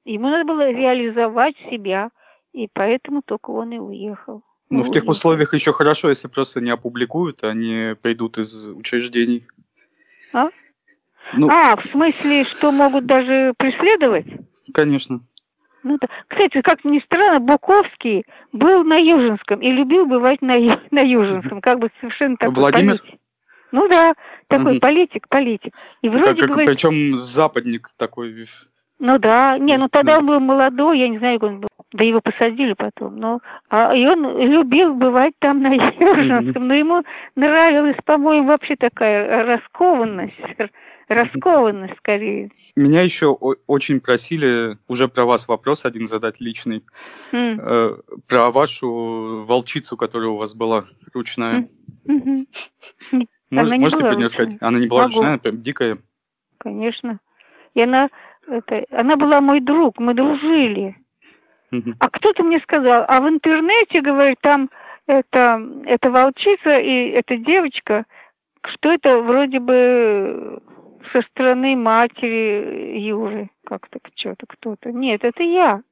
ему 0.05 0.28
надо 0.28 0.44
было 0.44 0.70
реализовать 0.70 1.57
себя, 1.70 2.11
и 2.52 2.68
поэтому 2.72 3.22
только 3.22 3.50
он 3.50 3.72
и 3.72 3.78
уехал. 3.78 4.42
Ну, 4.70 4.82
в 4.82 4.90
тех 4.90 5.07
условиях 5.07 5.55
еще 5.55 5.72
хорошо, 5.72 6.09
если 6.09 6.28
просто 6.28 6.61
не 6.61 6.70
опубликуют, 6.70 7.44
а 7.44 7.52
не 7.52 7.94
придут 7.94 8.38
из 8.38 8.68
учреждений. 8.68 9.46
А? 10.32 10.48
Ну... 11.34 11.48
А, 11.48 11.76
в 11.76 11.86
смысле, 11.86 12.44
что 12.44 12.72
могут 12.72 13.07
даже 13.07 13.55
преследовать? 13.57 14.26
Конечно. 14.72 15.20
Ну, 15.82 15.98
да. 16.00 16.09
Кстати, 16.28 16.62
как 16.62 16.82
ни 16.84 16.98
странно, 17.00 17.40
Буковский 17.40 18.24
был 18.52 18.84
на 18.84 18.96
Южинском 18.96 19.61
и 19.61 19.70
любил 19.70 20.07
бывать 20.07 20.40
на, 20.40 20.57
на 20.90 21.00
Южинском, 21.00 21.61
как 21.61 21.78
бы 21.78 21.90
совершенно 22.00 22.36
такой 22.36 22.55
Владимир? 22.55 22.98
политик. 22.98 23.20
Ну 23.70 23.88
да, 23.88 24.14
такой 24.46 24.72
угу. 24.72 24.80
политик, 24.80 25.28
политик. 25.28 25.74
И 26.00 26.09
вроде 26.09 26.40
как, 26.40 26.50
говорит... 26.50 26.68
Причем 26.68 27.18
западник 27.18 27.90
такой. 27.96 28.46
Ну 29.07 29.18
да, 29.18 29.59
не, 29.59 29.76
ну 29.76 29.90
тогда 29.90 30.12
да. 30.12 30.18
он 30.20 30.26
был 30.26 30.40
молодой, 30.40 30.98
я 30.98 31.09
не 31.11 31.18
знаю, 31.18 31.38
как 31.38 31.50
он 31.50 31.61
был. 31.61 31.68
Да 31.92 32.02
его 32.05 32.22
посадили 32.22 32.72
потом. 32.72 33.18
Но, 33.18 33.40
а, 33.68 33.94
и 33.94 34.07
он 34.07 34.38
любил 34.38 34.94
бывать 34.94 35.34
там 35.40 35.61
на 35.62 35.74
Южинском, 35.74 36.66
но 36.66 36.72
ему 36.72 37.02
нравилась, 37.36 37.98
по-моему, 38.07 38.46
вообще 38.46 38.76
такая 38.76 39.44
раскованность 39.44 40.32
раскованность 41.09 41.98
скорее. 41.98 42.50
Меня 42.76 43.02
еще 43.02 43.26
очень 43.26 44.00
просили 44.00 44.78
уже 44.88 45.07
про 45.07 45.26
вас 45.26 45.48
вопрос 45.48 45.84
один 45.84 46.07
задать 46.07 46.40
личный. 46.40 46.82
Mm. 47.30 47.61
Э, 47.61 47.96
про 48.26 48.50
вашу 48.50 49.44
волчицу, 49.46 49.98
которая 49.98 50.30
у 50.30 50.36
вас 50.36 50.55
была 50.55 50.82
ручная. 51.12 51.66
Mm. 52.07 52.46
Mm-hmm. 53.12 53.26
Мож, 53.50 53.68
можете 53.68 54.02
про 54.02 54.14
нее 54.14 54.30
сказать? 54.30 54.57
Она 54.62 54.78
не 54.78 54.86
была 54.86 55.02
Могу. 55.02 55.16
ручная, 55.16 55.36
прям 55.36 55.61
дикая. 55.61 55.98
Конечно. 56.57 57.20
И 57.74 57.82
она, 57.82 58.09
это, 58.49 58.84
она 58.90 59.16
была 59.16 59.40
мой 59.40 59.61
друг, 59.61 59.99
мы 59.99 60.14
дружили. 60.14 60.97
А 61.99 62.09
кто-то 62.09 62.45
мне 62.45 62.61
сказал, 62.61 63.05
а 63.09 63.20
в 63.20 63.28
интернете, 63.28 64.01
говорит, 64.01 64.38
там 64.40 64.70
это, 65.07 65.61
это 65.86 66.11
волчица 66.11 66.78
и 66.78 67.11
эта 67.11 67.36
девочка, 67.36 68.05
что 68.64 68.92
это 68.92 69.18
вроде 69.18 69.59
бы 69.59 70.61
со 71.12 71.22
стороны 71.22 71.76
матери 71.76 72.99
Юры, 72.99 73.51
как-то 73.66 73.99
что-то 74.14 74.47
кто-то. 74.47 74.92
Нет, 74.92 75.24
это 75.24 75.42
я. 75.42 75.82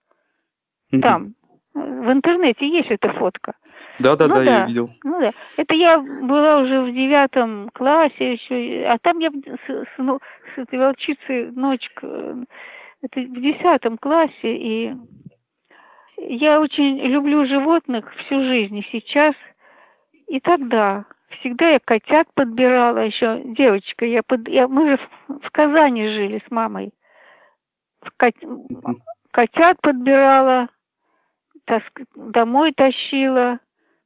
Там. 1.00 1.34
В 1.74 2.12
интернете 2.12 2.68
есть 2.68 2.90
эта 2.90 3.10
фотка. 3.14 3.54
Да, 3.98 4.14
да, 4.14 4.28
ну, 4.28 4.34
да, 4.34 4.42
я 4.42 4.66
видел. 4.66 4.90
Ну 5.04 5.20
да. 5.20 5.30
Это 5.56 5.74
я 5.74 5.98
была 5.98 6.58
уже 6.58 6.82
в 6.82 6.92
девятом 6.92 7.70
классе 7.72 8.34
еще, 8.34 8.84
а 8.86 8.98
там 8.98 9.18
я 9.20 9.30
с, 9.30 9.70
с, 9.70 9.88
ну, 9.96 10.20
с 10.54 10.58
этой 10.58 10.78
волчицей 10.78 11.50
ночка, 11.52 12.36
это 13.00 13.20
в 13.20 13.40
десятом 13.40 13.96
классе, 13.96 14.32
и 14.56 14.94
я 16.18 16.60
очень 16.60 16.98
люблю 17.06 17.46
животных 17.46 18.12
всю 18.16 18.42
жизнь, 18.44 18.78
и 18.78 18.88
сейчас, 18.92 19.34
и 20.28 20.40
тогда 20.40 21.06
всегда 21.40 21.70
я 21.70 21.80
котят 21.80 22.28
подбирала, 22.34 22.98
еще 22.98 23.42
девочка, 23.44 24.04
я, 24.04 24.22
под, 24.22 24.46
я 24.48 24.68
мы 24.68 24.90
же 24.90 24.98
в, 24.98 25.38
в 25.40 25.50
Казани 25.50 26.08
жили 26.08 26.42
с 26.46 26.50
мамой. 26.50 26.92
В 28.02 28.10
кот, 28.18 28.34
котят 29.30 29.80
подбирала, 29.80 30.68
таск, 31.64 32.00
домой 32.14 32.72
тащила, 32.72 33.58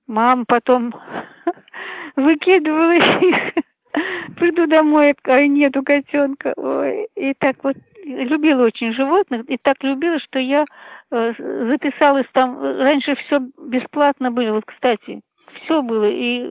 мам 0.07 0.45
потом 0.47 0.95
выкидывала 2.17 2.95
их. 2.95 3.65
Приду 4.37 4.67
домой, 4.67 5.15
а 5.25 5.47
нету 5.47 5.83
котенка. 5.83 6.53
Ой, 6.57 7.09
и 7.15 7.33
так 7.35 7.57
вот 7.63 7.77
любила 8.05 8.65
очень 8.65 8.93
животных, 8.93 9.45
и 9.49 9.57
так 9.57 9.83
любила, 9.83 10.19
что 10.21 10.39
я 10.39 10.67
э, 11.11 11.33
записалась 11.39 12.27
там. 12.33 12.61
Раньше 12.61 13.17
все 13.17 13.41
бесплатно 13.59 14.31
было. 14.31 14.53
Вот, 14.53 14.65
кстати, 14.67 15.23
все 15.55 15.83
было. 15.83 16.09
И 16.11 16.51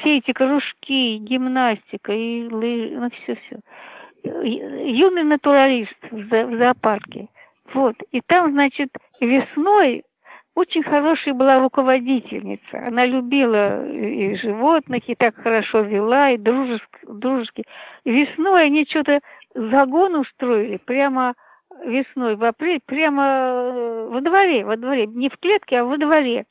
все 0.00 0.18
эти 0.18 0.32
кружки, 0.32 1.18
гимнастика 1.18 2.12
и 2.12 2.48
лыжи, 2.48 2.96
ну 2.96 3.10
все-все. 3.10 3.58
Юный 4.22 5.24
натуралист 5.24 5.96
в 6.10 6.56
зоопарке. 6.56 7.28
Вот. 7.74 7.96
И 8.12 8.20
там, 8.20 8.52
значит, 8.52 8.90
весной 9.20 10.04
очень 10.54 10.82
хорошая 10.82 11.34
была 11.34 11.60
руководительница. 11.60 12.86
Она 12.86 13.06
любила 13.06 13.86
и 13.86 14.36
животных, 14.36 15.08
и 15.08 15.14
так 15.14 15.34
хорошо 15.36 15.80
вела, 15.80 16.30
и 16.30 16.36
дружески. 16.36 16.98
дружески. 17.06 17.64
И 18.04 18.10
весной 18.10 18.66
они 18.66 18.86
что-то 18.88 19.20
загон 19.54 20.16
устроили 20.16 20.76
прямо 20.78 21.34
весной, 21.84 22.36
в 22.36 22.44
апреле, 22.44 22.80
прямо 22.84 23.24
э, 23.24 24.06
во 24.08 24.20
дворе, 24.20 24.64
во 24.64 24.76
дворе, 24.76 25.06
не 25.06 25.28
в 25.28 25.38
клетке, 25.38 25.80
а 25.80 25.84
во 25.84 25.96
дворе 25.96 26.44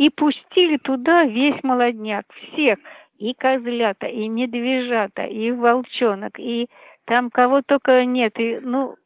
и 0.00 0.08
пустили 0.08 0.78
туда 0.78 1.24
весь 1.24 1.62
молодняк, 1.62 2.24
всех, 2.32 2.78
и 3.18 3.34
козлята, 3.34 4.06
и 4.06 4.30
медвежата, 4.30 5.24
и 5.24 5.50
волчонок, 5.50 6.38
и 6.38 6.70
там 7.04 7.28
кого 7.28 7.60
только 7.60 8.06
нет, 8.06 8.32
и, 8.40 8.60
ну, 8.62 8.96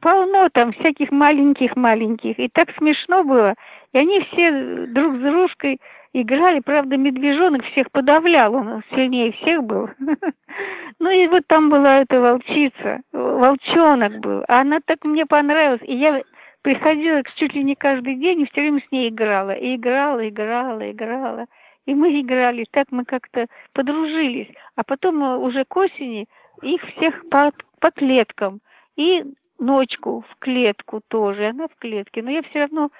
полно 0.00 0.48
там 0.50 0.72
всяких 0.72 1.10
маленьких-маленьких, 1.10 2.38
и 2.38 2.48
так 2.48 2.70
смешно 2.76 3.24
было, 3.24 3.54
и 3.92 3.98
они 3.98 4.20
все 4.20 4.86
друг 4.86 5.16
с 5.16 5.20
дружкой 5.20 5.80
играли, 6.12 6.60
правда, 6.60 6.96
медвежонок 6.96 7.64
всех 7.66 7.90
подавлял, 7.90 8.54
он 8.54 8.82
сильнее 8.90 9.32
всех 9.32 9.64
был. 9.64 9.88
Ну 10.98 11.10
и 11.10 11.26
вот 11.26 11.44
там 11.48 11.68
была 11.70 12.00
эта 12.00 12.20
волчица, 12.20 13.00
волчонок 13.12 14.20
был, 14.20 14.44
а 14.46 14.60
она 14.60 14.78
так 14.84 15.04
мне 15.04 15.26
понравилась, 15.26 15.80
и 15.82 15.96
я 15.96 16.22
приходила 16.62 17.22
чуть 17.24 17.54
ли 17.54 17.62
не 17.62 17.74
каждый 17.74 18.14
день 18.14 18.40
и 18.40 18.46
все 18.46 18.62
время 18.62 18.80
с 18.80 18.92
ней 18.92 19.08
играла. 19.08 19.50
И 19.50 19.76
играла, 19.76 20.28
играла, 20.28 20.90
играла. 20.90 21.46
И 21.84 21.94
мы 21.94 22.20
играли, 22.20 22.64
так 22.70 22.86
мы 22.90 23.04
как-то 23.04 23.46
подружились. 23.72 24.48
А 24.76 24.84
потом 24.84 25.22
уже 25.42 25.64
к 25.64 25.76
осени 25.76 26.26
их 26.62 26.80
всех 26.82 27.28
по, 27.28 27.52
по 27.80 27.90
клеткам. 27.90 28.60
И 28.96 29.24
ночку 29.58 30.24
в 30.28 30.36
клетку 30.36 31.00
тоже, 31.08 31.48
она 31.48 31.68
в 31.68 31.76
клетке. 31.76 32.22
Но 32.22 32.30
я 32.30 32.42
все 32.42 32.60
равно 32.60 32.90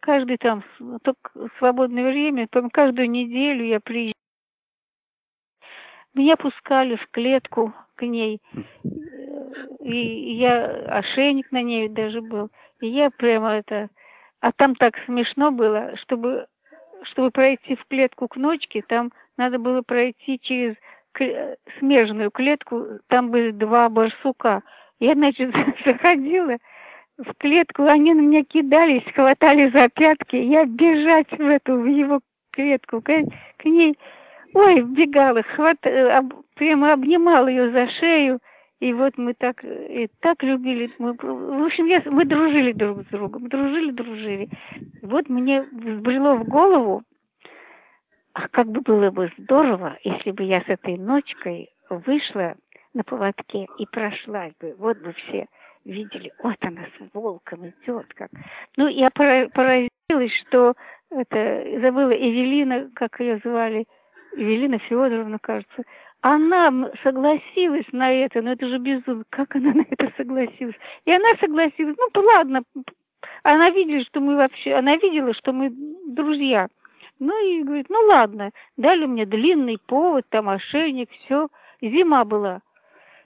каждый 0.00 0.36
там, 0.38 0.64
только 1.02 1.30
свободное 1.58 2.06
время, 2.06 2.48
там 2.50 2.70
каждую 2.70 3.10
неделю 3.10 3.64
я 3.64 3.80
приезжаю. 3.80 4.14
Меня 6.14 6.36
пускали 6.36 6.96
в 6.96 7.06
клетку 7.10 7.72
к 7.94 8.02
ней. 8.02 8.40
И 9.80 10.34
я 10.34 10.66
ошейник 10.98 11.50
на 11.52 11.62
ней 11.62 11.88
даже 11.88 12.20
был. 12.20 12.50
И 12.80 12.88
я 12.88 13.10
прямо 13.10 13.52
это... 13.52 13.88
А 14.40 14.52
там 14.52 14.74
так 14.74 14.94
смешно 15.06 15.52
было, 15.52 15.96
чтобы, 15.96 16.46
чтобы 17.04 17.30
пройти 17.30 17.76
в 17.76 17.84
клетку 17.86 18.26
к 18.26 18.36
ночке, 18.36 18.82
там 18.82 19.12
надо 19.36 19.58
было 19.58 19.82
пройти 19.82 20.38
через 20.40 20.74
смежную 21.78 22.30
клетку, 22.30 22.98
там 23.06 23.30
были 23.30 23.52
два 23.52 23.88
барсука. 23.88 24.62
Я, 25.02 25.14
значит, 25.14 25.52
заходила 25.84 26.58
в 27.18 27.34
клетку, 27.38 27.82
они 27.82 28.14
на 28.14 28.20
меня 28.20 28.44
кидались, 28.44 29.02
хватали 29.12 29.68
за 29.70 29.88
пятки, 29.88 30.36
я 30.36 30.64
бежать 30.64 31.28
в 31.32 31.40
эту, 31.40 31.80
в 31.80 31.86
его 31.86 32.20
клетку, 32.52 33.02
к, 33.02 33.10
к 33.56 33.64
ней, 33.64 33.98
ой, 34.54 34.82
бегала, 34.82 35.42
хват, 35.42 35.84
об, 35.84 36.32
прямо 36.54 36.92
обнимала 36.92 37.48
ее 37.48 37.72
за 37.72 37.88
шею, 37.98 38.38
и 38.78 38.92
вот 38.92 39.18
мы 39.18 39.34
так, 39.34 39.64
и 39.64 40.08
так 40.20 40.40
любили, 40.44 40.88
мы, 40.98 41.14
в 41.14 41.64
общем, 41.64 41.86
я, 41.86 42.00
мы 42.06 42.24
дружили 42.24 42.70
друг 42.70 43.02
с 43.02 43.06
другом, 43.06 43.48
дружили, 43.48 43.90
дружили. 43.90 44.50
Вот 45.02 45.28
мне 45.28 45.62
взбрело 45.62 46.36
в 46.36 46.44
голову, 46.44 47.02
а 48.34 48.46
как 48.46 48.68
бы 48.68 48.82
было 48.82 49.10
бы 49.10 49.32
здорово, 49.36 49.98
если 50.04 50.30
бы 50.30 50.44
я 50.44 50.60
с 50.60 50.68
этой 50.68 50.96
ночкой 50.96 51.70
вышла 51.90 52.54
на 52.94 53.04
поводке 53.04 53.66
и 53.78 53.86
прошлась 53.86 54.52
бы, 54.60 54.74
вот 54.78 54.98
бы 54.98 55.12
все 55.12 55.46
видели, 55.84 56.32
вот 56.42 56.56
она 56.60 56.82
с 56.82 57.14
волком 57.14 57.68
идет, 57.68 58.06
как. 58.14 58.30
Ну, 58.76 58.88
я 58.88 59.08
поразилась, 59.10 60.32
что 60.46 60.74
это, 61.10 61.80
забыла 61.80 62.12
Эвелина, 62.12 62.90
как 62.94 63.20
ее 63.20 63.40
звали, 63.44 63.86
Эвелина 64.36 64.78
Федоровна, 64.78 65.38
кажется, 65.38 65.82
она 66.22 66.70
согласилась 67.02 67.86
на 67.90 68.12
это, 68.12 68.42
но 68.42 68.52
это 68.52 68.68
же 68.68 68.78
безумно. 68.78 69.24
Как 69.28 69.56
она 69.56 69.72
на 69.74 69.84
это 69.90 70.10
согласилась? 70.16 70.76
И 71.04 71.12
она 71.12 71.34
согласилась. 71.40 71.96
Ну, 71.98 72.22
ладно. 72.22 72.62
Она 73.42 73.70
видела, 73.70 74.04
что 74.04 74.20
мы 74.20 74.36
вообще... 74.36 74.74
Она 74.74 74.96
видела, 74.96 75.34
что 75.34 75.52
мы 75.52 75.72
друзья. 76.06 76.68
Ну 77.18 77.32
и 77.44 77.64
говорит, 77.64 77.86
ну 77.88 77.98
ладно, 78.06 78.52
дали 78.76 79.04
мне 79.06 79.26
длинный 79.26 79.78
повод, 79.86 80.24
там 80.28 80.48
ошейник, 80.48 81.10
все. 81.10 81.48
Зима 81.80 82.24
была. 82.24 82.60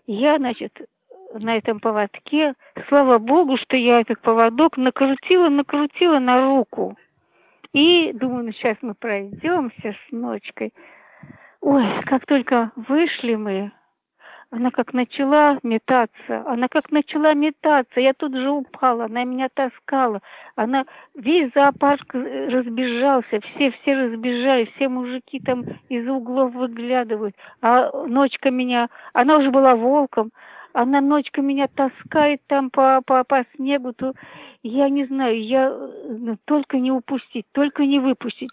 Я, 0.07 0.39
значит, 0.39 0.73
на 1.35 1.57
этом 1.57 1.81
поводке, 1.81 2.55
слава 2.89 3.19
богу, 3.19 3.57
что 3.57 3.77
я 3.77 4.01
этот 4.01 4.21
поводок 4.21 4.77
накрутила, 4.77 5.49
накрутила 5.49 6.19
на 6.19 6.45
руку. 6.45 6.97
И 7.73 8.13
думаю, 8.13 8.45
ну 8.45 8.53
сейчас 8.53 8.77
мы 8.83 8.95
пройдемся 8.95 9.93
с 9.93 10.13
ночкой. 10.13 10.73
Ой, 11.61 11.85
как 12.05 12.25
только 12.27 12.71
вышли 12.77 13.35
мы, 13.35 13.73
она 14.57 14.71
как 14.71 14.95
начала 14.95 15.59
метаться, 15.63 16.43
она 16.47 16.69
как 16.69 16.91
начала 16.91 17.35
метаться, 17.35 18.01
я 18.01 18.15
тут 18.15 18.35
же 18.35 18.51
упала, 18.51 19.05
она 19.05 19.25
меня 19.25 19.49
таскала, 19.53 20.21
она 20.55 20.87
весь 21.15 21.53
зоопарк 21.55 22.15
разбежался, 22.15 23.41
все, 23.41 23.71
все 23.71 23.95
разбежались, 23.95 24.71
все 24.75 24.89
мужики 24.89 25.41
там 25.41 25.65
из 25.91 26.09
углов 26.09 26.55
выглядывают, 26.55 27.37
а 27.61 27.91
ночка 28.07 28.51
меня, 28.51 28.89
она 29.13 29.37
уже 29.37 29.51
была 29.51 29.77
волком, 29.77 30.33
она 30.73 31.03
ночка 31.03 31.43
меня 31.43 31.69
таскает 31.69 32.41
там 32.47 32.71
по, 32.71 33.03
по, 33.05 33.25
по 33.25 33.45
снегу, 33.57 33.93
то 33.93 34.15
я 34.63 34.89
не 34.89 35.05
знаю, 35.05 35.43
я 35.43 35.71
ну, 35.71 36.39
только 36.47 36.79
не 36.79 36.91
упустить, 36.91 37.47
только 37.53 37.85
не 37.85 37.99
выпустить. 37.99 38.51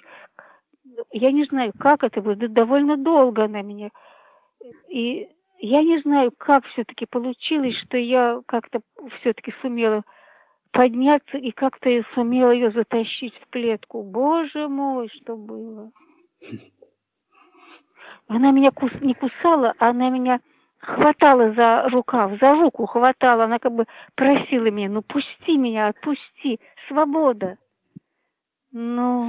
Я 1.12 1.32
не 1.32 1.46
знаю, 1.46 1.74
как 1.78 2.04
это 2.04 2.22
будет, 2.22 2.54
довольно 2.54 2.98
долго 2.98 3.46
она 3.46 3.62
меня. 3.62 3.90
И 4.90 5.28
я 5.66 5.82
не 5.82 6.00
знаю, 6.02 6.32
как 6.38 6.66
все-таки 6.66 7.06
получилось, 7.06 7.78
что 7.78 7.98
я 7.98 8.42
как-то 8.46 8.82
все-таки 9.20 9.54
сумела 9.62 10.04
подняться 10.72 11.38
и 11.38 11.52
как-то 11.52 11.90
я 11.90 12.04
сумела 12.14 12.52
ее 12.52 12.72
затащить 12.72 13.34
в 13.38 13.50
клетку. 13.50 14.04
Боже 14.04 14.68
мой, 14.68 15.08
что 15.08 15.38
было. 15.38 15.90
Она 18.28 18.52
меня 18.52 18.72
кус... 18.72 19.00
не 19.02 19.14
кусала, 19.14 19.74
а 19.80 19.92
она 19.92 20.10
меня 20.10 20.42
хватала 20.80 21.54
за 21.54 21.88
рукав, 21.90 22.38
за 22.42 22.56
руку 22.56 22.86
хватала. 22.86 23.46
Она 23.46 23.60
как 23.60 23.74
бы 23.74 23.86
просила 24.16 24.70
меня, 24.70 24.90
ну 24.90 25.02
пусти 25.02 25.58
меня, 25.58 25.88
отпусти, 25.88 26.60
свобода. 26.90 27.58
Ну, 28.74 29.28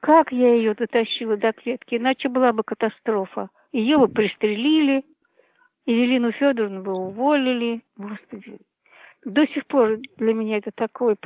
как 0.00 0.32
я 0.32 0.54
ее 0.54 0.72
дотащила 0.72 1.36
до 1.36 1.52
клетки, 1.52 1.96
иначе 1.96 2.30
была 2.30 2.54
бы 2.54 2.62
катастрофа. 2.62 3.50
Ее 3.72 3.98
бы 3.98 4.08
пристрелили, 4.08 5.04
Евелину 5.86 6.32
Федоровну 6.32 6.82
бы 6.82 6.92
уволили. 6.92 7.82
Господи, 7.96 8.58
до 9.24 9.46
сих 9.48 9.66
пор 9.66 9.98
для 10.16 10.34
меня 10.34 10.58
это 10.58 10.70
такое 10.74 11.16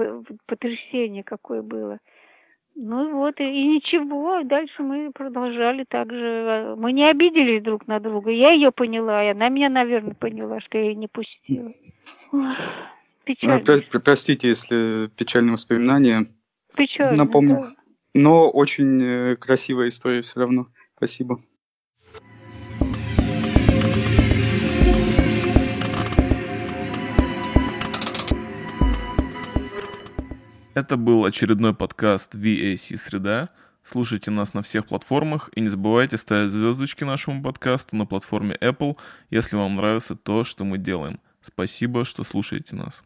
потрясение 0.46 1.22
какое 1.22 1.62
было. 1.62 1.98
Ну 2.76 3.18
вот, 3.18 3.38
и, 3.38 3.44
и 3.44 3.68
ничего, 3.68 4.42
дальше 4.42 4.82
мы 4.82 5.12
продолжали 5.12 5.84
так 5.88 6.10
же. 6.10 6.74
Мы 6.76 6.92
не 6.92 7.08
обиделись 7.08 7.62
друг 7.62 7.86
на 7.86 8.00
друга. 8.00 8.30
Я 8.30 8.50
ее 8.50 8.72
поняла, 8.72 9.24
и 9.24 9.28
она 9.28 9.48
меня, 9.48 9.68
наверное, 9.68 10.14
поняла, 10.14 10.60
что 10.60 10.78
я 10.78 10.84
ее 10.86 10.96
не 10.96 11.06
пустила. 11.06 11.70
Печально. 13.24 13.62
Ну, 13.66 14.00
простите, 14.00 14.48
если 14.48 15.08
печальные 15.16 15.52
воспоминания. 15.52 16.26
Печально, 16.76 17.24
Напомню. 17.24 17.56
Да. 17.56 17.66
Но 18.14 18.50
очень 18.50 19.02
э, 19.02 19.36
красивая 19.36 19.88
история 19.88 20.22
все 20.22 20.40
равно. 20.40 20.66
Спасибо. 20.96 21.38
Это 30.74 30.96
был 30.96 31.24
очередной 31.24 31.72
подкаст 31.72 32.34
VAC 32.34 32.98
Среда. 32.98 33.48
Слушайте 33.84 34.32
нас 34.32 34.54
на 34.54 34.62
всех 34.62 34.86
платформах 34.86 35.48
и 35.54 35.60
не 35.60 35.68
забывайте 35.68 36.18
ставить 36.18 36.50
звездочки 36.50 37.04
нашему 37.04 37.44
подкасту 37.44 37.94
на 37.94 38.06
платформе 38.06 38.56
Apple, 38.60 38.96
если 39.30 39.54
вам 39.54 39.76
нравится 39.76 40.16
то, 40.16 40.42
что 40.42 40.64
мы 40.64 40.78
делаем. 40.78 41.20
Спасибо, 41.42 42.04
что 42.04 42.24
слушаете 42.24 42.74
нас. 42.74 43.04